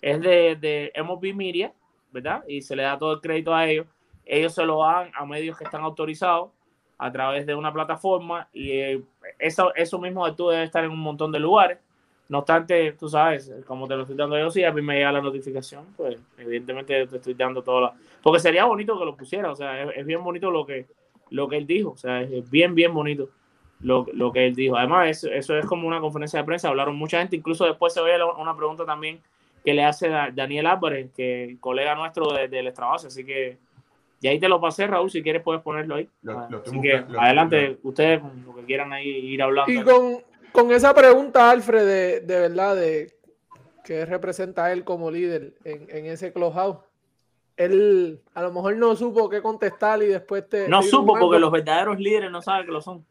es 0.00 0.20
de, 0.20 0.56
de 0.56 0.92
MOB 1.02 1.34
Media, 1.34 1.72
¿verdad? 2.12 2.42
Y 2.48 2.62
se 2.62 2.74
le 2.76 2.84
da 2.84 2.96
todo 2.96 3.14
el 3.14 3.20
crédito 3.20 3.54
a 3.54 3.66
ellos 3.66 3.86
ellos 4.28 4.54
se 4.54 4.64
lo 4.64 4.80
dan 4.80 5.10
a 5.14 5.24
medios 5.24 5.56
que 5.56 5.64
están 5.64 5.82
autorizados 5.82 6.50
a 6.98 7.10
través 7.10 7.46
de 7.46 7.54
una 7.54 7.72
plataforma 7.72 8.48
y 8.52 8.72
eh, 8.72 9.02
eso, 9.38 9.74
eso 9.74 9.98
mismo 9.98 10.32
tú 10.34 10.48
debe 10.48 10.64
estar 10.64 10.84
en 10.84 10.90
un 10.90 11.00
montón 11.00 11.32
de 11.32 11.40
lugares. 11.40 11.78
No 12.28 12.40
obstante, 12.40 12.92
tú 12.92 13.08
sabes, 13.08 13.50
como 13.66 13.88
te 13.88 13.96
lo 13.96 14.02
estoy 14.02 14.16
dando 14.16 14.38
yo, 14.38 14.50
si 14.50 14.62
a 14.62 14.70
mí 14.70 14.82
me 14.82 14.96
llega 14.96 15.12
la 15.12 15.22
notificación, 15.22 15.86
pues 15.96 16.18
evidentemente 16.36 17.06
te 17.06 17.16
estoy 17.16 17.32
dando 17.32 17.62
toda 17.62 17.80
la... 17.80 17.94
Porque 18.22 18.38
sería 18.38 18.66
bonito 18.66 18.98
que 18.98 19.04
lo 19.06 19.16
pusiera, 19.16 19.50
o 19.50 19.56
sea, 19.56 19.84
es, 19.84 20.04
bien 20.04 20.22
bonito 20.22 20.50
lo 20.50 20.66
que, 20.66 20.86
lo 21.30 21.48
que 21.48 21.56
él 21.56 21.66
dijo, 21.66 21.90
o 21.90 21.96
sea, 21.96 22.22
es 22.22 22.48
bien, 22.50 22.74
bien 22.74 22.94
bonito 22.94 23.28
lo, 23.80 24.06
lo 24.12 24.32
que 24.32 24.46
él 24.46 24.54
dijo. 24.54 24.76
Además, 24.76 25.08
eso, 25.08 25.28
eso, 25.28 25.56
es 25.56 25.66
como 25.66 25.86
una 25.86 26.00
conferencia 26.00 26.40
de 26.40 26.44
prensa, 26.44 26.68
hablaron 26.68 26.96
mucha 26.96 27.18
gente, 27.18 27.36
incluso 27.36 27.64
después 27.64 27.94
se 27.94 28.00
oye 28.00 28.14
una 28.38 28.56
pregunta 28.56 28.84
también 28.84 29.20
que 29.64 29.74
le 29.74 29.84
hace 29.84 30.08
Daniel 30.34 30.66
Álvarez, 30.66 31.10
que 31.16 31.56
colega 31.60 31.94
nuestro 31.94 32.32
del 32.32 32.50
de, 32.50 32.72
así 32.78 33.24
que 33.24 33.58
y 34.20 34.26
ahí 34.26 34.40
te 34.40 34.48
lo 34.48 34.60
pasé, 34.60 34.86
Raúl, 34.86 35.10
si 35.10 35.22
quieres 35.22 35.42
puedes 35.42 35.62
ponerlo 35.62 35.94
ahí. 35.94 36.08
Ah, 36.26 36.48
así 36.64 36.80
que 36.80 37.04
adelante, 37.18 37.78
ustedes 37.82 38.20
lo 38.44 38.54
que 38.54 38.64
quieran 38.64 38.92
ahí 38.92 39.08
ir 39.08 39.42
hablando. 39.42 39.72
Y 39.72 39.82
con, 40.52 40.72
esa 40.72 40.92
pregunta, 40.92 41.50
Alfred, 41.50 41.86
de, 41.86 42.20
de 42.20 42.40
verdad, 42.40 42.74
de 42.74 43.14
qué 43.84 44.04
representa 44.04 44.72
él 44.72 44.82
como 44.82 45.10
líder 45.10 45.54
en, 45.64 46.06
ese 46.06 46.32
clubhouse, 46.32 46.78
él 47.58 48.22
a 48.34 48.42
lo 48.42 48.52
mejor 48.52 48.76
no 48.76 48.94
supo 48.94 49.28
qué 49.28 49.42
contestar 49.42 50.00
y 50.02 50.06
después 50.06 50.48
te... 50.48 50.68
No 50.68 50.80
supo 50.80 51.18
porque 51.18 51.40
los 51.40 51.50
verdaderos 51.50 51.98
líderes 51.98 52.30
no 52.30 52.40
saben 52.40 52.66
que 52.66 52.72
lo 52.72 52.80
son. 52.80 53.04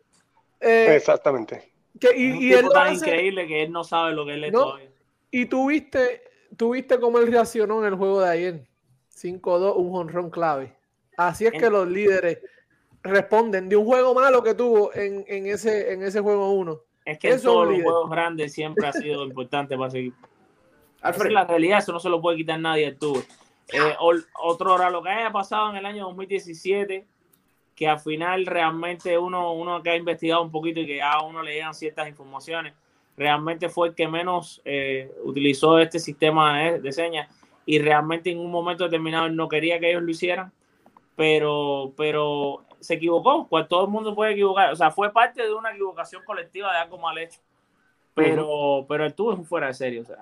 Eh, 0.61 0.95
Exactamente. 0.95 1.73
Que, 1.99 2.17
y, 2.17 2.53
es 2.53 2.67
tan 2.69 2.93
increíble 2.93 3.45
que 3.45 3.63
él 3.63 3.71
no 3.71 3.83
sabe 3.83 4.13
lo 4.13 4.25
que 4.25 4.35
él 4.35 4.45
es 4.45 4.51
todavía. 4.53 4.89
Y 5.31 5.47
tuviste, 5.47 6.23
tuviste 6.55 6.97
cómo 6.99 7.19
él 7.19 7.29
reaccionó 7.29 7.79
en 7.79 7.91
el 7.91 7.95
juego 7.95 8.21
de 8.21 8.29
ayer. 8.29 8.67
5-2, 9.13 9.75
un 9.75 9.95
honrón 9.95 10.29
clave. 10.29 10.73
Así 11.17 11.45
es 11.45 11.51
que 11.51 11.69
los 11.69 11.87
líderes 11.87 12.39
responden 13.03 13.67
de 13.67 13.75
un 13.75 13.85
juego 13.85 14.13
malo 14.13 14.43
que 14.43 14.53
tuvo 14.53 14.93
en, 14.93 15.25
ese, 15.47 15.91
en 15.91 16.03
ese 16.03 16.21
juego 16.21 16.51
1. 16.53 16.79
Es 17.03 17.19
que 17.19 17.31
en 17.31 17.41
todos 17.41 17.67
los 17.67 17.81
juegos 17.81 18.09
grandes 18.09 18.53
siempre 18.53 18.87
ha 18.87 18.93
sido 18.93 19.25
importante 19.25 19.77
para 19.77 19.89
seguir. 19.89 20.13
Alfred. 21.01 21.31
la 21.31 21.45
realidad, 21.45 21.79
eso 21.79 21.91
no 21.91 21.99
se 21.99 22.09
lo 22.09 22.21
puede 22.21 22.37
quitar 22.37 22.59
nadie 22.59 22.93
tuvo. 22.93 23.21
Eh, 23.71 23.95
otro 24.41 24.73
hora, 24.73 24.89
lo 24.89 25.03
que 25.03 25.09
haya 25.09 25.31
pasado 25.31 25.69
en 25.69 25.77
el 25.77 25.85
año 25.85 26.05
2017, 26.05 27.05
que 27.75 27.87
al 27.87 27.99
final 27.99 28.45
realmente 28.45 29.17
uno, 29.17 29.53
uno 29.53 29.83
que 29.83 29.89
ha 29.89 29.95
investigado 29.95 30.41
un 30.41 30.51
poquito 30.51 30.79
y 30.79 30.87
que 30.87 31.01
a 31.01 31.21
uno 31.21 31.43
le 31.43 31.53
llegan 31.53 31.73
ciertas 31.73 32.07
informaciones, 32.07 32.73
realmente 33.15 33.69
fue 33.69 33.89
el 33.89 33.95
que 33.95 34.07
menos 34.07 34.61
eh, 34.65 35.11
utilizó 35.23 35.79
este 35.79 35.99
sistema 35.99 36.59
de, 36.59 36.79
de 36.79 36.91
señas. 36.91 37.29
Y 37.65 37.79
realmente 37.79 38.31
en 38.31 38.39
un 38.39 38.49
momento 38.49 38.85
determinado 38.85 39.27
no 39.29 39.49
quería 39.49 39.79
que 39.79 39.89
ellos 39.89 40.01
lo 40.01 40.11
hicieran 40.11 40.53
pero, 41.17 41.93
pero 41.97 42.63
se 42.79 42.93
equivocó, 42.93 43.47
pues 43.49 43.67
todo 43.67 43.85
el 43.85 43.89
mundo 43.89 44.13
puede 44.13 44.33
equivocar, 44.33 44.71
o 44.71 44.75
sea, 44.75 44.91
fue 44.91 45.11
parte 45.11 45.41
de 45.41 45.51
una 45.51 45.71
equivocación 45.71 46.23
colectiva 46.23 46.71
de 46.71 46.77
algo 46.77 46.99
mal 46.99 47.17
hecho. 47.17 47.41
Pero, 48.13 48.85
pero 48.87 49.05
el 49.05 49.13
tubo 49.13 49.33
es 49.33 49.39
un 49.39 49.45
fuera 49.45 49.67
de 49.67 49.73
serie, 49.73 50.01
o 50.01 50.05
sea, 50.05 50.17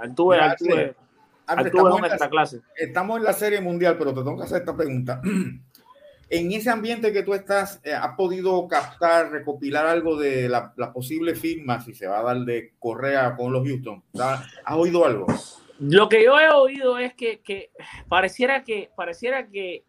el 1.48 1.72
tubo, 1.72 1.96
es 1.96 2.00
nuestra 2.00 2.30
clase. 2.30 2.62
Estamos 2.76 3.18
en 3.18 3.24
la 3.24 3.34
serie 3.34 3.62
mundial, 3.62 3.98
pero 3.98 4.14
te 4.14 4.22
tengo 4.22 4.38
que 4.38 4.44
hacer 4.44 4.60
esta 4.60 4.76
pregunta. 4.76 5.22
en 6.30 6.52
ese 6.52 6.70
ambiente 6.70 7.14
que 7.14 7.24
tú 7.24 7.34
estás, 7.34 7.80
eh, 7.84 7.94
¿has 7.94 8.16
podido 8.16 8.68
captar, 8.68 9.32
recopilar 9.32 9.86
algo 9.86 10.18
de 10.18 10.50
la, 10.50 10.74
posible 10.94 11.36
firma 11.36 11.82
si 11.82 11.94
se 11.94 12.08
va 12.08 12.20
a 12.20 12.24
dar 12.24 12.38
de 12.40 12.74
Correa 12.80 13.36
con 13.36 13.52
los 13.54 13.68
Houston? 13.68 14.04
¿Has 14.20 14.76
oído 14.76 15.06
algo? 15.06 15.28
Lo 15.80 16.10
que 16.10 16.24
yo 16.24 16.40
he 16.40 16.50
oído 16.50 16.98
es 16.98 17.14
que, 17.14 17.42
que 17.42 17.72
pareciera 18.08 18.64
que 18.64 18.90
pareciera 18.96 19.48
que 19.48 19.84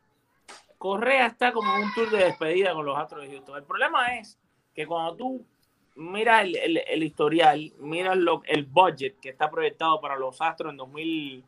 Correa 0.79 1.27
está 1.27 1.53
como 1.53 1.75
en 1.77 1.85
un 1.85 1.95
tour 1.95 2.11
de 2.11 2.25
despedida 2.25 2.75
con 2.75 2.85
los 2.85 2.99
Astros 2.99 3.23
de 3.23 3.31
Houston. 3.31 3.57
El 3.57 3.65
problema 3.65 4.19
es 4.19 4.39
que 4.75 4.87
cuando 4.87 5.17
tú 5.17 5.47
miras 5.97 6.45
el, 6.45 7.03
historial, 7.03 7.73
miras 7.79 8.17
lo, 8.17 8.43
el 8.47 8.65
budget 8.65 9.19
que 9.21 9.31
está 9.31 9.51
proyectado 9.51 10.01
para 10.01 10.17
los 10.17 10.41
Astros 10.41 10.71
en, 10.71 10.77
2000, 10.77 11.45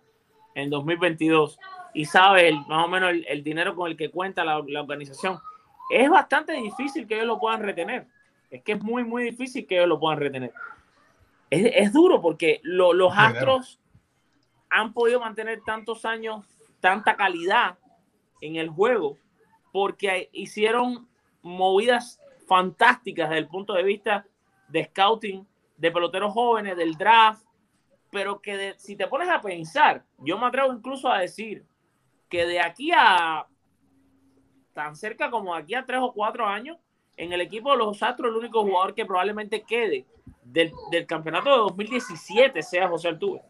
en 0.55 0.71
2022 0.71 1.59
y 1.95 2.05
sabes 2.05 2.55
más 2.67 2.85
o 2.85 2.89
menos 2.89 3.13
el, 3.27 3.45
dinero 3.45 3.75
con 3.75 3.91
el 3.91 3.97
que 3.97 4.11
cuenta 4.11 4.45
la, 4.45 4.59
organización, 4.59 5.39
es 5.91 6.09
bastante 6.09 6.53
difícil 6.55 7.07
que 7.07 7.15
ellos 7.15 7.27
lo 7.27 7.39
puedan 7.39 7.63
retener. 7.63 8.07
Es 8.51 8.63
que 8.63 8.73
es 8.73 8.83
muy, 8.83 9.05
muy 9.05 9.23
difícil 9.25 9.67
que 9.67 9.77
ellos 9.77 9.89
lo 9.89 10.01
puedan 10.01 10.19
retener. 10.19 10.53
Es, 11.51 11.93
duro 11.93 12.21
porque 12.21 12.61
los 12.63 13.13
Astros 13.17 13.81
han 14.69 14.93
podido 14.93 15.21
mantener 15.21 15.63
tantos 15.65 16.05
años, 16.05 16.45
tanta 16.81 17.17
calidad 17.17 17.79
en 18.41 18.57
el 18.57 18.69
juego 18.69 19.17
porque 19.73 20.29
hicieron 20.33 21.09
movidas 21.43 22.21
fantásticas 22.47 23.29
desde 23.29 23.41
el 23.41 23.49
punto 23.49 23.75
de 23.75 23.83
vista 23.83 24.27
de 24.69 24.85
scouting, 24.85 25.47
de 25.77 25.91
peloteros 25.91 26.33
jóvenes, 26.33 26.77
del 26.77 26.95
draft, 26.95 27.45
pero 28.11 28.41
que 28.41 28.75
si 28.79 28.97
te 28.97 29.07
pones 29.07 29.29
a 29.29 29.41
pensar, 29.41 30.05
yo 30.19 30.39
me 30.39 30.47
atrevo 30.47 30.73
incluso 30.73 31.11
a 31.11 31.19
decir 31.19 31.65
que 32.29 32.47
de 32.47 32.61
aquí 32.61 32.91
a 32.95 33.47
tan 34.73 34.95
cerca 34.95 35.31
como 35.31 35.55
aquí 35.55 35.75
a 35.75 35.85
tres 35.85 35.99
o 36.01 36.13
cuatro 36.13 36.47
años, 36.47 36.79
en 37.17 37.33
el 37.33 37.41
equipo 37.41 37.73
de 37.73 37.79
los 37.79 38.01
Astros, 38.01 38.31
el 38.31 38.37
único 38.37 38.63
jugador 38.63 38.95
que 38.95 39.05
probablemente 39.05 39.63
quede 39.63 40.07
del, 40.45 40.73
campeonato 41.07 41.51
de 41.51 41.57
2017 41.57 42.63
sea 42.63 42.89
José 42.89 43.09
Altuve. 43.09 43.43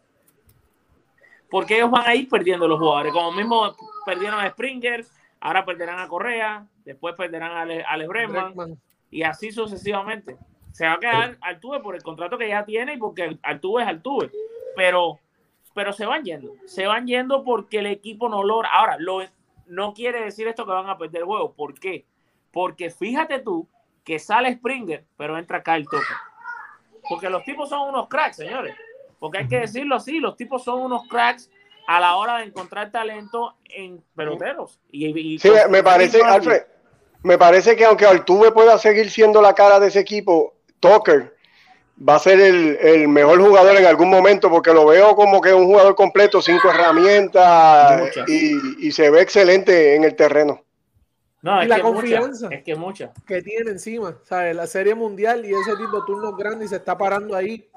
Porque 1.49 1.77
ellos 1.77 1.91
van 1.91 2.07
a 2.07 2.15
ir 2.15 2.27
perdiendo 2.27 2.67
los 2.67 2.79
jugadores, 2.79 3.13
como 3.13 3.31
mismo 3.31 3.75
perdieron 4.05 4.39
a 4.39 4.49
Springer, 4.49 5.05
ahora 5.39 5.65
perderán 5.65 5.99
a 5.99 6.07
Correa, 6.07 6.67
después 6.83 7.15
perderán 7.15 7.51
a 7.51 7.61
Alex 7.61 8.09
Bregman, 8.09 8.79
y 9.11 9.23
así 9.23 9.51
sucesivamente. 9.51 10.35
Se 10.71 10.85
va 10.85 10.93
a 10.93 10.99
quedar 10.99 11.37
Altuve 11.41 11.79
por 11.79 11.95
el 11.95 12.03
contrato 12.03 12.37
que 12.37 12.47
ya 12.47 12.65
tiene 12.65 12.93
y 12.93 12.97
porque 12.97 13.37
Altuve 13.43 13.83
es 13.83 13.87
Altuve, 13.87 14.31
pero, 14.75 15.19
pero 15.73 15.93
se 15.93 16.05
van 16.05 16.23
yendo, 16.23 16.53
se 16.65 16.87
van 16.87 17.07
yendo 17.07 17.43
porque 17.43 17.79
el 17.79 17.87
equipo 17.87 18.29
no 18.29 18.43
logra. 18.43 18.69
Ahora, 18.71 18.97
lo, 18.99 19.21
no 19.67 19.93
quiere 19.93 20.23
decir 20.23 20.47
esto 20.47 20.65
que 20.65 20.71
van 20.71 20.89
a 20.89 20.97
perder 20.97 21.21
el 21.21 21.27
juego, 21.27 21.53
¿por 21.53 21.79
qué? 21.79 22.05
Porque 22.51 22.89
fíjate 22.89 23.39
tú 23.39 23.67
que 24.03 24.19
sale 24.19 24.53
Springer, 24.53 25.05
pero 25.17 25.37
entra 25.37 25.63
Kyle 25.63 25.85
Tucker. 25.85 26.17
Porque 27.07 27.29
los 27.29 27.43
tipos 27.43 27.69
son 27.69 27.89
unos 27.89 28.07
cracks, 28.07 28.37
señores. 28.37 28.75
Porque 29.19 29.39
hay 29.39 29.47
que 29.47 29.59
decirlo 29.59 29.95
así, 29.95 30.19
los 30.19 30.35
tipos 30.35 30.63
son 30.63 30.81
unos 30.81 31.07
cracks 31.07 31.49
a 31.87 31.99
la 31.99 32.15
hora 32.15 32.37
de 32.37 32.45
encontrar 32.45 32.91
talento 32.91 33.55
en 33.65 34.03
peloteros. 34.15 34.79
Y, 34.91 35.39
sí, 35.39 35.49
me 35.69 35.83
parece, 35.83 36.23
Alfred, 36.23 36.63
me 37.23 37.37
parece 37.37 37.75
que 37.75 37.85
aunque 37.85 38.05
Altuve 38.05 38.51
pueda 38.51 38.77
seguir 38.77 39.09
siendo 39.09 39.41
la 39.41 39.53
cara 39.53 39.79
de 39.79 39.87
ese 39.87 39.99
equipo, 39.99 40.53
Tucker 40.79 41.35
va 42.07 42.15
a 42.15 42.19
ser 42.19 42.39
el, 42.39 43.07
mejor 43.07 43.41
jugador 43.41 43.75
en 43.77 43.85
algún 43.85 44.09
momento 44.09 44.49
porque 44.49 44.73
lo 44.73 44.85
veo 44.85 45.15
como 45.15 45.41
que 45.41 45.49
es 45.49 45.55
un 45.55 45.65
jugador 45.65 45.95
completo, 45.95 46.41
cinco 46.41 46.69
herramientas 46.69 48.11
y, 48.27 48.91
se 48.91 49.09
ve 49.09 49.21
excelente 49.21 49.95
en 49.95 50.03
el 50.03 50.15
terreno. 50.15 50.63
No, 51.41 51.63
y 51.63 51.67
la 51.67 51.79
confianza 51.81 52.49
es 52.51 52.63
que, 52.63 52.75
mucha. 52.75 53.13
que 53.25 53.41
tiene 53.41 53.71
encima, 53.71 54.17
¿sabes? 54.23 54.55
La 54.55 54.67
serie 54.67 54.93
mundial 54.93 55.45
y 55.45 55.53
ese 55.53 55.75
tipo 55.77 56.01
de 56.01 56.05
turnos 56.05 56.35
grandes 56.35 56.65
y 56.65 56.69
se 56.69 56.75
está 56.75 56.97
parando 56.97 57.33
ahí. 57.33 57.69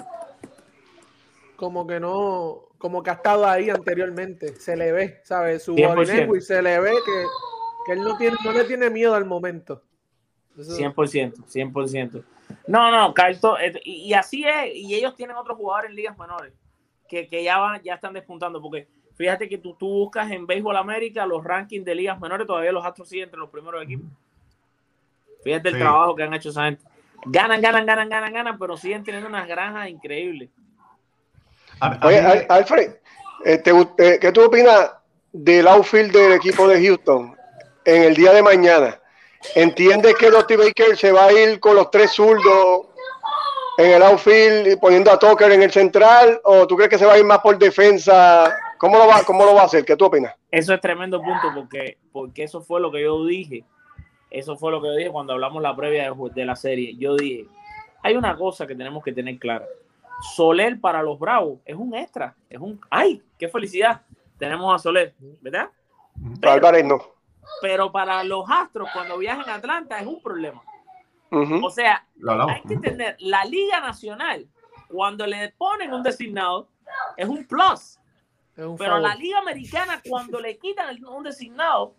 Como 1.55 1.87
que 1.87 2.01
no, 2.01 2.71
como 2.79 3.05
que 3.05 3.11
ha 3.11 3.15
estado 3.15 3.47
ahí 3.47 3.71
anteriormente. 3.71 4.57
Se 4.57 4.77
le 4.77 4.91
ve, 4.91 5.21
¿sabes? 5.23 5.63
Su 5.63 5.77
body 5.77 6.41
se 6.41 6.61
le 6.61 6.81
ve 6.81 6.91
que, 6.91 7.27
que, 7.87 7.93
él 7.93 8.01
no, 8.03 8.17
tiene, 8.17 8.37
no 8.45 8.51
le 8.51 8.65
tiene 8.65 8.91
miedo 8.91 9.15
al 9.15 9.27
momento. 9.27 9.85
100%, 10.57 11.35
100%. 11.47 12.25
No, 12.67 12.91
no, 12.91 13.15
Carlton, 13.15 13.57
eh, 13.61 13.81
y, 13.85 14.13
así 14.13 14.45
es, 14.45 14.75
y 14.75 14.95
ellos 14.95 15.15
tienen 15.15 15.37
otros 15.37 15.57
jugadores 15.57 15.91
en 15.91 15.97
ligas 15.97 16.17
menores 16.19 16.53
que, 17.09 17.45
ya, 17.45 17.59
van, 17.59 17.83
ya 17.83 17.95
están 17.95 18.15
despuntando, 18.15 18.61
porque 18.63 18.89
fíjate 19.17 19.49
que 19.49 19.59
tú, 19.59 19.75
tú 19.75 19.87
buscas 19.87 20.31
en 20.31 20.47
Béisbol 20.47 20.77
América 20.77 21.27
los 21.27 21.45
rankings 21.45 21.85
de 21.85 21.95
ligas 21.95 22.19
menores, 22.19 22.47
todavía 22.47 22.73
los 22.73 22.85
Astros 22.85 23.09
siguen 23.09 23.25
entre 23.25 23.39
los 23.39 23.51
primeros 23.51 23.83
equipos. 23.83 24.07
Fíjate 25.45 25.71
el 25.71 25.79
trabajo 25.79 26.15
que 26.15 26.23
han 26.23 26.33
hecho 26.33 26.51
esa 26.51 26.65
gente. 26.65 26.85
Ganan, 27.27 27.61
ganan, 27.61 27.85
ganan, 27.85 28.09
ganan, 28.09 28.33
ganan, 28.33 28.59
pero 28.59 28.77
siguen 28.77 29.05
teniendo 29.05 29.29
unas 29.29 29.47
granjas 29.47 29.89
increíbles. 29.89 30.49
Oye, 32.03 32.47
Alfred, 32.49 32.93
eh, 33.45 34.19
¿qué 34.21 34.33
tú 34.33 34.45
opinas 34.45 34.93
del 35.33 35.67
outfield 35.67 36.13
del 36.13 36.33
equipo 36.33 36.67
de 36.69 36.87
Houston 36.87 37.37
en 37.85 38.03
el 38.05 38.15
día 38.15 38.33
de 38.33 38.43
mañana? 38.43 39.02
¿Entiendes 39.55 40.15
que 40.17 40.31
Dusty 40.31 40.57
Baker 40.57 40.97
se 40.97 41.13
va 41.13 41.27
a 41.27 41.33
ir 41.33 41.61
con 41.61 41.77
los 41.77 41.91
tres 41.91 42.13
zurdos 42.13 42.87
en 43.79 43.91
el 43.91 44.03
outfield 44.03 44.67
y 44.67 44.77
poniendo 44.77 45.11
a 45.11 45.19
Tucker 45.19 45.53
en 45.53 45.63
el 45.63 45.71
central? 45.71 46.41
¿O 46.45 46.67
tú 46.67 46.77
crees 46.77 46.91
que 46.91 46.99
se 46.99 47.07
va 47.07 47.15
a 47.15 47.19
ir 47.19 47.25
más 47.25 47.41
por 47.41 47.59
defensa? 47.59 48.55
¿Cómo 48.79 48.99
lo 48.99 49.07
va, 49.07 49.23
cómo 49.25 49.45
lo 49.45 49.55
va 49.55 49.63
a 49.63 49.65
hacer? 49.65 49.85
¿Qué 49.85 49.97
tú 49.97 50.07
opinas? 50.07 50.35
Eso 50.51 50.73
es 50.75 50.81
tremendo 50.81 51.21
punto 51.21 51.49
porque, 51.55 51.99
porque 52.13 52.45
eso 52.45 52.63
fue 52.63 52.81
lo 52.81 52.91
que 52.91 53.03
yo 53.03 53.25
dije. 53.27 53.65
Eso 54.31 54.57
fue 54.57 54.73
lo 54.73 54.81
que 54.81 54.89
yo 54.89 54.95
dije 54.95 55.11
cuando 55.11 55.35
hablamos 55.35 55.63
la 55.63 55.77
previa 55.77 56.11
de, 56.11 56.31
de 56.35 56.45
la 56.45 56.57
serie. 56.57 56.97
Yo 56.97 57.17
dije, 57.17 57.47
hay 58.03 58.17
una 58.17 58.37
cosa 58.37 58.67
que 58.67 58.75
tenemos 58.75 59.05
que 59.05 59.13
tener 59.13 59.39
clara. 59.39 59.67
Soler 60.35 60.81
para 60.81 61.03
los 61.03 61.19
Bravos 61.19 61.59
es 61.65 61.77
un 61.77 61.95
extra. 61.95 62.35
Es 62.49 62.59
un, 62.59 62.81
¡ay! 62.89 63.23
¡Qué 63.39 63.49
felicidad! 63.49 64.03
Tenemos 64.39 64.75
a 64.75 64.79
Soler, 64.79 65.15
¿verdad? 65.41 65.69
Pero, 66.41 66.53
Álvarez 66.53 66.85
no 66.85 67.22
pero 67.61 67.91
para 67.93 68.23
los 68.25 68.45
Astros 68.49 68.89
cuando 68.93 69.19
viajan 69.19 69.49
a 69.49 69.55
Atlanta 69.55 69.99
es 69.99 70.07
un 70.07 70.23
problema. 70.23 70.63
O 71.31 71.71
sea, 71.71 72.07
hay 72.49 72.63
que 72.63 72.75
entender, 72.75 73.17
la 73.21 73.45
Liga 73.45 73.81
Nacional, 73.81 74.47
cuando 74.89 75.27
le 75.27 75.51
ponen 75.57 75.93
un 75.95 76.03
designado, 76.03 76.69
es 77.17 77.27
un 77.27 77.47
plus. 77.47 77.99
pero 78.55 78.99
la 78.99 79.15
Liga 79.15 79.39
Americana, 79.39 80.03
cuando 80.07 80.39
le 80.41 80.59
quitan 80.59 81.03
un 81.05 81.23
designado, 81.23 81.95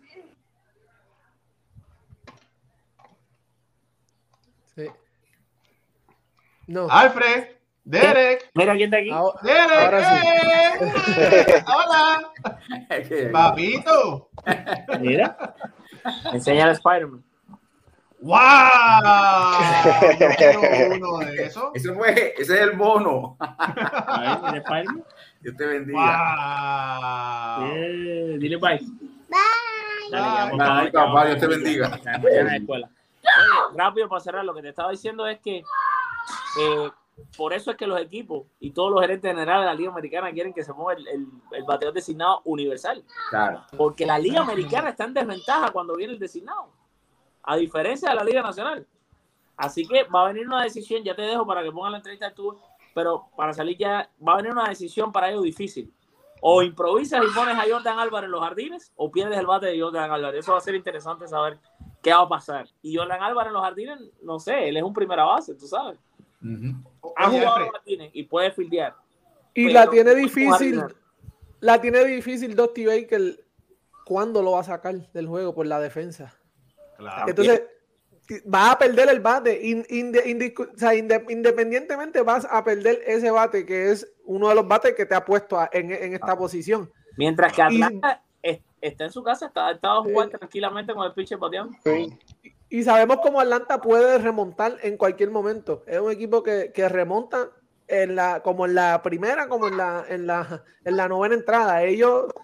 Sí. 4.74 4.88
No. 6.66 6.88
Alfred, 6.90 7.53
Derek. 7.84 8.50
Mira 8.54 8.74
quién 8.74 8.92
está 8.92 8.96
aquí. 8.96 9.10
Derek. 9.42 9.70
Ahora 9.70 10.00
sí. 10.10 10.26
Hola. 11.66 12.32
Papito. 13.32 14.30
Mira. 15.00 15.54
Enseña 16.32 16.66
a 16.66 16.72
Spider-Man. 16.72 17.22
¡Wow! 18.20 18.38
uno 20.96 21.18
de 21.18 21.44
eso. 21.44 21.70
Ese, 21.74 21.92
fue, 21.92 22.34
ese 22.38 22.54
es 22.54 22.60
el 22.62 22.74
mono. 22.74 23.36
Spider-Man. 23.38 25.04
Dios 25.40 25.56
te 25.56 25.66
bendiga. 25.66 27.58
Wow. 27.58 27.66
Eh, 27.66 28.36
dile 28.38 28.56
bye. 28.56 28.78
Bye. 28.78 30.10
Dale, 30.10 30.52
bye, 30.52 30.90
papá, 30.90 31.26
Dios 31.26 31.38
te 31.38 31.46
bendiga. 31.46 32.00
Mañana 32.22 32.56
escuela. 32.56 32.88
rápido 33.76 34.08
para 34.08 34.20
cerrar, 34.20 34.44
lo 34.44 34.54
que 34.54 34.62
te 34.62 34.70
estaba 34.70 34.90
diciendo 34.90 35.26
es 35.26 35.38
que 35.40 35.58
eh, 35.58 36.90
por 37.36 37.52
eso 37.52 37.70
es 37.70 37.76
que 37.76 37.86
los 37.86 38.00
equipos 38.00 38.46
y 38.58 38.70
todos 38.70 38.90
los 38.90 39.00
gerentes 39.00 39.30
generales 39.30 39.62
de 39.62 39.66
la 39.66 39.74
Liga 39.74 39.90
Americana 39.90 40.32
quieren 40.32 40.52
que 40.52 40.64
se 40.64 40.72
mueva 40.72 41.00
el, 41.00 41.28
el, 41.52 41.64
bateador 41.64 41.94
designado 41.94 42.42
universal. 42.44 43.04
Claro. 43.30 43.62
Porque 43.76 44.04
la 44.04 44.18
Liga 44.18 44.40
Americana 44.40 44.90
está 44.90 45.04
en 45.04 45.14
desventaja 45.14 45.70
cuando 45.70 45.94
viene 45.94 46.14
el 46.14 46.18
designado. 46.18 46.68
A 47.42 47.56
diferencia 47.56 48.10
de 48.10 48.16
la 48.16 48.24
Liga 48.24 48.42
Nacional. 48.42 48.86
Así 49.56 49.86
que 49.86 50.04
va 50.04 50.24
a 50.24 50.32
venir 50.32 50.46
una 50.46 50.62
decisión, 50.62 51.04
ya 51.04 51.14
te 51.14 51.22
dejo 51.22 51.46
para 51.46 51.62
que 51.62 51.70
pongan 51.70 51.92
la 51.92 51.98
entrevista 51.98 52.34
tú, 52.34 52.58
pero 52.94 53.28
para 53.36 53.52
salir 53.52 53.78
ya 53.78 54.10
va 54.26 54.34
a 54.34 54.36
venir 54.36 54.52
una 54.52 54.68
decisión 54.68 55.12
para 55.12 55.30
ellos 55.30 55.42
difícil. 55.42 55.92
O 56.40 56.62
improvisas 56.62 57.24
y 57.24 57.34
pones 57.34 57.56
a 57.56 57.64
Jordan 57.68 57.98
Álvarez 57.98 58.26
en 58.26 58.32
los 58.32 58.40
jardines 58.40 58.92
o 58.96 59.10
pierdes 59.10 59.38
el 59.38 59.46
bate 59.46 59.66
de 59.66 59.80
Jordan 59.80 60.10
Álvarez. 60.10 60.40
Eso 60.40 60.52
va 60.52 60.58
a 60.58 60.60
ser 60.60 60.74
interesante 60.74 61.28
saber 61.28 61.58
qué 62.02 62.12
va 62.12 62.22
a 62.22 62.28
pasar. 62.28 62.68
Y 62.82 62.96
Jordan 62.96 63.22
Álvarez 63.22 63.48
en 63.48 63.54
los 63.54 63.62
jardines, 63.62 63.98
no 64.22 64.38
sé, 64.40 64.68
él 64.68 64.76
es 64.76 64.82
un 64.82 64.92
primera 64.92 65.24
base, 65.24 65.54
tú 65.54 65.66
sabes 65.66 65.98
ha 67.16 67.30
jugado 67.30 67.70
y 68.12 68.22
puede 68.24 68.52
fildear. 68.52 68.94
Y 69.54 69.70
la 69.70 69.88
tiene 69.88 70.14
difícil. 70.14 70.82
La 71.60 71.80
tiene 71.80 72.04
difícil 72.04 72.54
Dusty 72.54 72.84
Baker. 72.86 73.40
¿Cuándo 74.04 74.42
lo 74.42 74.52
va 74.52 74.60
a 74.60 74.64
sacar 74.64 74.94
del 75.12 75.26
juego 75.26 75.54
por 75.54 75.66
la 75.66 75.80
defensa? 75.80 76.38
Entonces, 77.26 77.62
vas 78.44 78.72
a 78.72 78.78
perder 78.78 79.08
el 79.08 79.20
bate. 79.20 79.58
independientemente, 79.62 82.20
vas 82.22 82.46
a 82.50 82.62
perder 82.62 83.00
ese 83.06 83.30
bate 83.30 83.64
que 83.64 83.90
es 83.90 84.12
uno 84.24 84.48
de 84.48 84.56
los 84.56 84.68
bates 84.68 84.94
que 84.94 85.06
te 85.06 85.14
ha 85.14 85.24
puesto 85.24 85.58
en, 85.72 85.92
esta 85.92 86.32
ah. 86.32 86.38
posición. 86.38 86.92
Mientras 87.16 87.52
que 87.52 87.62
Atlanta 87.62 88.22
está 88.80 89.04
en 89.04 89.12
su 89.12 89.22
casa, 89.22 89.46
está, 89.46 89.70
está 89.70 89.94
jugando 89.96 90.38
tranquilamente 90.38 90.92
con 90.92 91.06
el 91.06 91.12
pitcher 91.12 91.38
bateando. 91.38 91.76
Y 92.74 92.82
sabemos 92.82 93.18
cómo 93.22 93.40
Atlanta 93.40 93.80
puede 93.80 94.18
remontar 94.18 94.78
en 94.82 94.96
cualquier 94.96 95.30
momento. 95.30 95.84
Es 95.86 96.00
un 96.00 96.10
equipo 96.10 96.42
que, 96.42 96.72
remonta 96.88 97.50
en 97.86 98.16
la, 98.16 98.42
como 98.42 98.66
en 98.66 98.74
la 98.74 99.00
primera, 99.00 99.48
como 99.48 99.68
en 99.68 99.76
la, 99.76 100.04
en 100.08 100.26
la, 100.26 100.64
en 100.84 100.96
la 100.96 101.06
novena 101.06 101.36
entrada. 101.36 101.84
Ellos, 101.84 102.34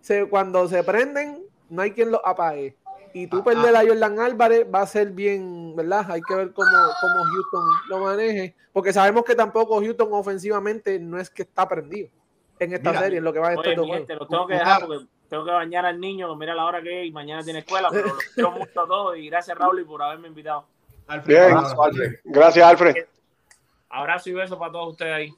se, 0.00 0.28
cuando 0.28 0.66
se 0.66 0.82
prenden, 0.82 1.40
no 1.70 1.82
hay 1.82 1.92
quien 1.92 2.10
los 2.10 2.20
apague. 2.24 2.76
Y 3.14 3.28
tú 3.28 3.38
ah, 3.38 3.44
perder 3.44 3.76
ah. 3.76 3.78
a 3.78 3.86
Jordan 3.86 4.18
Álvarez 4.18 4.66
va 4.74 4.80
a 4.80 4.88
ser 4.88 5.12
bien, 5.12 5.76
¿verdad? 5.76 6.04
Hay 6.10 6.20
que 6.22 6.34
ver 6.34 6.52
cómo, 6.52 6.68
cómo 6.68 7.24
Houston 7.24 7.64
lo 7.88 7.98
maneje. 8.00 8.56
Porque 8.72 8.92
sabemos 8.92 9.22
que 9.22 9.36
tampoco 9.36 9.78
Houston 9.78 10.08
ofensivamente 10.10 10.98
no 10.98 11.20
es 11.20 11.30
que 11.30 11.42
está 11.42 11.68
prendido 11.68 12.08
en 12.58 12.72
esta 12.72 12.98
serie, 12.98 13.18
en 13.18 13.24
lo 13.24 13.32
que 13.32 13.38
va 13.38 13.50
a 13.50 13.54
estar 13.54 13.76
Lo 13.76 14.26
tengo 14.26 14.48
que 14.48 14.54
dejar 14.54 14.84
porque 14.84 15.06
tengo 15.28 15.44
que 15.44 15.50
bañar 15.50 15.86
al 15.86 16.00
niño, 16.00 16.34
mira 16.36 16.54
la 16.54 16.64
hora 16.64 16.82
que 16.82 17.02
es 17.02 17.08
y 17.08 17.12
mañana 17.12 17.42
tiene 17.42 17.60
escuela, 17.60 17.88
pero 17.90 18.06
los 18.08 18.24
quiero 18.34 18.50
mucho 18.52 18.80
a 18.80 18.86
todos 18.86 19.16
y 19.16 19.28
gracias 19.28 19.56
Raúl 19.56 19.84
por 19.84 20.02
haberme 20.02 20.28
invitado. 20.28 20.66
Bien, 21.24 21.56
gracias 22.24 22.66
Alfred. 22.66 22.94
Abrazo 23.88 24.30
y 24.30 24.32
beso 24.32 24.58
para 24.58 24.72
todos 24.72 24.92
ustedes 24.92 25.12
ahí. 25.12 25.34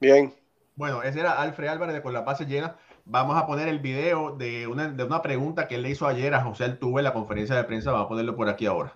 Bien. 0.00 0.34
Bueno, 0.76 1.02
ese 1.02 1.20
era 1.20 1.40
Alfred 1.40 1.68
Álvarez 1.68 1.94
de 1.94 2.02
Con 2.02 2.12
la 2.12 2.22
Base 2.22 2.46
Llena. 2.46 2.76
Vamos 3.04 3.36
a 3.36 3.46
poner 3.46 3.68
el 3.68 3.78
video 3.78 4.34
de 4.34 4.66
una, 4.66 4.88
de 4.88 5.04
una 5.04 5.22
pregunta 5.22 5.68
que 5.68 5.76
él 5.76 5.82
le 5.82 5.90
hizo 5.90 6.06
ayer 6.06 6.34
a 6.34 6.42
José 6.42 6.64
Altuve 6.64 7.00
en 7.00 7.04
la 7.04 7.12
conferencia 7.12 7.54
de 7.54 7.64
prensa. 7.64 7.92
Vamos 7.92 8.06
a 8.06 8.08
ponerlo 8.08 8.34
por 8.34 8.48
aquí 8.48 8.66
ahora. 8.66 8.92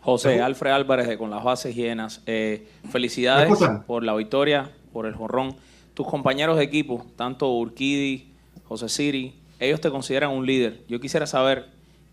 José, 0.00 0.42
Alfred 0.42 0.72
Álvarez 0.72 1.08
de 1.08 1.16
Con 1.16 1.30
las 1.30 1.42
Bases 1.42 1.74
Llenas. 1.74 2.22
Eh, 2.26 2.68
felicidades 2.90 3.50
por 3.86 4.04
la 4.04 4.14
victoria, 4.14 4.70
por 4.92 5.06
el 5.06 5.14
jorrón. 5.14 5.56
Tus 5.94 6.06
compañeros 6.06 6.56
de 6.58 6.64
equipo, 6.64 7.06
tanto 7.16 7.50
Urquidi, 7.52 8.27
José 8.68 8.88
Siri, 8.90 9.32
ellos 9.58 9.80
te 9.80 9.90
consideran 9.90 10.30
un 10.30 10.44
líder. 10.44 10.82
Yo 10.88 11.00
quisiera 11.00 11.26
saber, 11.26 11.66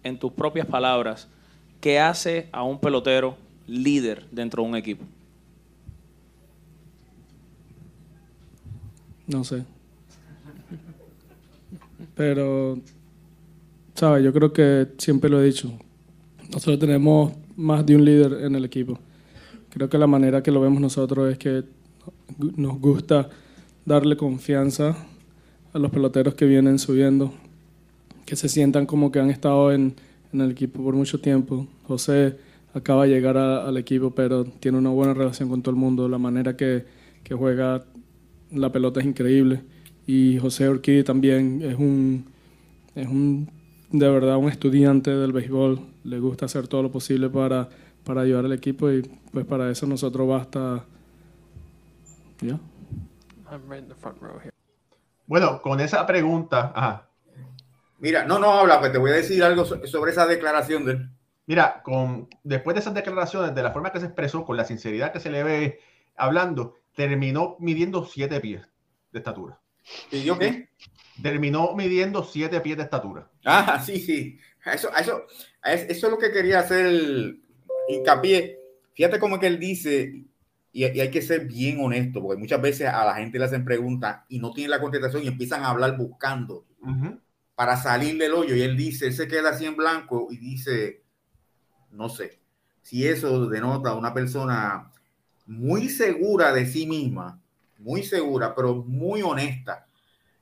en 0.04 0.18
tus 0.18 0.32
propias 0.32 0.66
palabras, 0.66 1.28
¿qué 1.82 2.00
hace 2.00 2.48
a 2.52 2.64
un 2.64 2.80
pelotero 2.80 3.36
líder 3.68 4.26
dentro 4.32 4.64
de 4.64 4.70
un 4.70 4.76
equipo? 4.76 5.04
No 9.28 9.44
sé. 9.44 9.64
Pero, 12.16 12.80
¿sabes? 13.96 14.24
Yo 14.24 14.32
creo 14.32 14.54
que 14.54 14.88
siempre 14.98 15.30
lo 15.30 15.42
he 15.42 15.46
dicho. 15.46 15.72
Nosotros 16.54 16.80
tenemos 16.80 17.34
más 17.58 17.86
de 17.86 17.96
un 17.96 18.06
líder 18.06 18.46
en 18.46 18.56
el 18.56 18.64
equipo. 18.64 18.98
Creo 19.72 19.90
que 19.90 19.98
la 19.98 20.08
manera 20.08 20.42
que 20.42 20.52
lo 20.52 20.62
vemos 20.62 20.80
nosotros 20.80 21.32
es 21.32 21.38
que 21.38 21.64
nos 22.38 22.80
gusta 22.80 23.30
darle 23.84 24.16
confianza 24.16 24.96
a 25.76 25.80
los 25.80 25.92
peloteros 25.92 26.36
que 26.36 26.46
vienen 26.46 26.80
subiendo, 26.80 27.34
que 28.26 28.38
se 28.38 28.48
sientan 28.48 28.86
como 28.86 29.12
que 29.12 29.20
han 29.20 29.30
estado 29.30 29.74
en, 29.74 29.94
en 30.32 30.40
el 30.40 30.52
equipo 30.52 30.82
por 30.82 30.96
mucho 30.96 31.20
tiempo. 31.20 31.68
José 31.86 32.38
acaba 32.74 33.04
de 33.04 33.10
llegar 33.10 33.36
al 33.36 33.76
equipo, 33.76 34.12
pero 34.12 34.46
tiene 34.46 34.78
una 34.78 34.90
buena 34.90 35.14
relación 35.14 35.50
con 35.50 35.62
todo 35.62 35.72
el 35.72 35.78
mundo. 35.78 36.08
La 36.08 36.18
manera 36.18 36.56
que, 36.56 36.86
que 37.26 37.36
juega 37.36 37.84
la 38.54 38.72
pelota 38.72 39.02
es 39.02 39.06
increíble. 39.06 39.64
Y 40.08 40.38
José 40.38 40.70
Orquídez 40.70 41.04
también 41.04 41.62
es 41.62 41.78
un, 41.78 42.24
es 42.96 43.08
un, 43.10 43.50
de 43.92 44.10
verdad, 44.10 44.38
un 44.38 44.48
estudiante 44.48 45.12
del 45.12 45.34
béisbol. 45.34 45.82
Le 46.06 46.20
gusta 46.20 46.46
hacer 46.46 46.70
todo 46.70 46.84
lo 46.84 46.92
posible 46.92 47.30
para, 47.30 47.68
para 48.06 48.22
ayudar 48.22 48.46
al 48.46 48.54
equipo 48.54 48.90
y 48.90 49.02
pues 49.34 49.46
para 49.46 49.70
eso 49.70 49.86
nosotros 49.86 50.26
basta 50.26 50.86
Bueno, 55.28 55.62
con 55.62 55.80
esa 55.80 56.06
pregunta, 56.06 56.72
ajá. 56.76 57.10
Mira, 58.00 58.26
no, 58.26 58.40
no 58.40 58.52
habla, 58.52 58.80
pues 58.80 58.92
te 58.92 58.98
voy 58.98 59.12
a 59.12 59.16
decir 59.16 59.44
algo 59.44 59.66
sobre 59.66 60.12
esa 60.12 60.26
declaración 60.28 60.86
de 60.86 61.10
Mira, 61.48 61.82
con, 61.84 62.28
después 62.44 62.74
de 62.74 62.82
esas 62.82 62.94
declaraciones, 62.94 63.54
de 63.54 63.62
la 63.62 63.72
forma 63.72 63.92
que 63.92 64.00
se 64.00 64.08
expresó, 64.08 64.46
con 64.46 64.58
la 64.58 64.66
sinceridad 64.66 65.14
que 65.14 65.20
se 65.20 65.30
le 65.30 65.44
ve 65.44 65.80
hablando, 66.16 66.76
terminó 66.96 67.56
midiendo 67.60 68.06
siete 68.06 68.40
pies 68.40 68.68
de 69.12 69.20
estatura. 69.20 69.60
¿Y 70.12 70.24
yo 70.24 70.40
qué? 70.40 70.70
Terminó 71.22 71.76
midiendo 71.76 72.24
siete 72.24 72.62
pies 72.62 72.78
de 72.78 72.84
estatura. 72.84 73.30
Ah, 73.46 73.82
sí, 73.86 74.00
sí. 74.00 74.40
Eso, 74.66 74.90
eso, 74.98 75.26
eso 75.64 76.08
es 76.08 76.12
lo 76.12 76.18
que 76.18 76.32
quería 76.32 76.60
hacer 76.60 76.88
el 76.88 77.44
hincapié. 77.90 78.60
Fíjate 78.96 79.20
cómo 79.20 79.40
que 79.40 79.48
él 79.48 79.60
dice, 79.60 80.24
y, 80.76 80.84
hay 80.84 81.10
que 81.10 81.22
ser 81.22 81.46
bien 81.46 81.80
honesto, 81.80 82.22
porque 82.22 82.38
muchas 82.38 82.62
veces 82.62 82.90
a 82.90 83.06
la 83.06 83.16
gente 83.16 83.40
le 83.40 83.46
hacen 83.46 83.64
preguntas 83.64 84.24
y 84.28 84.40
no 84.40 84.52
tienen 84.52 84.72
la 84.72 84.82
contestación 84.82 85.24
y 85.24 85.28
empiezan 85.28 85.64
a 85.64 85.70
hablar 85.70 85.96
buscando 85.96 86.66
para 87.56 87.78
salir 87.78 88.18
del 88.18 88.34
hoyo. 88.34 88.54
Y 88.58 88.62
él 88.62 88.76
dice, 88.76 89.08
él 89.08 89.14
se 89.14 89.30
queda 89.30 89.52
así 89.52 89.66
en 89.66 89.78
blanco 89.78 90.28
y 90.30 90.38
dice, 90.38 91.02
no 91.92 92.10
sé, 92.10 92.42
si 92.82 93.08
eso 93.08 93.48
denota 93.48 93.96
una 93.96 94.14
persona 94.14 94.92
muy 95.46 95.88
segura 95.88 96.52
de 96.52 96.66
sí 96.66 96.86
misma, 96.86 97.40
muy 97.80 98.04
segura, 98.04 98.54
pero 98.54 98.76
muy 98.76 99.22
honesta. 99.22 99.88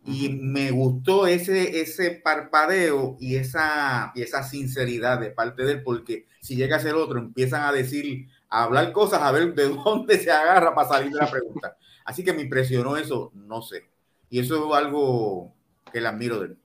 Y 0.04 0.30
me 0.30 0.72
gustó 0.72 1.28
ese, 1.28 1.80
ese 1.80 2.10
parpadeo 2.10 3.18
y 3.20 3.36
esa, 3.36 4.12
y 4.16 4.24
esa 4.24 4.42
sinceridad 4.42 5.20
de 5.20 5.30
parte 5.30 5.64
de 5.64 5.74
él, 5.74 5.84
porque 5.84 6.26
si 6.42 6.56
llega 6.56 6.78
a 6.78 6.80
ser 6.80 6.96
otro, 6.96 7.20
empiezan 7.20 7.62
a 7.62 7.72
decir, 7.72 8.28
a 8.54 8.64
hablar 8.64 8.92
cosas, 8.92 9.22
a 9.22 9.32
ver 9.32 9.54
de 9.54 9.70
dónde 9.86 10.18
se 10.18 10.32
agarra 10.32 10.74
para 10.74 10.88
salir 10.88 11.12
de 11.12 11.20
la 11.20 11.30
pregunta. 11.30 11.78
Así 12.06 12.24
que 12.24 12.34
me 12.34 12.42
impresionó 12.42 12.98
eso, 12.98 13.32
no 13.34 13.62
sé. 13.62 13.90
Y 14.30 14.40
eso 14.40 14.68
es 14.68 14.78
algo 14.78 15.54
que 15.92 16.02
le 16.02 16.08
admiro 16.08 16.40
de 16.40 16.48
él 16.48 16.58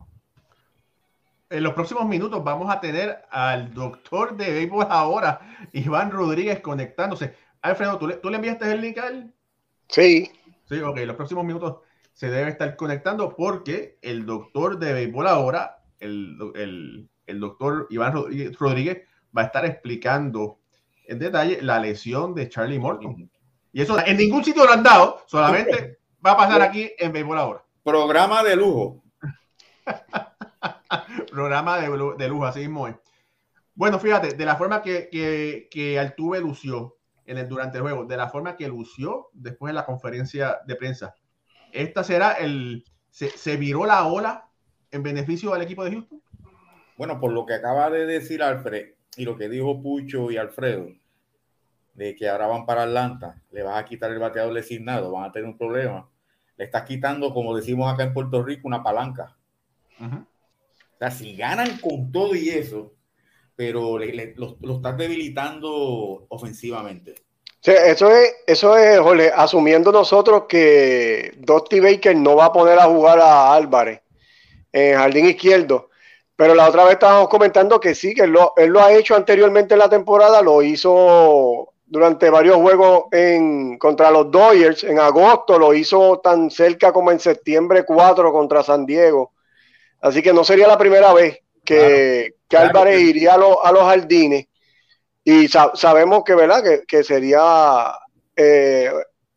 en 1.50 1.62
los 1.62 1.72
próximos 1.72 2.06
minutos 2.06 2.44
vamos 2.44 2.70
a 2.70 2.80
tener 2.80 3.22
al 3.30 3.72
doctor 3.72 4.36
de 4.36 4.52
béisbol 4.52 4.86
ahora, 4.90 5.40
Iván 5.72 6.10
Rodríguez, 6.10 6.60
conectándose. 6.60 7.34
Alfredo, 7.62 7.98
¿tú 7.98 8.06
le, 8.06 8.16
¿tú 8.16 8.30
le 8.30 8.36
enviaste 8.36 8.70
el 8.70 8.80
link 8.80 8.98
a 8.98 9.08
él? 9.08 9.32
Sí. 9.88 10.30
Sí, 10.68 10.80
ok. 10.80 10.98
En 10.98 11.08
los 11.08 11.16
próximos 11.16 11.44
minutos 11.44 11.78
se 12.12 12.30
debe 12.30 12.50
estar 12.50 12.76
conectando 12.76 13.34
porque 13.34 13.98
el 14.02 14.26
doctor 14.26 14.78
de 14.78 14.92
béisbol 14.92 15.26
ahora, 15.26 15.82
el, 16.00 16.36
el, 16.54 17.08
el 17.26 17.40
doctor 17.40 17.86
Iván 17.90 18.12
Rodríguez, 18.12 19.04
va 19.36 19.42
a 19.42 19.46
estar 19.46 19.64
explicando 19.64 20.58
en 21.08 21.18
detalle 21.18 21.60
la 21.62 21.80
lesión 21.80 22.34
de 22.34 22.48
Charlie 22.48 22.78
Morton. 22.78 23.28
Y 23.72 23.82
eso 23.82 23.98
en 24.04 24.16
ningún 24.16 24.44
sitio 24.44 24.64
lo 24.64 24.72
han 24.72 24.82
dado, 24.82 25.24
solamente 25.26 25.98
va 26.24 26.32
a 26.32 26.36
pasar 26.36 26.62
aquí 26.62 26.90
en 26.98 27.12
béisbol 27.12 27.38
ahora. 27.38 27.64
Programa 27.82 28.44
de 28.44 28.56
lujo. 28.56 29.02
Programa 31.32 31.78
de, 31.78 31.88
de, 32.18 32.28
lujo, 32.28 32.44
así 32.44 32.60
mismo 32.60 32.88
es. 32.88 32.96
Bueno, 33.74 33.98
fíjate, 33.98 34.34
de 34.34 34.44
la 34.44 34.56
forma 34.56 34.82
que, 34.82 35.08
que, 35.10 35.68
que 35.70 35.98
Altuve 35.98 36.40
lució 36.40 36.96
en 37.24 37.38
el, 37.38 37.48
durante 37.48 37.78
el 37.78 37.82
juego, 37.82 38.04
de 38.04 38.16
la 38.16 38.28
forma 38.28 38.56
que 38.56 38.68
lució 38.68 39.28
después 39.32 39.70
de 39.70 39.74
la 39.74 39.86
conferencia 39.86 40.58
de 40.66 40.76
prensa, 40.76 41.14
esta 41.72 42.04
será 42.04 42.32
el. 42.32 42.84
Se, 43.10 43.30
se 43.30 43.56
viró 43.56 43.86
la 43.86 44.06
ola 44.06 44.50
en 44.90 45.02
beneficio 45.02 45.52
del 45.52 45.62
equipo 45.62 45.84
de 45.84 45.92
Houston. 45.92 46.22
Bueno, 46.96 47.18
por 47.18 47.32
lo 47.32 47.46
que 47.46 47.54
acaba 47.54 47.88
de 47.90 48.06
decir 48.06 48.42
Alfred 48.42 48.94
y 49.16 49.24
lo 49.24 49.36
que 49.36 49.48
dijo 49.48 49.82
Pucho 49.82 50.30
y 50.30 50.36
Alfredo, 50.36 50.88
de 51.98 52.14
que 52.14 52.28
ahora 52.28 52.46
van 52.46 52.64
para 52.64 52.84
Atlanta, 52.84 53.42
le 53.50 53.64
vas 53.64 53.76
a 53.76 53.84
quitar 53.84 54.12
el 54.12 54.20
bateador 54.20 54.54
designado, 54.54 55.10
van 55.10 55.24
a 55.24 55.32
tener 55.32 55.48
un 55.48 55.58
problema. 55.58 56.08
Le 56.56 56.64
estás 56.64 56.84
quitando, 56.84 57.34
como 57.34 57.56
decimos 57.56 57.92
acá 57.92 58.04
en 58.04 58.14
Puerto 58.14 58.40
Rico, 58.40 58.68
una 58.68 58.84
palanca. 58.84 59.36
O 60.00 60.98
sea, 60.98 61.10
si 61.10 61.36
ganan 61.36 61.78
con 61.78 62.12
todo 62.12 62.36
y 62.36 62.50
eso, 62.50 62.94
pero 63.56 63.98
lo, 63.98 64.76
están 64.76 64.96
debilitando 64.96 66.26
ofensivamente. 66.28 67.16
Sí, 67.60 67.72
eso 67.72 68.12
es, 68.12 68.32
eso 68.46 68.76
es, 68.76 69.00
Jorge, 69.00 69.32
asumiendo 69.34 69.90
nosotros 69.90 70.44
que 70.48 71.34
Dusty 71.38 71.80
Baker 71.80 72.14
no 72.14 72.36
va 72.36 72.46
a 72.46 72.52
poner 72.52 72.78
a 72.78 72.84
jugar 72.84 73.18
a 73.18 73.52
Álvarez 73.52 74.02
en 74.72 74.96
jardín 74.96 75.26
izquierdo. 75.26 75.90
Pero 76.36 76.54
la 76.54 76.68
otra 76.68 76.84
vez 76.84 76.92
estábamos 76.92 77.28
comentando 77.28 77.80
que 77.80 77.96
sí, 77.96 78.14
que 78.14 78.22
él 78.22 78.30
lo, 78.30 78.52
él 78.56 78.70
lo 78.70 78.80
ha 78.80 78.92
hecho 78.92 79.16
anteriormente 79.16 79.74
en 79.74 79.80
la 79.80 79.88
temporada, 79.88 80.40
lo 80.40 80.62
hizo 80.62 81.67
durante 81.88 82.30
varios 82.30 82.56
juegos 82.56 83.04
en, 83.12 83.78
contra 83.78 84.10
los 84.10 84.30
Dodgers 84.30 84.84
en 84.84 84.98
agosto, 84.98 85.58
lo 85.58 85.74
hizo 85.74 86.20
tan 86.20 86.50
cerca 86.50 86.92
como 86.92 87.10
en 87.10 87.18
septiembre 87.18 87.84
4 87.84 88.32
contra 88.32 88.62
San 88.62 88.84
Diego. 88.86 89.32
Así 90.00 90.22
que 90.22 90.32
no 90.32 90.44
sería 90.44 90.68
la 90.68 90.78
primera 90.78 91.12
vez 91.12 91.40
que, 91.64 92.34
Álvarez 92.56 93.00
iría 93.00 93.32
a, 93.32 93.68
a, 93.68 93.72
los 93.72 93.82
jardines. 93.82 94.46
Y 95.24 95.48
sabemos 95.48 96.22
que, 96.24 96.34
¿verdad? 96.34 96.62
Que, 96.86 97.04
sería. 97.04 97.92
Eh, 98.36 98.90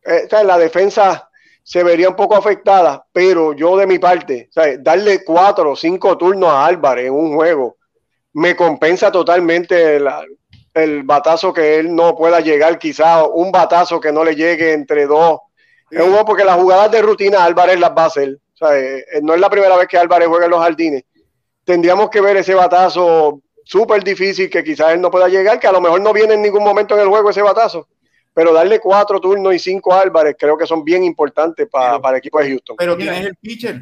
eh 0.03 0.43
la 0.43 0.57
defensa 0.57 1.29
se 1.63 1.83
vería 1.83 2.09
un 2.09 2.15
poco 2.15 2.35
afectada, 2.35 3.05
pero 3.11 3.53
yo 3.53 3.77
de 3.77 3.87
mi 3.87 3.99
parte, 3.99 4.49
darle 4.79 5.23
cuatro 5.23 5.71
o 5.71 5.75
cinco 5.75 6.17
turnos 6.17 6.49
a 6.49 6.65
Álvarez 6.65 7.07
en 7.07 7.13
un 7.13 7.33
juego 7.35 7.77
me 8.33 8.55
compensa 8.55 9.11
totalmente 9.11 9.99
el, 10.73 11.03
batazo 11.03 11.53
que 11.53 11.77
él 11.79 11.95
no 11.95 12.15
pueda 12.15 12.39
llegar, 12.39 12.79
quizá 12.79 13.25
un 13.25 13.51
batazo 13.51 13.99
que 13.99 14.11
no 14.11 14.23
le 14.23 14.35
llegue 14.35 14.73
entre 14.73 15.05
dos. 15.05 15.39
Es 15.89 16.01
un 16.01 16.25
porque 16.25 16.45
las 16.45 16.55
jugadas 16.55 16.89
de 16.91 17.01
rutina 17.01 17.43
Álvarez 17.43 17.79
las 17.79 17.91
va 17.91 18.03
a 18.03 18.07
hacer. 18.07 18.29
Eh, 18.29 19.05
eh, 19.13 19.19
no 19.21 19.33
es 19.33 19.39
la 19.39 19.49
primera 19.49 19.75
vez 19.75 19.87
que 19.87 19.97
Álvarez 19.97 20.27
juega 20.27 20.45
en 20.45 20.51
los 20.51 20.61
jardines. 20.61 21.03
Tendríamos 21.63 22.09
que 22.09 22.21
ver 22.21 22.37
ese 22.37 22.53
batazo 22.53 23.41
súper 23.63 24.03
difícil 24.03 24.49
que 24.49 24.63
quizás 24.63 24.93
él 24.93 25.01
no 25.01 25.11
pueda 25.11 25.27
llegar, 25.27 25.59
que 25.59 25.67
a 25.67 25.71
lo 25.71 25.81
mejor 25.81 26.01
no 26.01 26.13
viene 26.13 26.35
en 26.35 26.41
ningún 26.41 26.63
momento 26.63 26.95
en 26.95 27.01
el 27.01 27.07
juego 27.07 27.29
ese 27.29 27.41
batazo. 27.41 27.87
Pero 28.33 28.53
darle 28.53 28.79
cuatro 28.79 29.19
turnos 29.19 29.53
y 29.53 29.59
cinco 29.59 29.93
a 29.93 30.01
Álvarez 30.01 30.35
creo 30.39 30.57
que 30.57 30.65
son 30.65 30.85
bien 30.85 31.03
importantes 31.03 31.67
para, 31.69 31.99
para 31.99 32.15
el 32.15 32.19
equipo 32.19 32.39
de 32.39 32.49
Houston. 32.49 32.75
Pero 32.77 32.95
tienes 32.95 33.25
el 33.25 33.35
pitcher. 33.35 33.81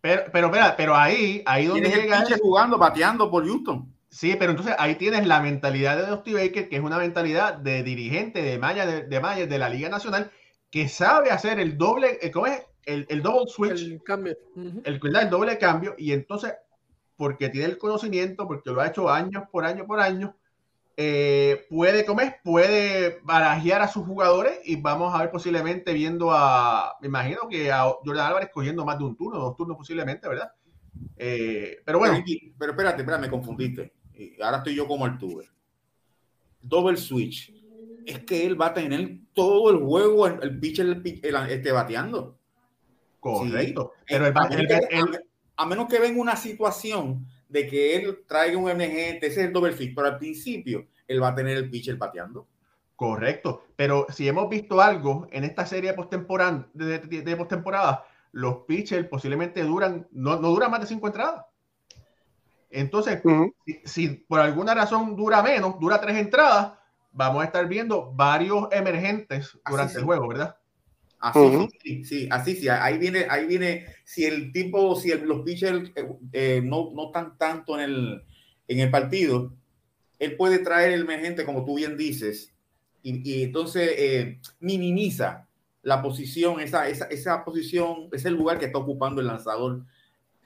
Pero, 0.00 0.24
pero, 0.32 0.50
pero 0.76 0.94
ahí, 0.94 1.42
ahí 1.44 1.66
donde 1.66 1.90
llega. 1.90 2.18
El 2.18 2.22
pitcher 2.22 2.40
jugando, 2.40 2.78
bateando 2.78 3.30
por 3.30 3.46
Houston. 3.46 3.93
Sí, 4.14 4.36
pero 4.38 4.52
entonces 4.52 4.76
ahí 4.78 4.94
tienes 4.94 5.26
la 5.26 5.40
mentalidad 5.40 5.96
de 5.96 6.06
Dusty 6.06 6.34
Baker, 6.34 6.68
que 6.68 6.76
es 6.76 6.82
una 6.82 6.98
mentalidad 6.98 7.54
de 7.54 7.82
dirigente 7.82 8.42
de 8.42 8.60
Maya 8.60 8.86
de, 8.86 9.02
de, 9.02 9.46
de 9.48 9.58
la 9.58 9.68
Liga 9.68 9.88
Nacional, 9.88 10.30
que 10.70 10.88
sabe 10.88 11.32
hacer 11.32 11.58
el 11.58 11.76
doble, 11.76 12.20
eh, 12.22 12.30
¿cómo 12.30 12.46
es? 12.46 12.62
el, 12.86 13.06
el 13.08 13.22
double 13.22 13.48
switch, 13.48 13.82
el 13.82 14.02
cambio, 14.04 14.36
el, 14.84 15.00
el 15.02 15.30
doble 15.30 15.58
cambio, 15.58 15.96
y 15.98 16.12
entonces, 16.12 16.54
porque 17.16 17.48
tiene 17.48 17.66
el 17.66 17.76
conocimiento, 17.76 18.46
porque 18.46 18.70
lo 18.70 18.80
ha 18.80 18.86
hecho 18.86 19.10
años 19.10 19.42
por 19.50 19.64
año 19.64 19.84
por 19.84 19.98
año, 19.98 20.36
eh, 20.96 21.66
puede 21.68 22.04
comer, 22.04 22.36
puede 22.44 23.18
barajear 23.24 23.82
a 23.82 23.88
sus 23.88 24.06
jugadores 24.06 24.60
y 24.64 24.76
vamos 24.76 25.12
a 25.12 25.22
ver 25.22 25.32
posiblemente 25.32 25.92
viendo 25.92 26.30
a, 26.30 26.94
me 27.00 27.08
imagino 27.08 27.48
que 27.50 27.72
a 27.72 27.82
Jordan 27.82 28.28
Álvarez 28.28 28.50
cogiendo 28.54 28.84
más 28.84 28.96
de 28.96 29.06
un 29.06 29.16
turno, 29.16 29.40
dos 29.40 29.56
turnos 29.56 29.76
posiblemente, 29.76 30.28
¿verdad? 30.28 30.52
Eh, 31.16 31.78
pero 31.84 31.98
bueno. 31.98 32.22
Pero, 32.56 32.72
espérate, 32.72 33.02
espérate, 33.02 33.22
me 33.22 33.30
confundiste. 33.30 33.92
Ahora 34.42 34.58
estoy 34.58 34.74
yo 34.74 34.86
como 34.86 35.06
el 35.06 35.18
tuber. 35.18 35.46
Double 36.60 36.96
switch. 36.96 37.52
Es 38.06 38.20
que 38.20 38.46
él 38.46 38.60
va 38.60 38.66
a 38.66 38.74
tener 38.74 39.18
todo 39.32 39.70
el 39.70 39.78
juego, 39.78 40.26
el, 40.26 40.42
el 40.42 40.60
pitcher, 40.60 40.86
el, 40.86 41.36
este, 41.48 41.72
bateando. 41.72 42.38
Correcto. 43.20 43.92
Pero 44.06 44.26
a, 45.56 45.66
menos 45.66 45.88
que 45.88 45.98
venga 45.98 46.20
una 46.20 46.36
situación 46.36 47.26
de 47.48 47.66
que 47.66 47.96
él 47.96 48.18
traiga 48.26 48.58
un 48.58 48.68
emergente, 48.68 49.28
ese 49.28 49.40
es 49.40 49.46
el 49.46 49.52
doble 49.52 49.72
fit, 49.72 49.94
pero 49.94 50.08
al 50.08 50.18
principio 50.18 50.86
él 51.08 51.22
va 51.22 51.28
a 51.28 51.34
tener 51.34 51.56
el 51.56 51.70
pitcher 51.70 51.96
pateando. 51.96 52.46
Correcto. 52.96 53.64
Pero 53.76 54.06
si 54.10 54.28
hemos 54.28 54.48
visto 54.48 54.80
algo 54.80 55.26
en 55.32 55.44
esta 55.44 55.64
serie 55.64 55.90
de 55.90 55.96
postemporada, 55.96 56.68
de, 56.74 57.36
postemporada 57.36 58.04
los 58.32 58.58
pitchers 58.66 59.08
posiblemente 59.08 59.62
duran, 59.62 60.06
no, 60.12 60.38
no 60.38 60.50
duran 60.50 60.70
más 60.70 60.80
de 60.80 60.86
cinco 60.86 61.06
entradas. 61.06 61.44
Entonces, 62.74 63.22
si, 63.84 64.08
por 64.08 64.40
alguna 64.40 64.74
razón 64.74 65.14
dura 65.14 65.42
menos, 65.42 65.78
dura 65.78 66.00
tres 66.00 66.16
entradas, 66.16 66.72
vamos 67.12 67.42
a 67.42 67.46
estar 67.46 67.68
viendo 67.68 68.12
varios 68.12 68.66
emergentes 68.72 69.56
durante 69.68 69.98
el 69.98 70.04
juego, 70.04 70.26
¿verdad? 70.26 70.56
Así 71.20 71.68
sí, 71.80 72.04
sí, 72.04 72.28
así 72.30 72.56
sí. 72.56 72.68
Ahí 72.68 72.98
viene, 72.98 73.26
ahí 73.30 73.46
viene, 73.46 73.86
si 74.04 74.24
el 74.24 74.52
tipo, 74.52 74.96
si 74.96 75.14
los 75.14 75.42
pitchers 75.42 75.92
eh, 75.94 76.08
eh, 76.32 76.60
no, 76.64 76.90
no 76.92 77.06
están 77.06 77.38
tanto 77.38 77.78
en 77.78 77.84
el, 77.84 78.24
en 78.66 78.80
el 78.80 78.90
partido, 78.90 79.54
él 80.18 80.36
puede 80.36 80.58
traer 80.58 80.92
el 80.92 81.02
emergente, 81.02 81.44
como 81.44 81.64
tú 81.64 81.76
bien 81.76 81.96
dices, 81.96 82.52
y, 83.02 83.44
entonces 83.44 83.88
eh, 83.96 84.40
minimiza 84.58 85.46
la 85.82 86.02
posición, 86.02 86.58
esa, 86.58 86.88
esa, 86.88 87.04
esa 87.06 87.44
posición, 87.44 88.08
es 88.10 88.24
el 88.24 88.34
lugar 88.34 88.58
que 88.58 88.66
está 88.66 88.78
ocupando 88.78 89.20
el 89.20 89.28
lanzador 89.28 89.84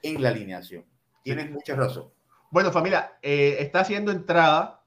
en 0.03 0.21
la 0.21 0.29
alineación. 0.29 0.85
Tienes 1.23 1.49
mucha 1.49 1.75
razón. 1.75 2.09
Bueno, 2.51 2.71
familia, 2.71 3.13
está 3.21 3.81
haciendo 3.81 4.11
entrada 4.11 4.81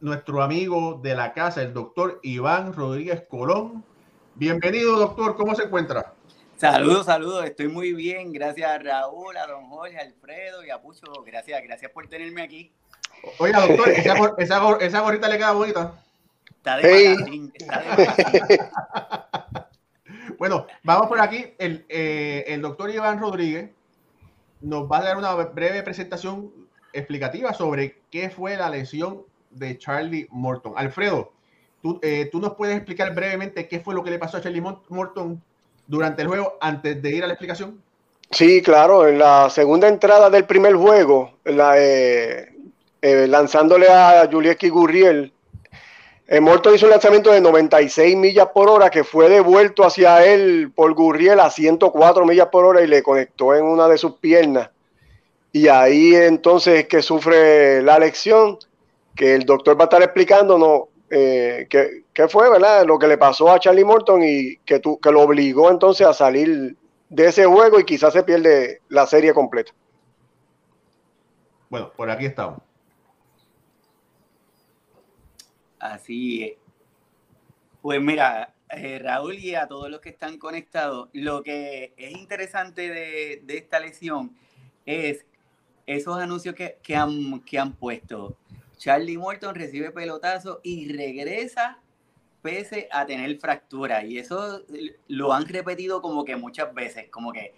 nuestro 0.00 0.42
amigo 0.42 1.00
de 1.02 1.14
la 1.14 1.32
casa, 1.32 1.62
el 1.62 1.74
doctor 1.74 2.20
Iván 2.22 2.72
Rodríguez 2.72 3.24
Colón 3.28 3.84
Bienvenido, 4.40 4.96
doctor. 4.98 5.36
¿Cómo 5.36 5.54
se 5.54 5.64
encuentra? 5.64 6.14
Saludos, 6.56 7.04
saludos. 7.04 7.44
Estoy 7.44 7.68
muy 7.68 7.92
bien. 7.92 8.32
Gracias 8.32 8.70
a 8.70 8.78
Raúl, 8.78 9.36
a 9.36 9.46
don 9.46 9.68
Jorge, 9.68 9.98
a 9.98 10.00
Alfredo 10.00 10.64
y 10.64 10.70
a 10.70 10.80
Pucho. 10.80 11.12
Gracias, 11.26 11.62
gracias 11.62 11.90
por 11.90 12.08
tenerme 12.08 12.40
aquí. 12.40 12.72
Oiga, 13.36 13.66
doctor, 13.66 13.90
esa, 13.90 14.78
esa, 14.80 15.00
gorrita 15.00 15.28
le 15.28 15.36
queda 15.36 15.52
bonita. 15.52 15.92
Está 16.56 16.78
de 16.78 17.12
está 17.54 17.80
de 17.80 18.60
Bueno, 20.38 20.66
vamos 20.84 21.08
por 21.08 21.20
aquí. 21.20 21.52
El, 21.58 21.84
eh, 21.90 22.44
el 22.46 22.62
doctor 22.62 22.88
Iván 22.88 23.20
Rodríguez 23.20 23.72
nos 24.60 24.90
va 24.90 24.98
a 24.98 25.02
dar 25.02 25.16
una 25.16 25.34
breve 25.34 25.82
presentación 25.82 26.50
explicativa 26.92 27.54
sobre 27.54 28.00
qué 28.10 28.30
fue 28.30 28.56
la 28.56 28.68
lesión 28.68 29.22
de 29.50 29.78
Charlie 29.78 30.28
Morton. 30.30 30.74
Alfredo, 30.76 31.32
¿tú, 31.82 31.98
eh, 32.02 32.28
¿tú 32.30 32.40
nos 32.40 32.54
puedes 32.54 32.76
explicar 32.76 33.14
brevemente 33.14 33.68
qué 33.68 33.80
fue 33.80 33.94
lo 33.94 34.02
que 34.02 34.10
le 34.10 34.18
pasó 34.18 34.36
a 34.36 34.40
Charlie 34.40 34.62
Morton 34.88 35.42
durante 35.86 36.22
el 36.22 36.28
juego 36.28 36.56
antes 36.60 37.00
de 37.02 37.10
ir 37.10 37.24
a 37.24 37.26
la 37.26 37.34
explicación? 37.34 37.82
Sí, 38.30 38.62
claro, 38.62 39.08
en 39.08 39.18
la 39.18 39.50
segunda 39.50 39.88
entrada 39.88 40.30
del 40.30 40.44
primer 40.44 40.74
juego, 40.74 41.32
la, 41.44 41.74
eh, 41.76 42.52
eh, 43.02 43.26
lanzándole 43.26 43.88
a 43.88 44.28
Julieski 44.30 44.68
Gurriel, 44.68 45.32
eh, 46.32 46.40
Morton 46.40 46.76
hizo 46.76 46.86
un 46.86 46.92
lanzamiento 46.92 47.32
de 47.32 47.40
96 47.40 48.16
millas 48.16 48.46
por 48.54 48.70
hora 48.70 48.88
que 48.88 49.02
fue 49.02 49.28
devuelto 49.28 49.84
hacia 49.84 50.24
él 50.24 50.70
por 50.72 50.94
Gurriel 50.94 51.40
a 51.40 51.50
104 51.50 52.24
millas 52.24 52.46
por 52.52 52.64
hora 52.64 52.82
y 52.82 52.86
le 52.86 53.02
conectó 53.02 53.52
en 53.52 53.64
una 53.64 53.88
de 53.88 53.98
sus 53.98 54.14
piernas. 54.14 54.70
Y 55.50 55.66
ahí 55.66 56.14
entonces 56.14 56.86
que 56.86 57.02
sufre 57.02 57.82
la 57.82 57.98
lección, 57.98 58.58
que 59.16 59.34
el 59.34 59.44
doctor 59.44 59.76
va 59.76 59.82
a 59.82 59.86
estar 59.86 60.02
explicándonos 60.04 60.82
eh, 61.10 61.66
qué, 61.68 62.28
fue, 62.28 62.48
¿verdad? 62.48 62.84
Lo 62.86 62.96
que 62.96 63.08
le 63.08 63.18
pasó 63.18 63.50
a 63.50 63.58
Charlie 63.58 63.84
Morton 63.84 64.22
y 64.22 64.58
que, 64.58 64.78
tu, 64.78 65.00
que 65.00 65.10
lo 65.10 65.22
obligó 65.22 65.68
entonces 65.68 66.06
a 66.06 66.14
salir 66.14 66.76
de 67.08 67.26
ese 67.26 67.44
juego 67.44 67.80
y 67.80 67.84
quizás 67.84 68.12
se 68.12 68.22
pierde 68.22 68.82
la 68.88 69.04
serie 69.08 69.34
completa. 69.34 69.72
Bueno, 71.68 71.90
por 71.96 72.08
aquí 72.08 72.26
estamos. 72.26 72.69
Así 75.80 76.44
es. 76.44 76.52
Pues 77.82 78.00
mira, 78.00 78.54
eh, 78.68 78.98
Raúl 78.98 79.38
y 79.38 79.54
a 79.54 79.66
todos 79.66 79.90
los 79.90 80.00
que 80.00 80.10
están 80.10 80.38
conectados, 80.38 81.08
lo 81.12 81.42
que 81.42 81.94
es 81.96 82.12
interesante 82.12 82.88
de, 82.90 83.42
esta 83.48 83.80
lesión 83.80 84.36
es 84.86 85.26
esos 85.86 86.18
anuncios 86.18 86.54
que, 86.54 86.78
que, 86.82 86.94
han, 86.94 87.40
que 87.40 87.58
han 87.58 87.72
puesto. 87.72 88.36
Charlie 88.76 89.18
Morton 89.18 89.54
recibe 89.54 89.90
pelotazo 89.90 90.60
y 90.62 90.92
regresa 90.92 91.80
pese 92.42 92.88
a 92.92 93.06
tener 93.06 93.38
fractura. 93.38 94.04
Y 94.04 94.18
eso 94.18 94.62
lo 95.08 95.32
han 95.32 95.46
repetido 95.46 96.02
como 96.02 96.24
que 96.24 96.36
muchas 96.36 96.72
veces, 96.74 97.08
como 97.10 97.32
que 97.32 97.54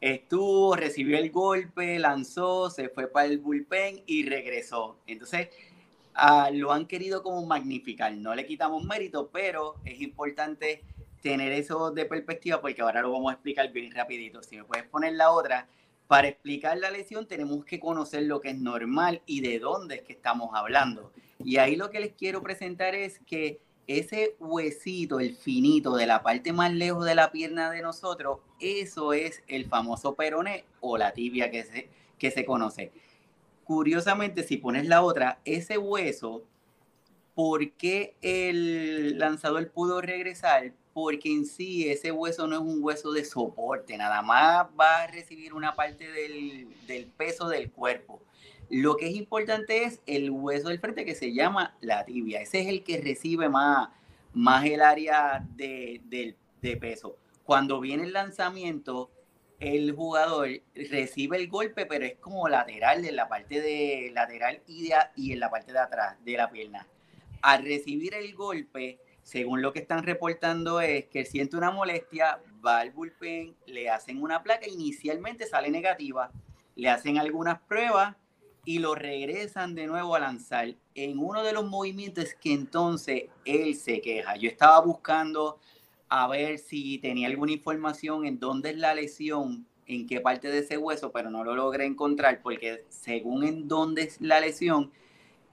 estuvo, 0.00 0.74
recibió 0.76 1.18
el 1.18 1.30
golpe, 1.30 1.98
lanzó, 1.98 2.70
se 2.70 2.88
fue 2.88 3.08
para 3.08 3.26
el 3.26 3.38
bullpen 3.38 4.02
y 4.06 4.28
regresó. 4.28 4.98
Entonces, 5.06 5.48
ah, 6.14 6.50
lo 6.52 6.72
han 6.72 6.86
querido 6.86 7.22
como 7.22 7.44
magnificar. 7.46 8.12
No 8.14 8.34
le 8.34 8.46
quitamos 8.46 8.84
mérito, 8.84 9.30
pero 9.32 9.76
es 9.84 10.00
importante 10.00 10.82
tener 11.22 11.52
eso 11.52 11.90
de 11.90 12.04
perspectiva 12.04 12.60
porque 12.60 12.82
ahora 12.82 13.00
lo 13.00 13.12
vamos 13.12 13.30
a 13.30 13.34
explicar 13.34 13.72
bien 13.72 13.92
rapidito. 13.92 14.42
Si 14.42 14.56
me 14.56 14.64
puedes 14.64 14.84
poner 14.86 15.14
la 15.14 15.30
otra, 15.30 15.68
para 16.08 16.28
explicar 16.28 16.76
la 16.76 16.90
lesión 16.90 17.26
tenemos 17.26 17.64
que 17.64 17.80
conocer 17.80 18.24
lo 18.24 18.40
que 18.40 18.50
es 18.50 18.58
normal 18.58 19.22
y 19.24 19.40
de 19.40 19.58
dónde 19.58 19.96
es 19.96 20.02
que 20.02 20.12
estamos 20.12 20.50
hablando. 20.52 21.12
Y 21.44 21.56
ahí 21.56 21.76
lo 21.76 21.90
que 21.90 22.00
les 22.00 22.12
quiero 22.12 22.42
presentar 22.42 22.94
es 22.94 23.18
que 23.20 23.60
ese 23.86 24.36
huesito, 24.38 25.20
el 25.20 25.36
finito 25.36 25.96
de 25.96 26.06
la 26.06 26.22
parte 26.22 26.52
más 26.52 26.72
lejos 26.72 27.04
de 27.04 27.14
la 27.14 27.32
pierna 27.32 27.70
de 27.70 27.82
nosotros, 27.82 28.38
eso 28.60 29.12
es 29.12 29.42
el 29.48 29.66
famoso 29.66 30.14
peroné 30.14 30.64
o 30.80 30.98
la 30.98 31.12
tibia 31.12 31.50
que 31.50 31.64
se, 31.64 31.88
que 32.18 32.30
se 32.30 32.44
conoce. 32.44 32.92
Curiosamente, 33.72 34.42
si 34.42 34.58
pones 34.58 34.86
la 34.86 35.00
otra, 35.00 35.40
ese 35.46 35.78
hueso, 35.78 36.44
¿por 37.34 37.72
qué 37.72 38.18
el 38.20 39.18
lanzador 39.18 39.70
pudo 39.70 40.02
regresar? 40.02 40.74
porque 40.92 41.32
en 41.32 41.46
sí 41.46 41.88
ese 41.88 42.12
hueso 42.12 42.46
no 42.46 42.56
es 42.56 42.60
un 42.60 42.84
hueso 42.84 43.12
de 43.12 43.24
soporte, 43.24 43.96
nada 43.96 44.20
más 44.20 44.66
va 44.78 45.04
a 45.04 45.06
recibir 45.06 45.54
una 45.54 45.74
parte 45.74 46.06
del, 46.06 47.06
peso 47.16 47.48
del 47.48 47.70
cuerpo. 47.70 48.20
Lo 48.68 48.98
que 48.98 49.08
es 49.08 49.16
importante 49.16 49.84
es 49.84 50.02
el 50.04 50.30
hueso 50.30 50.68
del 50.68 50.78
frente 50.78 51.06
que 51.06 51.14
se 51.14 51.32
llama 51.32 51.74
la 51.80 52.04
tibia. 52.04 52.42
Ese 52.42 52.60
es 52.60 52.66
el 52.66 52.84
que 52.84 53.00
recibe 53.00 53.48
más, 53.48 53.88
más 54.34 54.66
el 54.66 54.82
área 54.82 55.42
de, 55.56 56.36
peso. 56.78 57.16
Cuando 57.42 57.80
viene 57.80 58.02
el 58.02 58.12
lanzamiento, 58.12 59.10
el 59.62 59.92
jugador 59.92 60.48
recibe 60.74 61.36
el 61.36 61.48
golpe, 61.48 61.86
pero 61.86 62.04
es 62.04 62.16
como 62.16 62.48
lateral, 62.48 63.04
en 63.04 63.14
la 63.14 63.28
parte 63.28 63.60
de 63.60 64.10
lateral 64.12 64.60
y, 64.66 64.90
y 65.14 65.32
en 65.32 65.38
la 65.38 65.50
parte 65.50 65.72
de 65.72 65.78
atrás 65.78 66.16
de 66.24 66.36
la 66.36 66.50
pierna. 66.50 66.88
Al 67.42 67.64
recibir 67.64 68.12
el 68.14 68.34
golpe, 68.34 68.98
según 69.22 69.62
lo 69.62 69.72
que 69.72 69.78
están 69.78 70.02
reportando 70.02 70.80
es 70.80 71.04
que 71.06 71.24
siente 71.24 71.56
una 71.56 71.70
molestia, 71.70 72.40
va 72.64 72.80
al 72.80 72.90
bullpen, 72.90 73.54
le 73.66 73.88
hacen 73.88 74.20
una 74.20 74.42
placa, 74.42 74.66
inicialmente 74.66 75.46
sale 75.46 75.70
negativa, 75.70 76.32
le 76.74 76.88
hacen 76.88 77.18
algunas 77.18 77.60
pruebas 77.60 78.16
y 78.64 78.80
lo 78.80 78.96
regresan 78.96 79.76
de 79.76 79.86
nuevo 79.86 80.16
a 80.16 80.20
lanzar. 80.20 80.74
En 80.96 81.20
uno 81.20 81.44
de 81.44 81.52
los 81.52 81.68
movimientos 81.68 82.34
que 82.40 82.52
entonces 82.52 83.26
él 83.44 83.76
se 83.76 84.00
queja. 84.00 84.34
Yo 84.34 84.48
estaba 84.48 84.80
buscando 84.80 85.60
a 86.14 86.28
ver 86.28 86.58
si 86.58 86.98
tenía 86.98 87.26
alguna 87.26 87.52
información 87.52 88.26
en 88.26 88.38
dónde 88.38 88.68
es 88.68 88.76
la 88.76 88.94
lesión, 88.94 89.66
en 89.86 90.06
qué 90.06 90.20
parte 90.20 90.48
de 90.48 90.58
ese 90.58 90.76
hueso, 90.76 91.10
pero 91.10 91.30
no 91.30 91.42
lo 91.42 91.56
logré 91.56 91.86
encontrar 91.86 92.42
porque 92.42 92.84
según 92.90 93.44
en 93.44 93.66
dónde 93.66 94.02
es 94.02 94.20
la 94.20 94.38
lesión, 94.38 94.92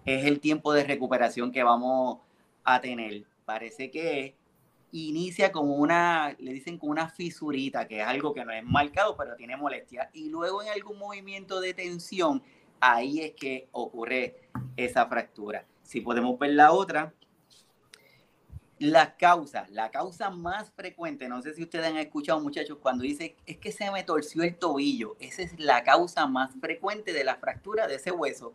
es 0.04 0.26
el 0.26 0.42
tiempo 0.42 0.74
de 0.74 0.84
recuperación 0.84 1.54
que 1.54 1.64
vamos 1.64 2.20
a 2.66 2.82
tener 2.82 3.24
parece 3.46 3.90
que 3.90 4.36
inicia 4.92 5.54
como 5.54 5.76
una, 5.78 6.36
le 6.40 6.52
dicen 6.52 6.78
como 6.78 6.92
una 6.92 7.08
fisurita, 7.08 7.88
que 7.88 8.02
es 8.02 8.06
algo 8.06 8.34
que 8.34 8.44
no 8.44 8.52
es 8.52 8.66
marcado, 8.66 9.16
pero 9.16 9.38
tiene 9.38 9.56
molestia. 9.56 10.10
Y 10.12 10.28
luego 10.28 10.62
en 10.62 10.68
algún 10.68 11.00
movimiento 11.00 11.62
de 11.62 11.74
tensión, 11.74 12.44
ahí 12.82 13.22
es 13.22 13.32
que 13.32 13.70
ocurre 13.72 14.36
esa 14.76 15.06
fractura. 15.08 15.66
Si 15.84 16.02
podemos 16.02 16.38
ver 16.38 16.52
la 16.52 16.74
otra, 16.74 17.14
la 18.80 19.18
causa, 19.18 19.68
la 19.72 19.92
causa 19.92 20.30
más 20.30 20.72
frecuente, 20.72 21.28
no 21.28 21.42
sé 21.42 21.54
si 21.54 21.64
ustedes 21.64 21.86
han 21.86 21.98
escuchado 21.98 22.40
muchachos 22.40 22.78
cuando 22.82 23.04
dice 23.04 23.36
es 23.46 23.58
que 23.58 23.72
se 23.72 23.92
me 23.92 24.04
torció 24.04 24.44
el 24.44 24.56
tobillo, 24.56 25.18
esa 25.20 25.42
es 25.42 25.60
la 25.60 25.84
causa 25.84 26.28
más 26.28 26.52
frecuente 26.62 27.12
de 27.12 27.26
la 27.26 27.36
fractura 27.36 27.88
de 27.88 27.96
ese 27.96 28.12
hueso 28.12 28.54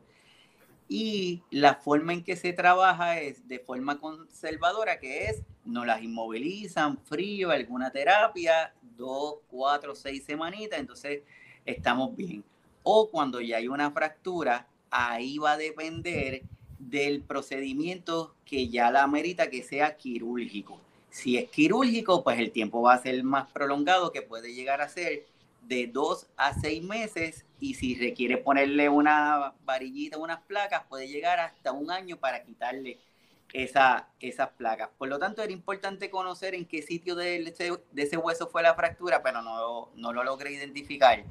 y 0.88 1.42
la 1.50 1.74
forma 1.74 2.12
en 2.12 2.24
que 2.24 2.36
se 2.36 2.52
trabaja 2.52 3.20
es 3.20 3.46
de 3.48 3.58
forma 3.58 3.98
conservadora, 3.98 4.98
que 4.98 5.26
es 5.26 5.42
nos 5.64 5.86
las 5.86 6.02
inmovilizan, 6.02 6.98
frío, 6.98 7.50
alguna 7.50 7.90
terapia, 7.90 8.74
dos, 8.96 9.36
cuatro, 9.48 9.94
seis 9.94 10.24
semanitas, 10.24 10.78
entonces 10.78 11.22
estamos 11.64 12.14
bien. 12.16 12.44
O 12.82 13.10
cuando 13.10 13.40
ya 13.40 13.56
hay 13.56 13.68
una 13.68 13.90
fractura, 13.90 14.68
ahí 14.90 15.38
va 15.38 15.52
a 15.52 15.56
depender 15.56 16.42
del 16.90 17.22
procedimiento 17.22 18.34
que 18.44 18.68
ya 18.68 18.90
la 18.90 19.02
amerita 19.02 19.50
que 19.50 19.62
sea 19.62 19.96
quirúrgico. 19.96 20.80
Si 21.10 21.36
es 21.36 21.48
quirúrgico, 21.50 22.24
pues 22.24 22.38
el 22.38 22.50
tiempo 22.50 22.82
va 22.82 22.94
a 22.94 23.02
ser 23.02 23.22
más 23.22 23.50
prolongado, 23.50 24.12
que 24.12 24.22
puede 24.22 24.52
llegar 24.52 24.80
a 24.80 24.88
ser 24.88 25.26
de 25.62 25.86
dos 25.86 26.26
a 26.36 26.52
seis 26.54 26.82
meses 26.82 27.44
y 27.60 27.74
si 27.74 27.94
requiere 27.94 28.36
ponerle 28.36 28.88
una 28.88 29.54
varillita, 29.64 30.18
unas 30.18 30.42
placas, 30.42 30.82
puede 30.88 31.08
llegar 31.08 31.40
hasta 31.40 31.72
un 31.72 31.90
año 31.90 32.18
para 32.18 32.42
quitarle 32.42 32.98
esa, 33.52 34.08
esas 34.20 34.50
placas. 34.50 34.90
Por 34.98 35.08
lo 35.08 35.18
tanto, 35.18 35.42
era 35.42 35.52
importante 35.52 36.10
conocer 36.10 36.54
en 36.54 36.66
qué 36.66 36.82
sitio 36.82 37.14
de 37.14 37.54
ese, 37.96 38.16
hueso 38.16 38.48
fue 38.48 38.62
la 38.62 38.74
fractura, 38.74 39.22
pero 39.22 39.40
no, 39.40 39.90
no 39.94 40.12
lo 40.12 40.24
logré 40.24 40.52
identificar. 40.52 41.24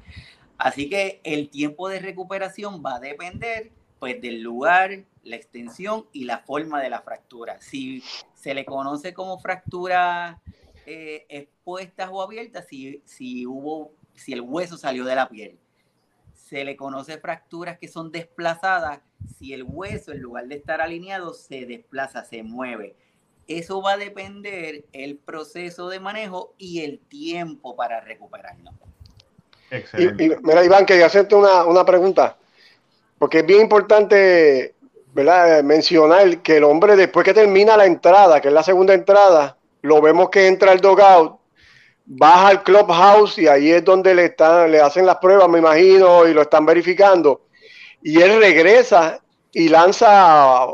Así 0.58 0.88
que 0.88 1.20
el 1.24 1.50
tiempo 1.50 1.88
de 1.88 1.98
recuperación 1.98 2.82
va 2.84 2.96
a 2.96 3.00
depender 3.00 3.70
pues 4.04 4.20
del 4.20 4.42
lugar, 4.42 5.04
la 5.22 5.36
extensión 5.36 6.04
y 6.12 6.24
la 6.24 6.40
forma 6.40 6.82
de 6.82 6.90
la 6.90 7.00
fractura. 7.00 7.58
Si 7.62 8.02
se 8.34 8.52
le 8.52 8.66
conoce 8.66 9.14
como 9.14 9.38
fractura 9.38 10.42
eh, 10.84 11.24
expuestas 11.30 12.10
o 12.12 12.20
abiertas, 12.20 12.66
si, 12.68 13.00
si 13.06 13.46
hubo, 13.46 13.92
si 14.14 14.34
el 14.34 14.42
hueso 14.42 14.76
salió 14.76 15.06
de 15.06 15.14
la 15.14 15.30
piel 15.30 15.58
se 16.34 16.64
le 16.64 16.76
conoce 16.76 17.16
fracturas 17.16 17.78
que 17.78 17.88
son 17.88 18.12
desplazadas 18.12 19.00
si 19.38 19.54
el 19.54 19.64
hueso, 19.66 20.12
en 20.12 20.20
lugar 20.20 20.48
de 20.48 20.56
estar 20.56 20.82
alineado, 20.82 21.32
se 21.32 21.64
desplaza, 21.64 22.26
se 22.26 22.42
mueve. 22.42 22.94
Eso 23.48 23.80
va 23.80 23.92
a 23.92 23.96
depender 23.96 24.84
el 24.92 25.16
proceso 25.16 25.88
de 25.88 25.98
manejo 25.98 26.52
y 26.58 26.82
el 26.82 26.98
tiempo 26.98 27.74
para 27.74 28.02
recuperarlo. 28.02 28.72
Excelente. 29.70 30.38
mira, 30.42 30.62
Iván, 30.62 30.84
quería 30.84 31.06
hacerte 31.06 31.34
una, 31.34 31.64
una 31.64 31.86
pregunta, 31.86 32.36
porque 33.24 33.38
es 33.38 33.46
bien 33.46 33.62
importante 33.62 34.74
¿verdad? 35.14 35.62
mencionar 35.62 36.42
que 36.42 36.58
el 36.58 36.64
hombre 36.64 36.94
después 36.94 37.24
que 37.24 37.32
termina 37.32 37.74
la 37.74 37.86
entrada, 37.86 38.38
que 38.38 38.48
es 38.48 38.54
la 38.54 38.62
segunda 38.62 38.92
entrada, 38.92 39.56
lo 39.80 40.02
vemos 40.02 40.28
que 40.28 40.46
entra 40.46 40.72
al 40.72 40.80
dogout, 40.80 41.40
baja 42.04 42.48
al 42.48 42.62
clubhouse 42.62 43.38
y 43.38 43.48
ahí 43.48 43.70
es 43.70 43.82
donde 43.82 44.14
le, 44.14 44.26
están, 44.26 44.70
le 44.70 44.78
hacen 44.78 45.06
las 45.06 45.16
pruebas, 45.16 45.48
me 45.48 45.58
imagino, 45.58 46.28
y 46.28 46.34
lo 46.34 46.42
están 46.42 46.66
verificando. 46.66 47.46
Y 48.02 48.20
él 48.20 48.38
regresa 48.38 49.18
y 49.52 49.70
lanza 49.70 50.66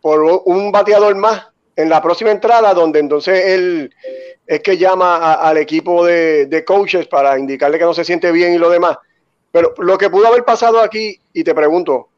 por 0.00 0.20
un 0.46 0.72
bateador 0.72 1.14
más 1.14 1.46
en 1.76 1.88
la 1.90 2.02
próxima 2.02 2.32
entrada, 2.32 2.74
donde 2.74 2.98
entonces 2.98 3.40
él 3.46 3.94
es 4.48 4.60
que 4.62 4.76
llama 4.76 5.34
al 5.34 5.58
equipo 5.58 6.04
de, 6.04 6.64
coaches 6.66 7.06
para 7.06 7.38
indicarle 7.38 7.78
que 7.78 7.84
no 7.84 7.94
se 7.94 8.04
siente 8.04 8.32
bien 8.32 8.52
y 8.52 8.58
lo 8.58 8.68
demás. 8.68 8.98
Pero 9.54 9.72
lo 9.78 9.96
que 9.96 10.10
pudo 10.10 10.26
haber 10.26 10.44
pasado 10.44 10.80
aquí, 10.80 11.16
y 11.32 11.44
te 11.44 11.54
pregunto, 11.54 12.08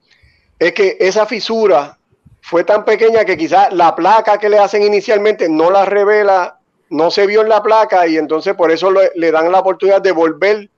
es 0.58 0.72
que 0.72 0.96
esa 0.98 1.26
fisura 1.26 1.98
fue 2.40 2.64
tan 2.64 2.82
pequeña 2.82 3.26
que 3.26 3.36
quizás 3.36 3.74
la 3.74 3.94
placa 3.94 4.38
que 4.38 4.48
le 4.48 4.58
hacen 4.58 4.82
inicialmente 4.82 5.46
no 5.46 5.70
la 5.70 5.84
revela, 5.84 6.58
no 6.88 7.10
se 7.10 7.26
vio 7.26 7.42
en 7.42 7.50
la 7.50 7.62
placa 7.62 8.06
y 8.06 8.16
entonces 8.16 8.54
por 8.54 8.70
eso 8.70 8.90
le, 8.90 9.10
le 9.16 9.30
dan 9.30 9.52
la 9.52 9.58
oportunidad 9.58 10.00
de 10.00 10.12
volver 10.12 10.70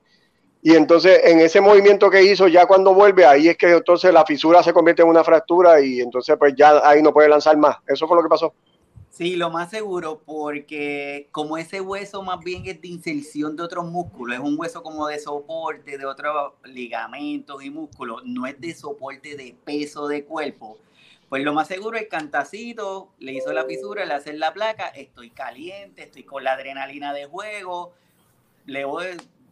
y 0.61 0.75
entonces 0.75 1.21
en 1.27 1.39
ese 1.39 1.61
movimiento 1.61 2.11
que 2.11 2.25
hizo 2.25 2.49
ya 2.49 2.67
cuando 2.67 2.93
vuelve 2.93 3.25
ahí 3.25 3.47
es 3.47 3.57
que 3.57 3.71
entonces 3.71 4.13
la 4.13 4.27
fisura 4.27 4.61
se 4.61 4.73
convierte 4.73 5.03
en 5.03 5.09
una 5.11 5.23
fractura 5.23 5.81
y 5.81 6.01
entonces 6.01 6.35
pues 6.37 6.55
ya 6.57 6.81
ahí 6.83 7.01
no 7.03 7.13
puede 7.13 7.29
lanzar 7.29 7.57
más. 7.57 7.77
Eso 7.87 8.09
fue 8.09 8.17
lo 8.17 8.25
que 8.25 8.31
pasó. 8.31 8.53
Sí, 9.19 9.35
lo 9.35 9.51
más 9.51 9.71
seguro, 9.71 10.23
porque 10.25 11.29
como 11.33 11.59
ese 11.59 11.81
hueso 11.81 12.23
más 12.23 12.39
bien 12.39 12.67
es 12.67 12.81
de 12.81 12.87
inserción 12.87 13.57
de 13.57 13.65
otros 13.65 13.91
músculos, 13.91 14.39
es 14.39 14.45
un 14.45 14.57
hueso 14.57 14.81
como 14.85 15.09
de 15.09 15.19
soporte 15.19 15.99
de 15.99 16.07
otros 16.07 16.53
ligamentos 16.63 17.65
y 17.65 17.69
músculos, 17.69 18.23
no 18.25 18.47
es 18.47 18.61
de 18.61 18.73
soporte 18.73 19.35
de 19.35 19.57
peso 19.65 20.07
de 20.07 20.25
cuerpo. 20.25 20.79
Pues 21.29 21.43
lo 21.43 21.53
más 21.53 21.67
seguro 21.67 21.99
es 21.99 22.07
cantacito, 22.07 23.11
le 23.19 23.33
hizo 23.33 23.53
la 23.53 23.65
fisura, 23.65 24.05
le 24.05 24.15
hace 24.15 24.35
la 24.35 24.55
placa, 24.55 24.87
estoy 24.87 25.31
caliente, 25.31 26.05
estoy 26.05 26.23
con 26.23 26.45
la 26.45 26.53
adrenalina 26.53 27.13
de 27.13 27.27
juego, 27.27 27.95
le 28.67 28.85
voy, 28.85 29.07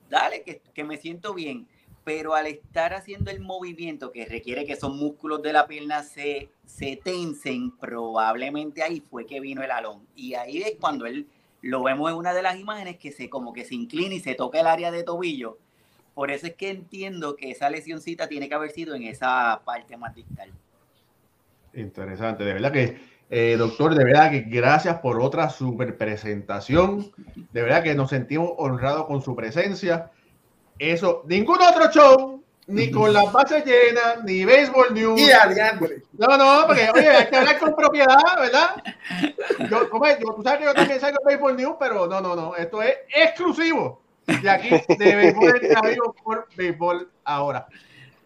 dale, 0.09 0.45
que, 0.45 0.63
que 0.75 0.85
me 0.85 0.97
siento 0.97 1.35
bien 1.35 1.67
pero 2.07 2.37
al 2.37 2.47
estar 2.47 2.95
haciendo 2.95 3.33
el 3.33 3.41
movimiento 3.41 4.13
que 4.13 4.27
requiere 4.27 4.65
que 4.65 4.75
esos 4.75 4.95
músculos 4.95 5.43
de 5.43 5.53
la 5.53 5.67
pierna 5.67 6.05
se, 6.05 6.51
se 6.65 7.01
tensen, 7.03 7.77
probablemente 7.79 8.85
ahí 8.85 9.03
fue 9.11 9.27
que 9.27 9.41
vino 9.41 9.65
el 9.65 9.73
alón. 9.73 10.07
Y 10.15 10.35
ahí 10.35 10.63
es 10.63 10.75
cuando 10.79 11.07
él 11.07 11.27
lo 11.63 11.83
vemos 11.83 12.09
en 12.09 12.17
una 12.17 12.33
de 12.33 12.43
las 12.43 12.61
imágenes 12.61 12.99
que 12.99 13.11
se 13.11 13.29
como 13.29 13.53
que 13.53 13.65
se 13.65 13.75
inclina 13.75 14.15
y 14.15 14.21
se 14.21 14.37
toca 14.37 14.61
el 14.61 14.69
área 14.69 14.93
de 14.93 15.03
tobillo. 15.03 15.59
Por 16.15 16.31
eso 16.31 16.47
es 16.47 16.55
que 16.55 16.71
entiendo 16.71 17.35
que 17.35 17.51
esa 17.51 17.71
lesioncita 17.71 18.29
tiene 18.29 18.49
que 18.49 18.55
haber 18.55 18.71
sido 18.71 18.95
en 18.95 19.03
esa 19.03 19.63
parte 19.65 19.97
más 19.97 20.15
distal. 20.15 20.53
Interesante, 21.75 22.45
de 22.45 22.53
verdad 22.53 22.71
que, 22.71 23.01
eh, 23.31 23.57
doctor, 23.59 23.97
de 23.97 24.05
verdad 24.05 24.31
que 24.31 24.43
gracias 24.43 25.01
por 25.01 25.21
otra 25.21 25.51
super 25.51 25.99
presentación. 25.99 27.11
De 27.53 27.63
verdad 27.63 27.83
que 27.83 27.97
nos 27.97 28.11
sentimos 28.11 28.53
honrados 28.59 29.07
con 29.07 29.23
su 29.23 29.35
presencia. 29.35 30.13
Eso, 30.79 31.23
ningún 31.27 31.61
otro 31.63 31.91
show, 31.91 32.45
ni 32.67 32.91
con 32.93 33.13
las 33.13 33.33
bases 33.33 33.65
llenas, 33.65 34.23
ni 34.25 34.45
Baseball 34.45 34.93
News. 34.93 35.21
No, 36.13 36.37
no, 36.37 36.67
porque 36.67 36.89
oye, 36.95 37.09
hay 37.09 37.27
que 37.27 37.37
hablar 37.37 37.59
con 37.59 37.75
propiedad, 37.75 38.17
¿verdad? 38.39 38.83
Yo, 39.71 39.89
como 39.91 40.07
yo, 40.07 40.35
tú 40.35 40.43
sabes 40.43 40.61
que 40.61 40.65
yo 40.65 40.75
también 40.75 41.01
salgo 41.01 41.19
Baseball 41.25 41.57
News, 41.57 41.77
pero 41.79 42.07
no, 42.07 42.21
no, 42.21 42.37
no, 42.37 42.57
esto 42.57 42.83
es 42.83 42.95
exclusivo 43.15 44.03
de 44.27 44.51
aquí, 44.51 44.71
de 44.99 45.17
Béisbol 45.17 46.15
por 46.23 46.49
Béisbol 46.57 47.11
ahora. 47.25 47.67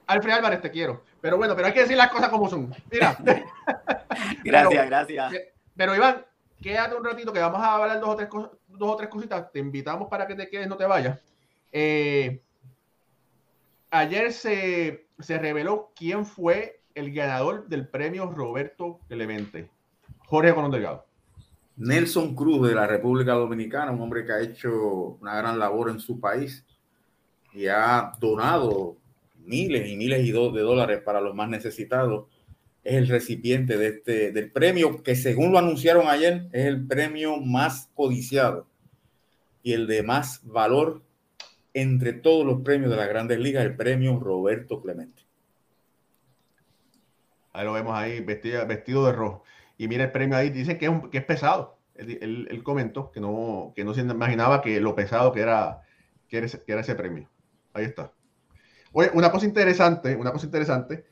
Alfred 0.07 0.32
Álvarez, 0.32 0.61
te 0.61 0.70
quiero. 0.70 1.03
Pero 1.20 1.36
bueno, 1.36 1.55
pero 1.55 1.68
hay 1.68 1.74
que 1.74 1.80
decir 1.80 1.96
las 1.96 2.11
cosas 2.11 2.30
como 2.30 2.48
son. 2.48 2.74
Mira. 2.90 3.16
gracias, 4.44 4.86
gracias. 4.86 5.32
Pero 5.76 5.94
Iván, 5.94 6.24
quédate 6.61 6.96
un 6.96 7.05
ratito 7.05 7.32
que 7.32 7.38
vamos 7.38 7.61
a 7.62 7.74
hablar 7.74 8.01
dos 8.01 8.09
o 8.09 8.16
tres, 8.16 8.28
dos 8.30 8.90
o 8.90 8.96
tres 8.96 9.09
cositas. 9.09 9.53
Te 9.53 9.59
invitamos 9.59 10.09
para 10.09 10.26
que 10.26 10.34
te 10.34 10.48
quedes, 10.48 10.66
no 10.68 10.76
te 10.76 10.86
vayas. 10.86 11.18
Eh, 11.72 12.42
ayer 13.90 14.32
se, 14.32 15.06
reveló 15.28 15.92
quién 15.94 16.26
fue 16.26 16.80
el 16.94 17.12
ganador 17.12 17.68
del 17.68 17.88
premio 17.88 18.30
Roberto 18.30 19.00
Clemente. 19.08 19.70
Jorge 20.26 20.54
Colón 20.54 20.70
Delgado. 20.70 21.06
Nelson 21.76 22.34
Cruz 22.34 22.68
de 22.68 22.74
la 22.74 22.86
República 22.86 23.32
Dominicana, 23.32 23.90
un 23.90 24.02
hombre 24.02 24.24
que 24.24 24.32
ha 24.32 24.40
hecho 24.40 25.18
una 25.20 25.36
gran 25.36 25.58
labor 25.58 25.90
en 25.90 25.98
su 25.98 26.20
país 26.20 26.64
y 27.52 27.66
ha 27.66 28.12
donado 28.20 28.96
miles 29.38 29.88
y 29.88 29.96
miles 29.96 30.24
de 30.24 30.60
dólares 30.60 31.00
para 31.04 31.20
los 31.20 31.34
más 31.34 31.48
necesitados. 31.48 32.26
Es 32.84 32.94
el 32.94 33.08
recipiente 33.08 33.76
de 33.76 33.88
este, 33.88 34.32
del 34.32 34.50
premio 34.50 35.02
que 35.02 35.14
según 35.14 35.52
lo 35.52 35.58
anunciaron 35.58 36.06
ayer 36.06 36.48
es 36.52 36.66
el 36.66 36.86
premio 36.86 37.38
más 37.38 37.90
codiciado 37.94 38.66
y 39.62 39.72
el 39.72 39.86
de 39.86 40.02
más 40.02 40.40
valor 40.44 41.02
entre 41.74 42.12
todos 42.12 42.44
los 42.44 42.62
premios 42.62 42.90
de 42.90 42.96
las 42.96 43.08
grandes 43.08 43.38
ligas, 43.38 43.64
el 43.64 43.76
premio 43.76 44.18
Roberto 44.18 44.80
Clemente. 44.80 45.22
Ahí 47.52 47.64
lo 47.64 47.72
vemos 47.72 47.96
ahí, 47.96 48.20
vestido, 48.20 48.66
vestido 48.66 49.06
de 49.06 49.12
rojo. 49.12 49.44
Y 49.76 49.88
mira 49.88 50.04
el 50.04 50.12
premio 50.12 50.36
ahí, 50.36 50.50
dice 50.50 50.78
que 50.78 50.86
es, 50.86 50.92
que 51.10 51.18
es 51.18 51.24
pesado. 51.24 51.78
Él, 51.96 52.62
comentó 52.62 53.10
que 53.10 53.20
no, 53.20 53.72
que 53.74 53.84
no 53.84 53.92
se 53.92 54.00
imaginaba 54.00 54.62
que 54.62 54.80
lo 54.80 54.94
pesado 54.94 55.32
que 55.32 55.40
era, 55.40 55.82
que 56.28 56.38
era, 56.38 56.80
ese, 56.80 56.94
premio. 56.94 57.28
Ahí 57.74 57.84
está. 57.84 58.12
Oye, 58.92 59.10
una 59.14 59.30
cosa 59.30 59.46
interesante, 59.46 60.16
una 60.16 60.32
cosa 60.32 60.46
interesante, 60.46 61.04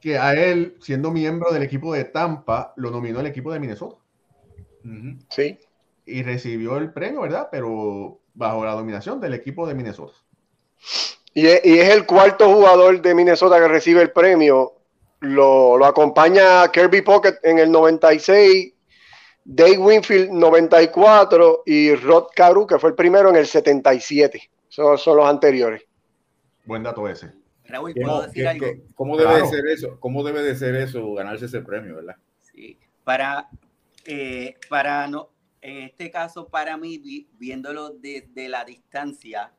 que 0.00 0.18
a 0.18 0.34
él, 0.34 0.76
siendo 0.80 1.10
miembro 1.10 1.52
del 1.52 1.62
equipo 1.62 1.94
de 1.94 2.04
Tampa, 2.04 2.74
lo 2.76 2.90
nominó 2.90 3.20
el 3.20 3.26
equipo 3.26 3.52
de 3.52 3.60
Minnesota. 3.60 3.96
Sí. 5.30 5.58
Y 6.04 6.22
recibió 6.22 6.76
el 6.76 6.92
premio, 6.92 7.22
¿verdad? 7.22 7.48
Pero 7.50 8.20
bajo 8.36 8.64
la 8.64 8.72
dominación 8.72 9.20
del 9.20 9.34
equipo 9.34 9.66
de 9.66 9.74
Minnesota. 9.74 10.14
Y 11.34 11.46
es, 11.46 11.64
el 11.64 12.06
cuarto 12.06 12.52
jugador 12.52 13.02
de 13.02 13.14
Minnesota 13.14 13.58
que 13.58 13.68
recibe 13.68 14.02
el 14.02 14.12
premio. 14.12 14.74
Lo, 15.20 15.84
acompaña 15.84 16.70
Kirby 16.70 17.00
Pocket 17.00 17.38
en 17.42 17.58
el 17.58 17.70
96, 17.72 18.72
Dave 19.44 19.78
Winfield 19.78 20.30
94 20.30 21.62
y 21.66 21.94
Rod 21.94 22.26
Caru, 22.34 22.66
que 22.66 22.78
fue 22.78 22.90
el 22.90 22.96
primero 22.96 23.30
en 23.30 23.36
el 23.36 23.46
77. 23.46 24.50
Esos 24.70 25.02
son 25.02 25.16
los 25.16 25.26
anteriores. 25.26 25.82
Buen 26.64 26.82
dato 26.82 27.08
ese. 27.08 27.32
Raúl, 27.64 27.94
¿puedo 27.94 28.22
decir 28.22 28.46
algo? 28.46 28.66
¿Cómo 28.94 29.16
debe 29.16 29.40
de 29.40 29.46
ser 29.46 29.66
eso? 29.66 29.98
¿Cómo 29.98 30.22
debe 30.22 30.42
de 30.42 30.54
ser 30.54 30.74
eso, 30.76 31.14
ganarse 31.14 31.46
ese 31.46 31.60
premio, 31.62 31.96
verdad? 31.96 32.16
Sí, 32.40 32.78
para, 33.02 33.48
eh, 34.04 34.54
para 34.68 35.06
no, 35.08 35.30
en 35.62 35.78
este 35.78 36.10
caso, 36.10 36.48
para 36.48 36.76
mí, 36.76 37.26
viéndolo 37.38 37.90
desde 37.90 38.48
la 38.48 38.64
distancia, 38.64 39.52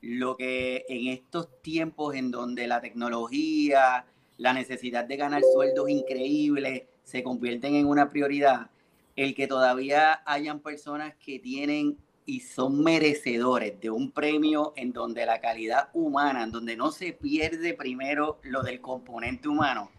lo 0.00 0.36
que 0.36 0.84
en 0.88 1.08
estos 1.08 1.60
tiempos 1.62 2.14
en 2.14 2.30
donde 2.30 2.66
la 2.66 2.80
tecnología, 2.80 4.06
la 4.36 4.52
necesidad 4.52 5.04
de 5.04 5.16
ganar 5.16 5.42
sueldos 5.52 5.88
increíbles 5.90 6.84
se 7.02 7.22
convierten 7.22 7.74
en 7.74 7.86
una 7.86 8.08
prioridad, 8.08 8.70
el 9.16 9.34
que 9.34 9.48
todavía 9.48 10.22
hayan 10.24 10.60
personas 10.60 11.14
que 11.16 11.38
tienen 11.38 11.98
y 12.24 12.40
son 12.40 12.84
merecedores 12.84 13.80
de 13.80 13.90
un 13.90 14.12
premio 14.12 14.74
en 14.76 14.92
donde 14.92 15.24
la 15.26 15.40
calidad 15.40 15.88
humana, 15.94 16.44
en 16.44 16.52
donde 16.52 16.76
no 16.76 16.92
se 16.92 17.12
pierde 17.12 17.74
primero 17.74 18.38
lo 18.42 18.62
del 18.62 18.80
componente 18.80 19.48
humano, 19.48 19.90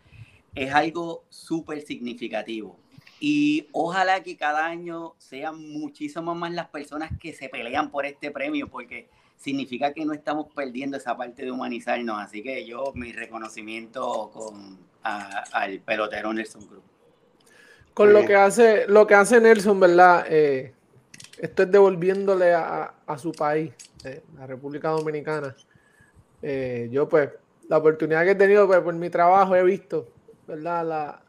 es 0.55 0.73
algo 0.73 1.25
súper 1.29 1.81
significativo. 1.81 2.77
Y 3.19 3.67
ojalá 3.73 4.23
que 4.23 4.37
cada 4.37 4.65
año 4.65 5.13
sean 5.17 5.59
muchísimas 5.59 6.35
más 6.35 6.53
las 6.53 6.69
personas 6.69 7.11
que 7.19 7.33
se 7.33 7.49
pelean 7.49 7.91
por 7.91 8.05
este 8.05 8.31
premio, 8.31 8.69
porque 8.69 9.09
significa 9.37 9.93
que 9.93 10.05
no 10.05 10.13
estamos 10.13 10.47
perdiendo 10.53 10.97
esa 10.97 11.17
parte 11.17 11.43
de 11.43 11.51
humanizarnos. 11.51 12.17
Así 12.19 12.41
que 12.41 12.65
yo, 12.65 12.91
mi 12.95 13.11
reconocimiento 13.11 14.31
con, 14.33 14.77
al 15.03 15.79
pelotero 15.79 16.33
Nelson 16.33 16.65
Cruz. 16.65 16.83
Con 17.93 18.13
lo 18.13 18.25
que 18.25 18.35
hace, 18.35 18.87
lo 18.87 19.05
que 19.05 19.15
hace 19.15 19.41
Nelson, 19.41 19.79
¿verdad? 19.79 20.25
Eh, 20.29 20.73
esto 21.37 21.63
es 21.63 21.71
devolviéndole 21.71 22.53
a, 22.53 22.93
su 23.17 23.31
país, 23.31 23.73
eh, 24.05 24.21
la 24.37 24.47
República 24.47 24.89
Dominicana. 24.89 25.55
Eh, 26.41 26.87
yo, 26.91 27.09
pues, 27.09 27.29
la 27.67 27.77
oportunidad 27.77 28.23
que 28.23 28.31
he 28.31 28.35
tenido 28.35 28.67
pues, 28.67 28.79
por 28.79 28.93
mi 28.93 29.09
trabajo 29.09 29.55
he 29.55 29.63
visto, 29.63 30.07
¿verdad? 30.47 30.85
La, 30.85 31.21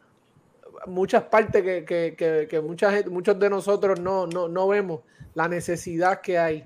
muchas 0.86 1.24
partes 1.24 1.62
que, 1.62 1.84
que, 1.84 2.46
que, 2.48 2.60
muchos 2.60 3.38
de 3.38 3.50
nosotros 3.50 4.00
no, 4.00 4.26
no, 4.26 4.48
no, 4.48 4.68
vemos, 4.68 5.00
la 5.34 5.48
necesidad 5.48 6.20
que 6.20 6.38
hay. 6.38 6.64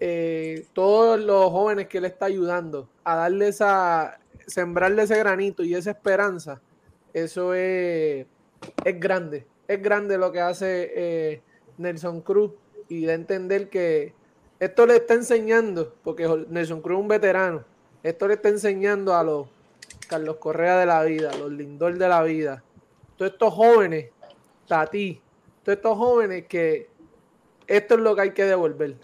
Eh, 0.00 0.66
todos 0.72 1.20
los 1.20 1.50
jóvenes 1.50 1.86
que 1.86 2.00
le 2.00 2.08
está 2.08 2.26
ayudando 2.26 2.88
a 3.04 3.16
darle 3.16 3.48
esa, 3.48 4.18
sembrarle 4.46 5.04
ese 5.04 5.16
granito 5.18 5.62
y 5.62 5.74
esa 5.74 5.92
esperanza, 5.92 6.60
eso 7.12 7.54
es, 7.54 8.26
es 8.84 9.00
grande, 9.00 9.46
es 9.68 9.80
grande 9.80 10.18
lo 10.18 10.32
que 10.32 10.40
hace 10.40 10.92
eh, 10.94 11.42
Nelson 11.78 12.22
Cruz 12.22 12.52
y 12.88 13.04
de 13.04 13.14
entender 13.14 13.68
que 13.68 14.14
esto 14.58 14.86
le 14.86 14.96
está 14.96 15.14
enseñando, 15.14 15.94
porque 16.02 16.28
Nelson 16.48 16.80
Cruz 16.80 16.96
es 16.96 17.02
un 17.02 17.08
veterano, 17.08 17.64
esto 18.02 18.26
le 18.26 18.34
está 18.34 18.48
enseñando 18.48 19.14
a 19.14 19.22
los 19.22 19.46
Carlos 20.08 20.36
Correa 20.36 20.78
de 20.78 20.86
la 20.86 21.02
vida, 21.04 21.30
a 21.30 21.36
los 21.36 21.52
Lindor 21.52 21.96
de 21.98 22.08
la 22.08 22.22
vida, 22.22 22.64
todos 23.24 23.32
estos 23.32 23.54
jóvenes, 23.54 24.10
Tati, 24.66 25.20
todos 25.62 25.76
estos 25.76 25.98
jóvenes 25.98 26.44
que 26.46 26.88
esto 27.66 27.94
es 27.94 28.00
lo 28.00 28.14
que 28.14 28.22
hay 28.22 28.30
que 28.32 28.44
devolver. 28.44 28.96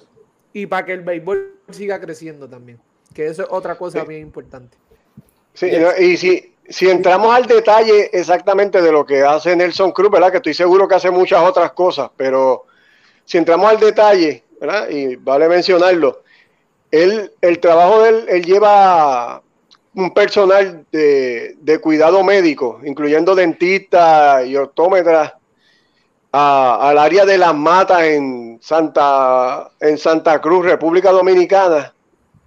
Y 0.52 0.66
para 0.66 0.84
que 0.84 0.92
el 0.92 1.02
béisbol 1.02 1.54
siga 1.70 2.00
creciendo 2.00 2.48
también. 2.48 2.80
Que 3.14 3.26
eso 3.26 3.42
es 3.42 3.48
otra 3.50 3.76
cosa 3.76 4.04
bien 4.04 4.22
importante. 4.22 4.76
Sí, 5.54 5.70
y 5.98 6.16
si, 6.16 6.54
si 6.68 6.88
entramos 6.88 7.34
al 7.34 7.46
detalle 7.46 8.10
exactamente 8.12 8.80
de 8.80 8.92
lo 8.92 9.04
que 9.04 9.22
hace 9.22 9.56
Nelson 9.56 9.92
Cruz, 9.92 10.10
¿verdad? 10.10 10.30
Que 10.30 10.36
estoy 10.36 10.54
seguro 10.54 10.86
que 10.86 10.94
hace 10.94 11.10
muchas 11.10 11.42
otras 11.42 11.72
cosas, 11.72 12.10
pero 12.16 12.66
si 13.24 13.38
entramos 13.38 13.70
al 13.70 13.80
detalle, 13.80 14.44
¿verdad? 14.60 14.88
Y 14.90 15.16
vale 15.16 15.48
mencionarlo, 15.48 16.22
él, 16.90 17.32
el 17.40 17.58
trabajo 17.58 18.02
de 18.02 18.08
él, 18.10 18.24
él 18.28 18.44
lleva 18.44 19.42
un 19.94 20.12
personal 20.14 20.86
de, 20.92 21.56
de 21.60 21.78
cuidado 21.78 22.22
médico, 22.22 22.80
incluyendo 22.84 23.34
dentistas 23.34 24.46
y 24.46 24.56
optómetras, 24.56 25.34
al 26.32 26.98
área 26.98 27.24
de 27.24 27.38
las 27.38 27.54
matas 27.54 28.02
en 28.02 28.58
Santa, 28.62 29.72
en 29.80 29.98
Santa 29.98 30.40
Cruz, 30.40 30.64
República 30.64 31.10
Dominicana. 31.10 31.92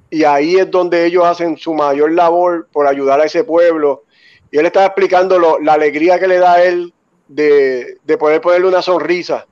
Y 0.09 0.23
ahí 0.23 0.55
es 0.55 0.71
donde 0.71 1.05
ellos 1.05 1.25
hacen 1.25 1.57
su 1.57 1.73
mayor 1.73 2.13
labor 2.13 2.67
por 2.71 2.87
ayudar 2.87 3.19
a 3.19 3.25
ese 3.25 3.43
pueblo. 3.43 4.03
Y 4.51 4.57
él 4.57 4.65
estaba 4.67 4.85
explicando 4.85 5.59
la 5.59 5.73
alegría 5.73 6.19
que 6.19 6.27
le 6.27 6.37
da 6.37 6.53
a 6.53 6.63
él 6.63 6.93
de, 7.27 7.97
de 8.03 8.17
poder 8.17 8.39
ponerle 8.39 8.67
una 8.67 8.81
sonrisa 8.81 9.45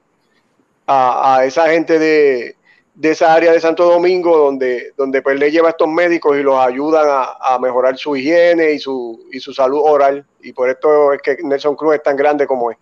a, 0.86 1.36
a 1.36 1.46
esa 1.46 1.68
gente 1.70 2.00
de, 2.00 2.56
de, 2.96 3.12
esa 3.12 3.34
área 3.34 3.52
de 3.52 3.60
Santo 3.60 3.86
Domingo, 3.86 4.38
donde, 4.38 4.94
donde 4.98 5.22
pues 5.22 5.40
le 5.40 5.52
lleva 5.52 5.68
a 5.68 5.72
estos 5.72 5.88
médicos 5.88 6.38
y 6.38 6.44
los 6.44 6.60
ayudan 6.60 7.06
a, 7.08 7.56
a, 7.56 7.60
mejorar 7.60 7.98
su 7.98 8.16
higiene 8.16 8.74
y 8.74 8.80
su, 8.80 9.28
y 9.32 9.40
su 9.40 9.54
salud 9.54 9.82
oral. 9.84 10.26
Y 10.42 10.54
por 10.54 10.70
esto 10.70 11.14
es 11.14 11.22
que 11.22 11.38
Nelson 11.44 11.76
Cruz 11.76 11.96
es 11.96 12.04
tan 12.04 12.16
grande 12.16 12.48
como 12.48 12.72
es. 12.72 12.78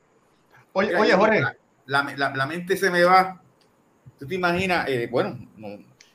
Oye, 0.74 0.96
oye 0.96 1.14
Jorge. 1.14 1.42
La, 1.86 2.04
la, 2.16 2.30
la, 2.36 2.46
mente 2.46 2.78
se 2.78 2.92
me 2.92 3.04
va. 3.04 3.42
¿Tú 4.20 4.28
te 4.28 4.36
imaginas? 4.36 4.88
Eh, 4.88 5.08
bueno, 5.10 5.40
no, 5.58 5.68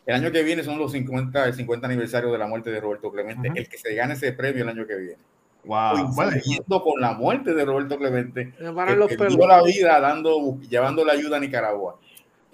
el 0.07 0.15
año 0.15 0.31
que 0.31 0.43
viene 0.43 0.63
son 0.63 0.79
los 0.79 0.93
50, 0.93 1.47
el 1.47 1.55
50 1.55 1.87
aniversario 1.87 2.31
de 2.31 2.39
la 2.39 2.47
muerte 2.47 2.71
de 2.71 2.81
Roberto 2.81 3.11
Clemente. 3.11 3.49
Uh 3.49 3.53
-huh. 3.53 3.59
El 3.59 3.69
que 3.69 3.79
se 3.79 3.95
gane 3.95 4.15
ese 4.15 4.33
premio 4.33 4.63
el 4.63 4.69
año 4.69 4.87
que 4.87 4.97
viene. 4.97 5.19
Wow. 5.65 6.15
Coincidiendo 6.15 6.83
con 6.83 7.01
la 7.01 7.13
muerte 7.13 7.55
de 7.55 7.65
Roberto 7.65 7.97
Clemente, 7.97 8.53
que 8.53 8.65
la 8.65 9.63
vida 9.63 9.99
dando, 9.99 10.61
llevando 10.61 11.05
la 11.05 11.15
ayuda 11.15 11.39
a 11.39 11.41
Nicaragua. 11.41 11.99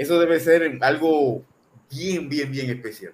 Eso 0.01 0.19
debe 0.19 0.41
ser 0.41 0.79
algo 0.81 1.43
bien, 1.91 2.27
bien, 2.29 2.51
bien 2.51 2.71
especial. 2.71 3.13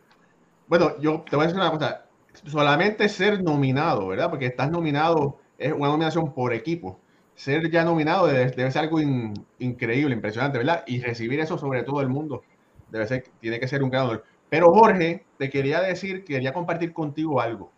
Bueno, 0.69 0.97
yo 1.01 1.25
te 1.29 1.35
voy 1.35 1.45
a 1.45 1.49
decir 1.49 1.61
una 1.61 1.73
cosa. 1.73 2.07
Solamente 2.47 3.09
ser 3.09 3.43
nominado, 3.43 4.07
¿verdad? 4.07 4.31
Porque 4.31 4.47
estás 4.47 4.71
nominado, 4.71 5.41
es 5.59 5.73
una 5.73 5.89
nominación 5.89 6.33
por 6.33 6.53
equipo 6.53 7.01
ser 7.35 7.69
ya 7.71 7.85
nominado 7.85 8.29
debe, 8.29 8.51
debe 8.53 8.71
ser 8.71 8.83
algo 8.83 9.01
in, 9.01 9.35
increíble, 9.59 10.15
impresionante, 10.15 10.59
¿verdad? 10.59 10.85
Y 10.87 11.01
recibir 11.01 11.41
eso 11.41 11.59
sobre 11.59 11.83
todo 11.83 12.01
el 12.01 12.09
mundo 12.09 12.45
debe 12.89 13.05
ser, 13.07 13.25
tiene 13.41 13.59
que 13.59 13.67
ser 13.67 13.83
un 13.83 13.91
ganador. 13.91 14.25
Pero 14.49 14.73
Jorge, 14.73 15.25
te 15.39 15.51
quería 15.51 15.83
decir, 15.83 16.25
quería 16.25 16.53
compartir 16.53 16.93
contigo 16.93 17.41
algo. 17.41 17.73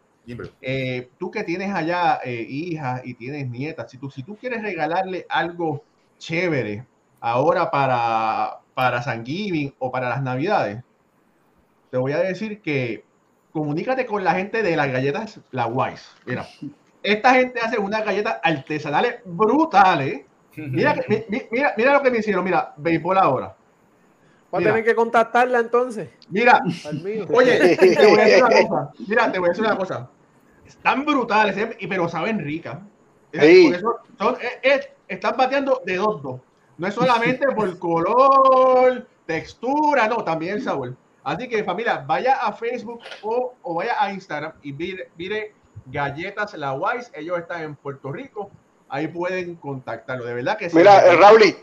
Eh, 0.60 1.08
tú 1.18 1.30
que 1.30 1.42
tienes 1.42 1.74
allá 1.74 2.20
eh, 2.22 2.46
hijas 2.46 3.00
y 3.04 3.14
tienes 3.14 3.48
nietas, 3.48 3.90
si 3.90 3.96
tú, 3.96 4.10
si 4.10 4.22
tú 4.22 4.36
quieres 4.36 4.62
regalarle 4.62 5.24
algo 5.30 5.82
chévere 6.18 6.86
ahora 7.20 7.70
para, 7.70 8.60
para 8.78 9.02
San 9.02 9.26
Giving 9.26 9.74
o 9.80 9.90
para 9.90 10.08
las 10.08 10.22
Navidades, 10.22 10.84
te 11.90 11.96
voy 11.96 12.12
a 12.12 12.18
decir 12.18 12.62
que 12.62 13.02
comunícate 13.50 14.06
con 14.06 14.22
la 14.22 14.34
gente 14.34 14.62
de 14.62 14.76
las 14.76 14.86
galletas 14.92 15.40
La 15.50 15.66
Wise. 15.66 16.04
Mira, 16.24 16.46
esta 17.02 17.34
gente 17.34 17.58
hace 17.58 17.76
unas 17.76 18.04
galletas 18.04 18.38
artesanales 18.40 19.16
brutales. 19.24 20.20
Mira, 20.54 20.94
mira, 21.50 21.74
mira 21.76 21.92
lo 21.92 22.02
que 22.02 22.10
me 22.12 22.18
hicieron. 22.18 22.44
Mira, 22.44 22.72
béisbol 22.76 23.18
ahora. 23.18 23.56
Va 24.54 24.60
a 24.60 24.62
tener 24.62 24.84
que 24.84 24.94
contactarla 24.94 25.58
entonces. 25.58 26.10
Mira, 26.28 26.60
oye, 27.34 27.76
te 27.76 28.06
voy 28.06 28.20
a 28.20 28.24
decir 28.26 28.44
una 28.44 28.62
cosa. 28.68 28.90
Mira, 29.08 29.32
te 29.32 29.38
voy 29.40 29.48
a 29.48 29.50
decir 29.50 29.64
una 29.64 29.76
cosa. 29.76 30.08
Están 30.64 31.04
brutales, 31.04 31.56
¿eh? 31.56 31.76
pero 31.88 32.08
saben 32.08 32.38
ricas. 32.38 32.78
Sí. 33.32 33.72
Son, 34.20 34.36
es, 34.40 34.58
es, 34.62 34.88
están 35.08 35.36
bateando 35.36 35.82
de 35.84 35.96
dos 35.96 36.22
dos. 36.22 36.40
No 36.78 36.86
es 36.86 36.94
solamente 36.94 37.46
por 37.48 37.78
color, 37.78 39.06
textura, 39.26 40.08
no, 40.08 40.24
también 40.24 40.54
el 40.54 40.62
sabor. 40.62 40.94
Así 41.24 41.48
que 41.48 41.62
familia, 41.64 42.04
vaya 42.06 42.36
a 42.36 42.52
Facebook 42.52 43.00
o, 43.22 43.54
o 43.62 43.74
vaya 43.74 44.02
a 44.02 44.12
Instagram 44.12 44.52
y 44.62 44.72
mire, 44.72 45.10
mire 45.16 45.52
Galletas 45.86 46.54
La 46.54 46.72
Wise, 46.72 47.10
ellos 47.14 47.38
están 47.38 47.62
en 47.62 47.74
Puerto 47.76 48.12
Rico, 48.12 48.50
ahí 48.88 49.08
pueden 49.08 49.56
contactarlo, 49.56 50.24
de 50.24 50.34
verdad 50.34 50.56
que 50.56 50.70
sí. 50.70 50.76
Mira, 50.76 51.06
eh, 51.06 51.16
Raúl, 51.16 51.42
y, 51.44 51.56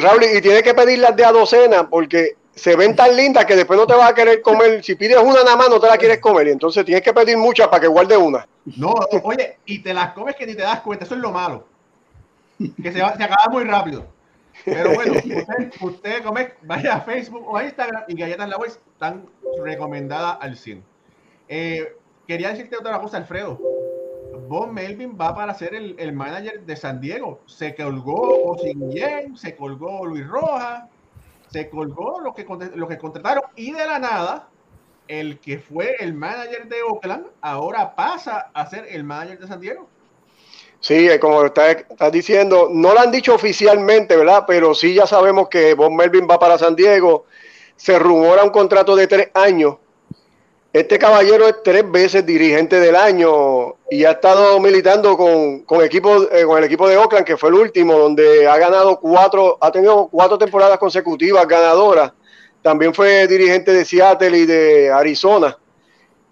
Raúl, 0.00 0.24
y 0.24 0.40
tiene 0.40 0.62
que 0.62 0.74
pedirlas 0.74 1.14
de 1.14 1.24
a 1.24 1.32
docena 1.32 1.88
porque 1.88 2.36
se 2.54 2.74
ven 2.74 2.96
tan 2.96 3.14
lindas 3.14 3.44
que 3.44 3.54
después 3.54 3.78
no 3.78 3.86
te 3.86 3.94
vas 3.94 4.10
a 4.10 4.14
querer 4.14 4.40
comer, 4.40 4.82
si 4.82 4.94
pides 4.94 5.18
una 5.18 5.44
nada 5.44 5.56
más 5.56 5.68
no 5.68 5.78
te 5.78 5.88
la 5.88 5.98
quieres 5.98 6.18
comer, 6.20 6.48
y 6.48 6.50
entonces 6.50 6.84
tienes 6.84 7.02
que 7.02 7.12
pedir 7.12 7.36
muchas 7.36 7.68
para 7.68 7.82
que 7.82 7.86
guarde 7.86 8.16
una. 8.16 8.48
No, 8.76 8.94
oye, 9.22 9.58
y 9.66 9.80
te 9.80 9.92
las 9.92 10.12
comes 10.12 10.34
que 10.36 10.46
ni 10.46 10.54
te 10.54 10.62
das 10.62 10.80
cuenta, 10.80 11.04
eso 11.04 11.14
es 11.14 11.20
lo 11.20 11.30
malo, 11.30 11.66
que 12.58 12.92
se, 12.92 13.02
va, 13.02 13.16
se 13.16 13.24
acaba 13.24 13.50
muy 13.50 13.64
rápido. 13.64 14.06
Pero 14.64 14.94
bueno, 14.94 15.14
usted, 15.80 16.22
come, 16.22 16.52
vaya 16.62 16.96
a 16.96 17.00
Facebook 17.02 17.46
o 17.46 17.56
a 17.56 17.64
Instagram 17.64 18.04
y 18.08 18.16
Galletas 18.16 18.48
La 18.48 18.56
Wise 18.56 18.80
están 18.92 19.26
recomendadas 19.62 20.38
al 20.40 20.56
100. 20.56 20.82
Eh, 21.48 21.96
quería 22.26 22.50
decirte 22.50 22.76
otra 22.76 22.98
cosa, 23.00 23.18
Alfredo. 23.18 23.60
Bob 24.48 24.70
Melvin 24.72 25.16
va 25.20 25.34
para 25.34 25.54
ser 25.54 25.74
el, 25.74 25.96
el 25.98 26.12
manager 26.12 26.64
de 26.64 26.76
San 26.76 27.00
Diego. 27.00 27.40
Se 27.46 27.74
colgó 27.74 28.50
Osinien, 28.50 29.36
se 29.36 29.54
colgó 29.56 30.06
Luis 30.06 30.26
Rojas, 30.26 30.84
se 31.48 31.68
colgó 31.68 32.20
lo 32.20 32.34
que, 32.34 32.46
lo 32.74 32.88
que 32.88 32.98
contrataron 32.98 33.44
y 33.54 33.72
de 33.72 33.86
la 33.86 33.98
nada, 33.98 34.48
el 35.08 35.38
que 35.38 35.58
fue 35.58 35.96
el 36.00 36.14
manager 36.14 36.68
de 36.68 36.82
Oakland 36.82 37.26
ahora 37.40 37.94
pasa 37.94 38.50
a 38.52 38.66
ser 38.66 38.86
el 38.90 39.04
manager 39.04 39.38
de 39.38 39.46
San 39.46 39.60
Diego. 39.60 39.88
Sí, 40.80 41.08
como 41.20 41.44
estás 41.44 41.84
está 41.88 42.10
diciendo, 42.10 42.68
no 42.70 42.92
lo 42.92 43.00
han 43.00 43.10
dicho 43.10 43.34
oficialmente, 43.34 44.16
¿verdad? 44.16 44.44
Pero 44.46 44.74
sí 44.74 44.94
ya 44.94 45.06
sabemos 45.06 45.48
que 45.48 45.74
Bob 45.74 45.90
Melvin 45.90 46.28
va 46.30 46.38
para 46.38 46.58
San 46.58 46.76
Diego. 46.76 47.24
Se 47.76 47.98
rumora 47.98 48.44
un 48.44 48.50
contrato 48.50 48.94
de 48.94 49.06
tres 49.06 49.28
años 49.34 49.76
este 50.76 50.98
caballero 50.98 51.48
es 51.48 51.62
tres 51.64 51.90
veces 51.90 52.26
dirigente 52.26 52.78
del 52.78 52.96
año 52.96 53.76
y 53.90 54.04
ha 54.04 54.10
estado 54.10 54.60
militando 54.60 55.16
con, 55.16 55.60
con, 55.60 55.80
eh, 55.82 55.88
con 56.44 56.58
el 56.58 56.64
equipo 56.64 56.86
de 56.86 56.98
Oakland, 56.98 57.24
que 57.24 57.38
fue 57.38 57.48
el 57.48 57.54
último, 57.54 57.94
donde 57.94 58.46
ha 58.46 58.58
ganado 58.58 59.00
cuatro, 59.00 59.56
ha 59.58 59.72
tenido 59.72 60.08
cuatro 60.08 60.36
temporadas 60.36 60.76
consecutivas 60.76 61.48
ganadoras. 61.48 62.12
También 62.60 62.92
fue 62.92 63.26
dirigente 63.26 63.72
de 63.72 63.86
Seattle 63.86 64.36
y 64.36 64.44
de 64.44 64.90
Arizona. 64.90 65.56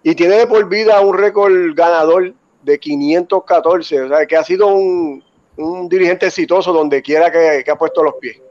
Y 0.03 0.13
tiene 0.13 0.35
de 0.37 0.45
por 0.45 0.69
vida 0.69 1.01
un 1.01 1.17
récord 1.17 1.51
ganador 1.73 2.31
de 2.65 2.79
514. 2.79 4.01
O 4.01 4.09
sea, 4.09 4.25
que 4.25 4.35
ha 4.35 4.43
sido 4.43 4.67
un, 4.67 5.23
un 5.57 5.87
dirigente 5.87 6.25
exitoso 6.25 6.73
donde 6.73 7.01
quiera 7.01 7.31
que, 7.31 7.61
que 7.63 7.71
ha 7.71 7.77
puesto 7.77 8.03
los 8.03 8.15
pies. 8.15 8.41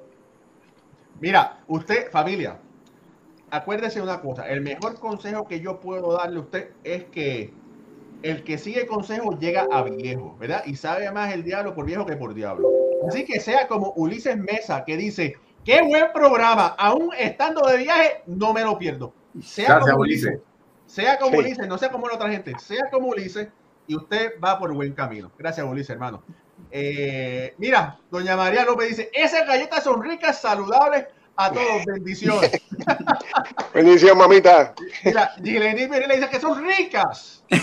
Mira, 1.20 1.60
usted, 1.68 2.10
familia, 2.10 2.58
acuérdese 3.50 4.00
una 4.00 4.20
cosa, 4.20 4.48
el 4.48 4.60
mejor 4.60 4.98
consejo 4.98 5.46
que 5.46 5.60
yo 5.60 5.80
puedo 5.80 6.16
darle 6.16 6.38
a 6.38 6.40
usted 6.40 6.70
es 6.82 7.04
que 7.04 7.52
el 8.22 8.42
que 8.42 8.58
sigue 8.58 8.86
consejo 8.86 9.38
llega 9.38 9.66
a 9.70 9.82
viejo, 9.82 10.36
¿verdad? 10.38 10.64
Y 10.66 10.76
sabe 10.76 11.10
más 11.10 11.32
el 11.32 11.44
diablo 11.44 11.74
por 11.74 11.84
viejo 11.84 12.06
que 12.06 12.16
por 12.16 12.34
diablo. 12.34 12.68
Así 13.06 13.24
que 13.24 13.38
sea 13.38 13.68
como 13.68 13.92
Ulises 13.96 14.36
Mesa 14.36 14.84
que 14.84 14.96
dice, 14.96 15.36
qué 15.64 15.82
buen 15.82 16.06
programa, 16.12 16.68
aún 16.78 17.10
estando 17.18 17.66
de 17.68 17.76
viaje, 17.76 18.22
no 18.26 18.52
me 18.54 18.62
lo 18.62 18.78
pierdo. 18.78 19.12
Sea 19.42 19.66
Gracias, 19.66 19.90
como 19.90 20.00
Ulises. 20.02 20.38
Sea 20.86 21.18
como 21.18 21.32
sí. 21.32 21.38
Ulises, 21.38 21.68
no 21.68 21.78
sea 21.78 21.90
como 21.90 22.08
la 22.08 22.14
otra 22.14 22.30
gente, 22.30 22.58
sea 22.58 22.88
como 22.90 23.08
Ulises 23.08 23.48
y 23.86 23.96
usted 23.96 24.40
va 24.42 24.58
por 24.58 24.72
buen 24.72 24.92
camino. 24.92 25.30
Gracias, 25.38 25.66
Ulises, 25.66 25.90
hermano. 25.90 26.22
Eh, 26.70 27.54
mira, 27.58 27.98
doña 28.10 28.36
María 28.36 28.64
López 28.64 28.88
dice, 28.88 29.10
esas 29.12 29.46
galletas 29.46 29.84
son 29.84 30.02
ricas, 30.02 30.40
saludables, 30.40 31.06
a 31.36 31.50
todos, 31.50 31.84
bendiciones. 31.86 32.50
Bendición, 33.74 34.16
mamita. 34.16 34.74
Mira, 35.04 35.32
Gileni 35.42 35.86
le 35.88 36.16
dice 36.16 36.28
que 36.28 36.40
son 36.40 36.64
ricas. 36.64 37.44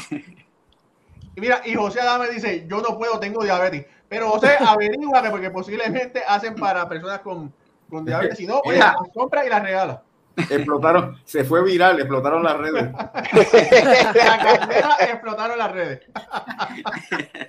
Y 1.34 1.40
mira, 1.40 1.62
y 1.64 1.74
José 1.76 2.02
Adame 2.02 2.28
dice, 2.28 2.66
yo 2.68 2.82
no 2.82 2.98
puedo, 2.98 3.18
tengo 3.18 3.42
diabetes. 3.42 3.86
Pero 4.10 4.32
José, 4.32 4.58
averíguame 4.60 5.30
porque 5.30 5.50
posiblemente 5.50 6.22
hacen 6.28 6.56
para 6.56 6.90
personas 6.90 7.20
con, 7.20 7.54
con 7.90 8.04
diabetes. 8.04 8.38
Si 8.38 8.46
no, 8.46 8.60
oye, 8.66 8.80
las 8.80 8.96
compra 9.14 9.46
y 9.46 9.50
las 9.50 9.64
regala. 9.64 10.04
Explotaron, 10.38 11.18
se 11.26 11.44
fue 11.44 11.64
viral, 11.64 12.00
explotaron 12.00 12.44
las 12.44 12.58
redes. 12.58 12.84
la 12.94 14.98
explotaron 15.02 15.58
las 15.58 15.72
redes. 15.72 16.02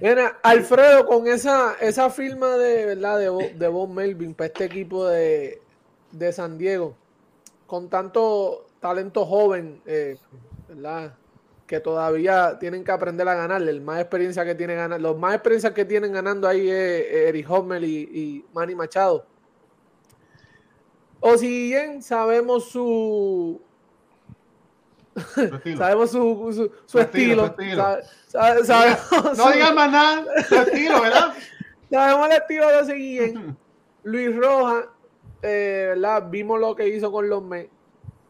Mira, 0.01 0.39
Alfredo, 0.43 1.07
con 1.07 1.27
esa, 1.29 1.77
esa 1.81 2.11
firma 2.11 2.57
de 2.57 2.87
verdad 2.87 3.19
de, 3.19 3.55
de 3.55 3.69
Bob 3.69 3.89
Melvin 3.89 4.35
para 4.35 4.49
este 4.49 4.65
equipo 4.65 5.07
de, 5.07 5.61
de 6.11 6.33
San 6.33 6.59
Diego, 6.59 6.97
con 7.67 7.89
tanto 7.89 8.67
talento 8.81 9.25
joven, 9.25 9.81
eh, 9.87 10.17
¿verdad? 10.69 11.15
Que 11.67 11.81
todavía 11.81 12.59
tienen 12.59 12.85
que 12.85 12.91
aprender 12.91 13.29
a 13.29 13.35
ganarle. 13.35 13.71
El 13.71 13.81
más 13.81 14.01
experiencia 14.01 14.45
que 14.45 14.55
tienen 14.55 14.77
ganando, 14.77 15.11
los 15.11 15.19
más 15.19 15.35
experiencia 15.35 15.73
que 15.73 15.85
tienen 15.85 16.13
ganando 16.13 16.49
ahí 16.49 16.69
es 16.69 17.07
Eric 17.29 17.51
Hommel 17.51 17.85
y, 17.85 18.01
y 18.13 18.45
Manny 18.53 18.75
Machado. 18.75 19.25
O 21.25 21.39
si 21.39 21.69
bien 21.69 22.03
sabemos 22.03 22.69
su. 22.69 23.61
sabemos 25.79 26.11
su, 26.11 26.69
su, 26.85 26.99
estilo. 26.99 27.55
no 29.37 29.53
digas 29.53 29.75
más 29.75 29.93
nada, 29.93 30.25
su 30.49 30.55
estilo, 30.57 31.01
¿verdad? 31.01 31.33
sabemos 31.91 32.27
el 32.27 32.33
estilo 32.33 32.69
de 32.69 32.81
ese 32.81 33.57
Luis 34.03 34.35
Roja, 34.35 34.89
eh, 35.43 35.85
¿verdad? 35.91 36.29
Vimos 36.29 36.59
lo 36.59 36.75
que 36.75 36.89
hizo 36.89 37.13
con 37.13 37.29
los 37.29 37.41
Mets. 37.41 37.71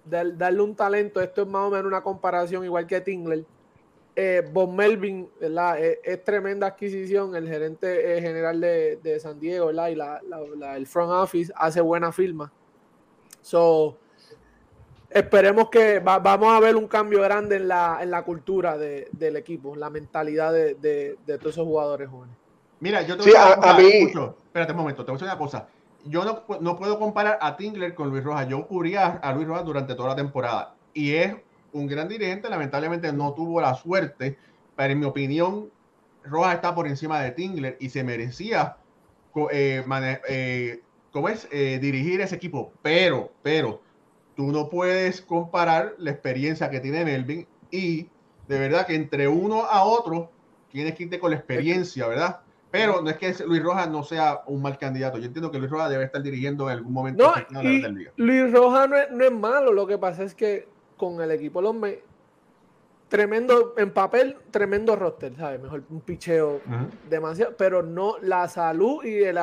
darle 0.05 0.61
un 0.61 0.77
talento. 0.77 1.23
Esto 1.23 1.43
es 1.43 1.49
más 1.49 1.69
o 1.69 1.71
menos 1.71 1.87
una 1.87 2.03
comparación, 2.03 2.63
igual 2.63 2.87
que 2.87 3.01
Tingler. 3.01 3.47
Eh, 4.15 4.47
Bob 4.53 4.71
Melvin, 4.71 5.31
¿verdad? 5.41 5.79
Es, 5.83 6.23
tremenda 6.25 6.67
adquisición. 6.67 7.35
El 7.37 7.49
gerente 7.49 8.19
eh, 8.19 8.21
general 8.21 8.61
de, 8.61 9.19
San 9.19 9.41
Diego, 9.41 9.69
¿verdad? 9.69 9.89
Y 9.89 9.95
la, 9.95 10.77
el 10.77 10.87
front 10.87 11.11
office 11.11 11.51
hace 11.57 11.81
buena 11.81 12.13
firma. 12.13 12.53
So, 13.43 13.99
esperemos 15.11 15.69
que 15.69 15.99
vamos 15.99 16.53
a 16.53 16.61
ver 16.61 16.77
un 16.77 16.89
cambio 16.89 17.21
grande 17.21 17.57
en 17.57 17.69
la, 17.69 17.99
en 18.01 18.11
la 18.11 18.23
cultura 18.23 18.79
del 18.79 19.37
equipo, 19.37 19.77
la 19.77 19.91
mentalidad 19.91 20.53
de, 20.53 21.19
todos 21.27 21.55
esos 21.55 21.67
jugadores 21.67 22.09
jóvenes. 22.09 22.37
Mira, 22.81 23.03
yo 23.03 23.17
te 23.17 23.25
voy 23.25 23.35
a, 23.37 23.53
a, 23.53 23.79
mí... 23.79 23.85
espérate 23.87 24.73
un 24.73 24.79
momento, 24.79 25.05
te 25.05 25.13
voy 25.13 25.17
a 25.17 25.19
decir 25.19 25.29
una 25.29 25.39
cosa. 25.39 25.69
Yo 26.05 26.25
no, 26.25 26.43
no 26.61 26.77
puedo 26.77 26.99
comparar 26.99 27.39
a 27.41 27.57
Tingler 27.57 27.95
con 27.95 28.11
Luis 28.11 28.25
Rojas. 28.25 28.49
Yo 28.49 28.67
cubría 28.67 29.21
a 29.23 29.33
Luis 29.33 29.47
Rojas 29.47 29.65
durante 29.65 29.95
toda 29.95 30.11
la 30.11 30.17
temporada 30.17 30.75
y 30.93 31.15
es 31.15 31.37
un 31.73 31.87
gran 31.87 32.09
dirigente. 32.09 32.49
Lamentablemente 32.49 33.13
no 33.13 33.35
tuvo 33.35 33.61
la 33.61 33.75
suerte, 33.75 34.37
pero 34.75 34.93
en 34.93 34.99
mi 34.99 35.07
opinión, 35.07 35.71
Rojas 36.25 36.57
está 36.57 36.75
por 36.75 36.89
encima 36.89 37.21
de 37.21 37.31
Tingler 37.33 37.77
y 37.79 37.89
se 37.91 38.03
merecía 38.03 38.77
eh, 39.53 39.85
eh, 40.29 40.83
¿cómo 41.13 41.29
es? 41.29 41.47
Eh, 41.53 41.79
dirigir 41.81 42.21
ese 42.21 42.35
equipo. 42.35 42.73
Pero, 42.83 43.31
pero, 43.43 43.81
tú 44.35 44.51
no 44.51 44.69
puedes 44.69 45.21
comparar 45.21 45.95
la 45.99 46.11
experiencia 46.11 46.71
que 46.71 46.81
tiene 46.81 47.05
Melvin 47.05 47.47
y 47.71 48.09
de 48.49 48.59
verdad 48.59 48.87
que 48.87 48.95
entre 48.95 49.29
uno 49.29 49.65
a 49.65 49.85
otro 49.85 50.31
tienes 50.71 50.95
que 50.95 51.05
irte 51.05 51.21
con 51.21 51.31
la 51.31 51.37
experiencia, 51.37 52.09
¿verdad? 52.09 52.41
Pero 52.71 53.03
no 53.03 53.11
es 53.11 53.19
que 53.19 53.35
Luis 53.45 53.63
Rojas 53.63 53.91
no 53.91 54.03
sea 54.03 54.41
un 54.47 54.63
mal 54.63 54.79
candidato. 54.79 55.19
Yo 55.19 55.27
entiendo 55.27 55.51
que 55.51 55.59
Luis 55.59 55.71
Rojas 55.71 55.91
debe 55.91 56.05
estar 56.05 56.23
dirigiendo 56.23 56.71
en 56.71 56.79
algún 56.79 56.93
momento. 56.93 57.31
No, 57.51 57.63
Luis 58.17 58.51
Rojas 58.51 58.89
no 58.89 58.97
es, 58.97 59.11
no 59.11 59.25
es, 59.25 59.33
malo. 59.33 59.75
Lo 59.75 59.87
que 59.87 59.99
pasa 59.99 60.23
es 60.25 60.35
que 60.35 60.67
con 60.97 61.21
el 61.21 61.31
equipo 61.31 61.61
los 61.61 61.75
me 61.75 61.99
tremendo 63.13 63.75
en 63.77 63.93
papel, 63.93 64.39
tremendo 64.51 64.97
roster, 64.97 65.37
¿sabes? 65.37 65.61
Mejor 65.61 65.83
un 65.91 66.01
picheo 66.01 66.63
demasiado, 67.11 67.55
pero 67.59 67.83
no 67.83 68.17
la 68.23 68.49
salud 68.49 69.05
y 69.05 69.23
el 69.23 69.39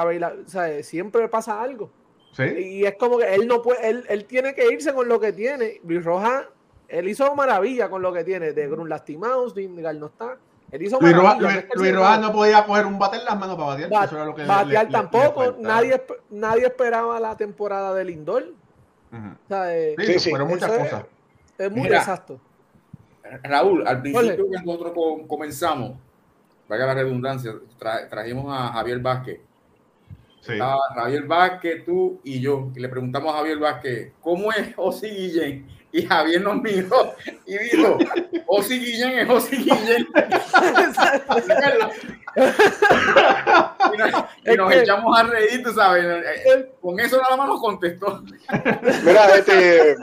¿sabes? 0.48 0.88
Siempre 0.88 1.30
pasa 1.30 1.62
algo. 1.62 1.92
¿Sí? 2.32 2.46
Y 2.46 2.86
es 2.88 2.96
como 2.96 3.20
que 3.20 3.32
él 3.36 3.48
no 3.48 3.62
puede, 3.62 3.88
él, 3.88 4.06
él 4.10 4.26
tiene 4.26 4.56
que 4.56 4.74
irse 4.74 4.92
con 4.92 5.08
lo 5.08 5.20
que 5.20 5.34
tiene. 5.34 5.82
Luis 5.84 6.04
Rojas, 6.04 6.46
él 6.88 7.10
hizo 7.10 7.36
maravilla 7.36 7.92
con 7.92 8.02
lo 8.02 8.12
que 8.12 8.24
tiene. 8.24 8.54
De 8.54 8.68
Grun 8.68 8.90
lastimados, 8.90 9.54
Dingal 9.54 10.00
no 10.00 10.08
está. 10.08 10.38
Él 10.72 10.82
hizo 10.82 11.00
Luis, 11.00 11.16
Rojas, 11.16 12.20
no 12.20 12.34
podía 12.34 12.66
coger 12.66 12.88
un 12.88 12.98
bate 12.98 13.18
en 13.18 13.26
las 13.26 13.38
manos 13.38 13.56
para 13.56 13.68
batear. 13.68 14.48
batear 14.48 14.90
tampoco. 14.90 15.58
nadie, 15.60 16.02
nadie 16.32 16.66
esperaba 16.66 17.20
la 17.20 17.38
temporada 17.38 17.94
del 17.94 18.08
Lindor. 18.08 18.46
sí, 19.96 20.20
sí, 20.20 20.32
fueron 20.32 20.48
muchas 20.48 20.72
cosas. 20.72 21.06
Es 21.56 21.72
muy 21.72 21.88
exacto. 21.88 22.40
Raúl, 23.44 23.88
al 23.88 24.02
principio 24.02 24.50
que 24.50 24.66
nosotros 24.66 24.94
comenzamos, 25.28 25.98
vaya 26.68 26.86
la 26.86 26.94
redundancia, 26.94 27.54
trajimos 28.10 28.46
a 28.50 28.74
Javier 28.74 29.00
Vázquez. 29.00 29.40
Javier 30.96 31.24
Vázquez, 31.24 31.86
tú 31.86 32.20
y 32.24 32.40
yo, 32.40 32.72
y 32.76 32.80
le 32.80 32.90
preguntamos 32.90 33.34
a 33.34 33.38
Javier 33.38 33.60
Vázquez, 33.60 34.14
¿cómo 34.22 34.52
es 34.52 34.74
Osi 34.78 35.10
Guillén? 35.10 35.68
Y 35.92 36.06
Javier 36.06 36.42
nos 36.42 36.62
miró 36.62 37.16
y 37.48 37.58
dijo, 37.58 37.98
Osi 38.48 38.80
Guillén 38.80 39.20
es 39.20 39.30
Osi 39.30 39.58
Guillén. 39.58 40.08
y 44.46 44.56
nos, 44.56 44.72
echamos 44.72 45.20
a 45.20 45.24
reír, 45.24 45.64
tú 45.64 45.72
sabes. 45.74 46.26
Con 46.80 47.00
eso 47.00 47.20
nada 47.20 47.36
más 47.36 47.48
nos 47.48 47.60
contestó. 47.60 48.24
Mira, 49.04 49.36
este 49.36 49.96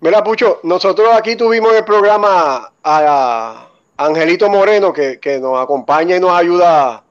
Mira, 0.00 0.22
Pucho, 0.22 0.60
nosotros 0.62 1.08
aquí 1.12 1.34
tuvimos 1.34 1.74
el 1.74 1.84
programa 1.84 2.70
a 2.84 3.68
Angelito 3.96 4.48
Moreno, 4.48 4.92
que, 4.92 5.40
nos 5.40 5.60
acompaña 5.60 6.14
y 6.14 6.20
nos 6.20 6.30
ayuda 6.30 7.02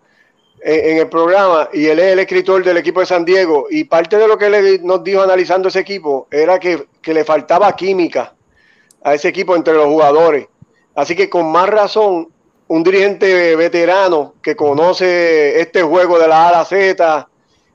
en, 0.62 0.98
el 0.98 1.10
programa, 1.10 1.68
y 1.74 1.88
él 1.88 2.00
es 2.00 2.14
el 2.14 2.20
escritor 2.20 2.64
del 2.64 2.78
equipo 2.78 3.02
de 3.02 3.06
San 3.06 3.26
Diego, 3.26 3.68
y 3.70 3.84
parte 3.84 4.18
de 4.18 4.26
lo 4.26 4.38
que 4.38 4.46
él 4.46 4.80
nos 4.86 5.04
dijo 5.04 5.22
analizando 5.22 5.68
ese 5.68 5.82
equipo 5.82 6.30
era 6.32 6.60
que, 6.60 6.88
le 7.04 7.26
faltaba 7.26 7.76
química 7.76 8.34
a 9.04 9.14
ese 9.14 9.28
equipo 9.28 9.54
entre 9.58 9.74
los 9.74 9.88
jugadores. 9.88 10.48
Así 10.96 11.14
que 11.14 11.30
con 11.30 11.52
más 11.52 11.68
razón, 11.68 12.30
un 12.70 12.84
dirigente 12.84 13.58
veterano 13.58 14.36
que 14.42 14.56
conoce 14.56 15.60
este 15.60 15.82
juego 15.82 16.18
de 16.20 16.30
la 16.30 16.46
A 16.46 16.50
a 16.50 16.52
la 16.54 16.66
Z, 16.66 17.28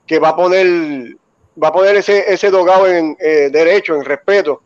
que 0.06 0.18
va 0.18 0.30
a 0.30 0.36
poner, 0.36 1.16
va 1.62 1.68
a 1.68 1.72
poner 1.72 1.96
ese, 1.96 2.32
ese 2.32 2.50
dogado 2.50 2.86
en 2.86 3.14
eh, 3.20 3.50
derecho, 3.52 3.94
en 3.94 4.06
respeto, 4.06 4.62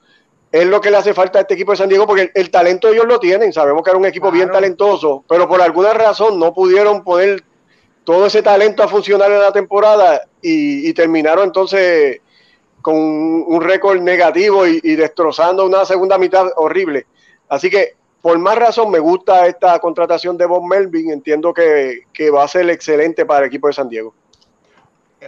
es 0.53 0.67
lo 0.67 0.81
que 0.81 0.91
le 0.91 0.97
hace 0.97 1.13
falta 1.13 1.39
a 1.39 1.43
este 1.43 1.55
equipo 1.55 1.73
de 1.73 1.79
San 1.79 1.89
Diego, 1.89 2.07
porque 2.07 2.31
el, 2.35 2.51
talento 2.51 2.89
ellos 2.89 3.07
lo 3.07 3.19
tienen, 3.19 3.53
sabemos 3.53 3.83
que 3.83 3.91
era 3.91 3.99
un 3.99 4.07
equipo 4.07 4.31
bien 4.31 4.51
talentoso, 4.51 5.25
pero 5.29 5.49
por 5.49 5.61
alguna 5.61 5.93
razón 5.93 6.39
no 6.39 6.55
pudieron 6.55 7.03
poner 7.03 7.43
todo 8.05 8.27
ese 8.27 8.43
talento 8.43 8.83
a 8.83 8.89
funcionar 8.89 9.31
en 9.33 9.41
la 9.41 9.53
temporada 9.53 10.23
y, 10.41 10.93
terminaron 10.95 11.47
entonces 11.47 12.21
con 12.81 12.95
un, 12.97 13.61
récord 13.61 14.01
negativo 14.01 14.67
y, 14.67 14.95
destrozando 14.95 15.67
una 15.67 15.85
segunda 15.85 16.17
mitad 16.17 16.47
horrible. 16.57 17.07
Así 17.49 17.69
que 17.69 17.95
por 18.23 18.39
más 18.39 18.57
razón 18.57 18.91
me 18.91 19.01
gusta 19.01 19.47
esta 19.47 19.79
contratación 19.81 20.37
de 20.37 20.47
Bob 20.47 20.65
Melvin, 20.65 21.11
entiendo 21.11 21.53
que, 21.53 22.05
va 22.33 22.45
a 22.45 22.49
ser 22.49 22.71
excelente 22.71 23.27
para 23.27 23.41
el 23.41 23.47
equipo 23.47 23.67
de 23.67 23.73
San 23.73 23.89
Diego. 23.89 24.15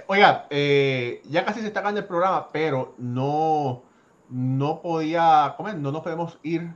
Oiga, 0.07 0.47
eh, 0.49 1.21
ya 1.29 1.45
casi 1.45 1.61
se 1.61 1.67
está 1.67 1.81
acabando 1.81 2.01
el 2.01 2.07
programa, 2.07 2.49
pero 2.53 2.95
no 2.99 3.83
no 4.31 4.81
podía, 4.83 5.55
comer, 5.57 5.77
no 5.77 5.93
nos 5.93 6.03
podemos 6.03 6.39
ir 6.43 6.71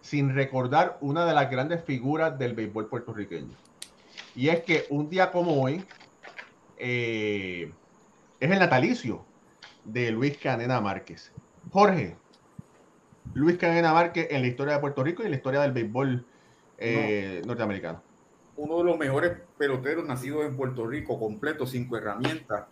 sin 0.00 0.34
recordar 0.34 0.98
una 1.00 1.26
de 1.26 1.34
las 1.34 1.50
grandes 1.50 1.84
figuras 1.84 2.38
del 2.38 2.54
béisbol 2.54 2.86
puertorriqueño. 2.86 3.54
Y 4.34 4.48
es 4.48 4.60
que 4.62 4.86
un 4.90 5.08
día 5.08 5.30
como 5.30 5.62
hoy 5.62 5.84
eh, 6.78 7.72
es 8.38 8.50
el 8.50 8.58
natalicio 8.58 9.24
de 9.84 10.10
Luis 10.10 10.38
Canena 10.38 10.80
Márquez. 10.80 11.32
Jorge, 11.70 12.16
Luis 13.34 13.58
Canena 13.58 13.92
Márquez 13.92 14.28
en 14.30 14.42
la 14.42 14.48
historia 14.48 14.74
de 14.74 14.80
Puerto 14.80 15.02
Rico 15.02 15.22
y 15.22 15.26
en 15.26 15.32
la 15.32 15.36
historia 15.36 15.60
del 15.60 15.72
béisbol 15.72 16.24
eh, 16.78 17.42
norteamericano. 17.46 18.02
Uno 18.56 18.78
de 18.78 18.84
los 18.84 18.98
mejores 18.98 19.38
peloteros 19.58 20.06
nacidos 20.06 20.46
en 20.46 20.56
Puerto 20.56 20.86
Rico, 20.86 21.18
completo, 21.18 21.66
cinco 21.66 21.96
herramientas. 21.96 22.64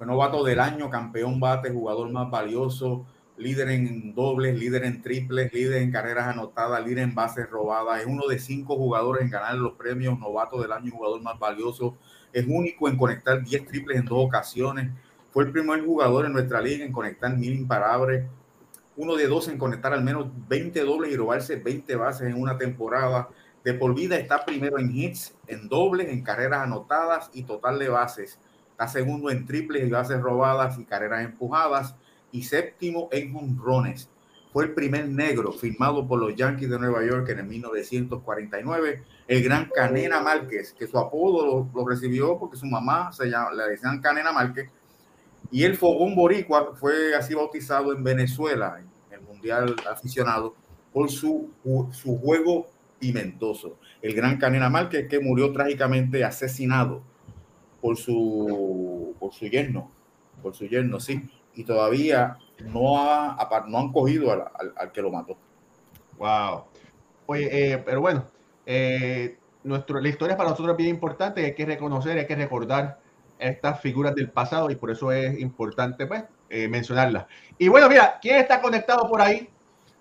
Novato 0.00 0.44
del 0.44 0.60
año, 0.60 0.90
campeón 0.90 1.40
bate, 1.40 1.70
jugador 1.70 2.08
más 2.10 2.30
valioso, 2.30 3.04
líder 3.38 3.70
en 3.70 4.14
dobles, 4.14 4.58
líder 4.58 4.84
en 4.84 5.00
triples, 5.00 5.52
líder 5.52 5.82
en 5.82 5.92
carreras 5.92 6.28
anotadas, 6.28 6.84
líder 6.84 7.04
en 7.04 7.14
bases 7.14 7.48
robadas. 7.48 8.00
Es 8.00 8.06
uno 8.06 8.26
de 8.26 8.38
cinco 8.38 8.76
jugadores 8.76 9.22
en 9.22 9.30
ganar 9.30 9.54
los 9.54 9.74
premios 9.74 10.18
novato 10.18 10.60
del 10.60 10.72
año, 10.72 10.92
jugador 10.92 11.22
más 11.22 11.38
valioso. 11.38 11.96
Es 12.32 12.44
único 12.48 12.88
en 12.88 12.96
conectar 12.96 13.42
10 13.42 13.66
triples 13.66 13.98
en 13.98 14.04
dos 14.04 14.26
ocasiones. 14.26 14.90
Fue 15.30 15.44
el 15.44 15.52
primer 15.52 15.84
jugador 15.84 16.26
en 16.26 16.32
nuestra 16.32 16.60
liga 16.60 16.84
en 16.84 16.92
conectar 16.92 17.34
mil 17.36 17.54
imparables. 17.54 18.26
Uno 18.96 19.14
de 19.14 19.28
dos 19.28 19.46
en 19.48 19.56
conectar 19.56 19.92
al 19.92 20.02
menos 20.02 20.26
20 20.48 20.80
dobles 20.80 21.12
y 21.12 21.16
robarse 21.16 21.56
20 21.56 21.94
bases 21.96 22.28
en 22.28 22.40
una 22.40 22.58
temporada. 22.58 23.28
De 23.62 23.72
por 23.74 23.94
vida 23.94 24.16
está 24.16 24.44
primero 24.44 24.78
en 24.78 24.90
hits, 24.94 25.36
en 25.46 25.68
dobles, 25.68 26.08
en 26.08 26.22
carreras 26.22 26.62
anotadas 26.62 27.30
y 27.32 27.44
total 27.44 27.78
de 27.78 27.88
bases. 27.88 28.40
Está 28.72 28.88
segundo 28.88 29.30
en 29.30 29.46
triples 29.46 29.86
y 29.86 29.90
bases 29.90 30.20
robadas 30.20 30.78
y 30.78 30.84
carreras 30.84 31.24
empujadas 31.24 31.94
y 32.32 32.42
séptimo 32.42 33.08
en 33.12 33.34
honrones. 33.34 34.08
Fue 34.52 34.64
el 34.64 34.72
primer 34.72 35.08
negro 35.08 35.52
firmado 35.52 36.06
por 36.06 36.18
los 36.18 36.34
Yankees 36.34 36.70
de 36.70 36.78
Nueva 36.78 37.04
York 37.04 37.28
en 37.28 37.40
el 37.40 37.46
1949. 37.46 39.02
El 39.26 39.42
gran 39.42 39.68
Canena 39.74 40.20
Márquez, 40.20 40.72
que 40.72 40.86
su 40.86 40.98
apodo 40.98 41.68
lo, 41.72 41.86
recibió 41.86 42.38
porque 42.38 42.56
su 42.56 42.66
mamá 42.66 43.12
se 43.12 43.26
llama, 43.26 43.52
le 43.52 43.70
decían 43.70 44.00
Canena 44.00 44.32
Márquez. 44.32 44.70
Y 45.50 45.64
el 45.64 45.76
Fogón 45.76 46.14
Boricua 46.14 46.74
fue 46.76 47.14
así 47.14 47.34
bautizado 47.34 47.92
en 47.92 48.02
Venezuela, 48.02 48.80
en 48.80 49.18
el 49.18 49.20
Mundial 49.20 49.76
aficionado, 49.90 50.54
por 50.92 51.10
su, 51.10 51.50
su 51.92 52.18
juego 52.18 52.66
pimentoso. 52.98 53.78
El 54.00 54.14
gran 54.14 54.38
Canena 54.38 54.70
Márquez 54.70 55.08
que 55.08 55.20
murió 55.20 55.52
trágicamente 55.52 56.24
asesinado 56.24 57.02
por 57.82 57.96
su, 57.96 59.14
por 59.20 59.32
su 59.32 59.46
yerno, 59.46 59.90
por 60.42 60.54
su 60.54 60.66
yerno, 60.66 61.00
sí 61.00 61.30
y 61.58 61.64
todavía 61.64 62.38
no, 62.72 63.02
ha, 63.02 63.66
no 63.66 63.78
han 63.78 63.92
cogido 63.92 64.30
al, 64.30 64.44
al, 64.76 64.92
que 64.92 65.02
lo 65.02 65.10
mató. 65.10 65.36
Wow. 66.16 66.66
Oye, 67.26 67.72
eh, 67.72 67.78
pero 67.78 68.00
bueno, 68.00 68.26
eh, 68.64 69.36
nuestro, 69.64 70.00
la 70.00 70.08
historia 70.08 70.36
para 70.36 70.50
nosotros 70.50 70.74
es 70.74 70.76
bien 70.76 70.90
importante, 70.90 71.44
hay 71.44 71.56
que 71.56 71.66
reconocer, 71.66 72.16
hay 72.16 72.28
que 72.28 72.36
recordar 72.36 73.00
estas 73.40 73.80
figuras 73.80 74.14
del 74.14 74.30
pasado 74.30 74.70
y 74.70 74.76
por 74.76 74.92
eso 74.92 75.10
es 75.10 75.36
importante 75.40 76.06
pues, 76.06 76.22
eh, 76.48 76.68
mencionarla. 76.68 77.26
Y 77.58 77.66
bueno, 77.66 77.88
mira, 77.88 78.20
¿quién 78.22 78.36
está 78.36 78.62
conectado 78.62 79.08
por 79.08 79.20
ahí? 79.20 79.50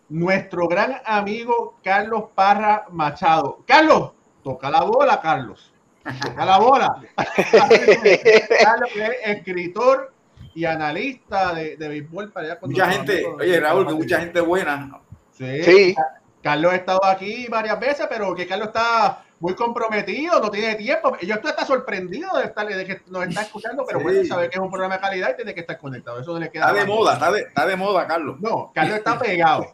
Nuestro 0.10 0.68
gran 0.68 1.02
amigo 1.06 1.80
Carlos 1.84 2.26
Parra 2.36 2.86
Machado. 2.92 3.64
Carlos, 3.66 4.12
toca 4.44 4.70
la 4.70 4.84
bola, 4.84 5.20
Carlos. 5.20 5.74
Toca 6.22 6.46
la 6.46 6.60
bola. 6.60 7.02
Carlos 8.64 8.92
es 8.96 9.38
escritor 9.38 10.14
y 10.54 10.66
analista 10.66 11.54
de, 11.54 11.78
de 11.78 11.88
béisbol 11.88 12.32
para 12.32 12.48
allá. 12.48 12.60
Mucha 12.62 12.90
gente, 12.92 13.26
oye 13.26 13.60
Raúl, 13.60 13.88
que 13.88 13.94
mucha 13.94 14.20
gente 14.20 14.42
buena. 14.42 15.00
Sí. 15.32 15.64
sí. 15.64 15.96
Carlos 16.42 16.72
ha 16.72 16.76
estado 16.76 17.06
aquí 17.06 17.48
varias 17.50 17.80
veces, 17.80 18.08
pero 18.10 18.34
que 18.34 18.48
Carlos 18.48 18.70
está 18.70 19.24
muy 19.40 19.54
comprometido, 19.54 20.40
no 20.40 20.50
tiene 20.50 20.76
tiempo. 20.76 21.16
Yo 21.22 21.36
estoy 21.36 21.52
hasta 21.52 21.66
sorprendido 21.66 22.36
de, 22.38 22.46
estar, 22.46 22.68
de 22.68 22.86
que 22.86 23.02
nos 23.08 23.28
está 23.28 23.42
escuchando, 23.42 23.84
pero 23.86 24.00
bueno, 24.00 24.24
sabe 24.26 24.50
que 24.50 24.56
es 24.56 24.62
un 24.62 24.70
programa 24.70 24.96
de 24.96 25.02
calidad 25.02 25.32
y 25.34 25.36
tiene 25.36 25.54
que 25.54 25.62
estar 25.62 25.78
conectado. 25.78 26.20
Eso 26.20 26.38
le 26.40 26.50
queda 26.50 26.68
está 26.68 26.80
de 26.80 26.86
moda, 26.86 27.14
está 27.14 27.32
de, 27.32 27.42
está 27.42 27.68
de, 27.68 27.76
moda, 27.76 28.08
Carlos. 28.08 28.40
No, 28.40 28.72
Carlos 28.74 28.98
está 28.98 29.20
pegado. 29.20 29.74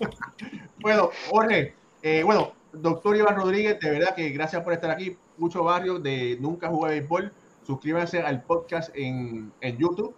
bueno, 0.80 1.10
Jorge, 1.28 1.74
eh, 2.02 2.22
bueno, 2.24 2.52
doctor 2.72 3.16
Iván 3.16 3.36
Rodríguez, 3.36 3.78
de 3.80 3.90
verdad 3.90 4.14
que 4.14 4.30
gracias 4.30 4.62
por 4.62 4.72
estar 4.72 4.90
aquí. 4.90 5.16
Mucho 5.36 5.62
barrio 5.62 5.98
de 5.98 6.36
Nunca 6.40 6.68
Jugué 6.68 6.90
Béisbol. 6.90 7.32
Suscríbanse 7.68 8.22
al 8.22 8.44
podcast 8.44 8.90
en, 8.96 9.52
en 9.60 9.76
YouTube. 9.76 10.14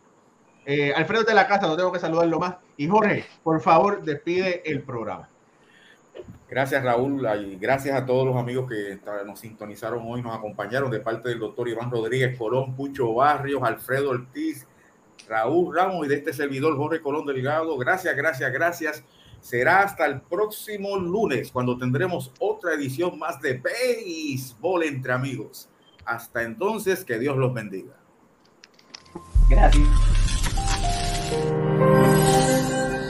Eh, 0.64 0.92
Alfredo 0.94 1.24
de 1.24 1.34
la 1.34 1.48
casa, 1.48 1.66
no 1.66 1.76
tengo 1.76 1.90
que 1.90 1.98
saludarlo 1.98 2.38
más. 2.38 2.58
Y 2.76 2.86
Jorge, 2.86 3.24
por 3.42 3.60
favor, 3.60 4.04
despide 4.04 4.62
el 4.70 4.84
programa. 4.84 5.28
Gracias 6.48 6.84
Raúl 6.84 7.26
y 7.44 7.56
gracias 7.56 7.96
a 7.96 8.06
todos 8.06 8.24
los 8.24 8.36
amigos 8.36 8.70
que 8.70 9.00
nos 9.26 9.40
sintonizaron 9.40 10.04
hoy, 10.06 10.22
nos 10.22 10.36
acompañaron 10.36 10.92
de 10.92 11.00
parte 11.00 11.30
del 11.30 11.40
doctor 11.40 11.68
Iván 11.68 11.90
Rodríguez 11.90 12.38
Colón, 12.38 12.76
Pucho 12.76 13.12
Barrios, 13.14 13.60
Alfredo 13.64 14.10
Ortiz, 14.10 14.68
Raúl 15.28 15.74
Ramos 15.74 16.06
y 16.06 16.08
de 16.08 16.14
este 16.14 16.32
servidor 16.32 16.76
Jorge 16.76 17.00
Colón 17.00 17.26
Delgado. 17.26 17.76
Gracias, 17.78 18.14
gracias, 18.14 18.52
gracias. 18.52 19.04
Será 19.40 19.82
hasta 19.82 20.06
el 20.06 20.20
próximo 20.20 20.96
lunes 20.96 21.50
cuando 21.50 21.76
tendremos 21.76 22.30
otra 22.38 22.74
edición 22.74 23.18
más 23.18 23.40
de 23.40 23.54
Béisbol 23.54 24.84
entre 24.84 25.12
amigos. 25.12 25.68
Hasta 26.10 26.42
entonces, 26.42 27.04
que 27.04 27.20
Dios 27.20 27.36
los 27.36 27.54
bendiga. 27.54 27.94
Gracias. 29.48 29.86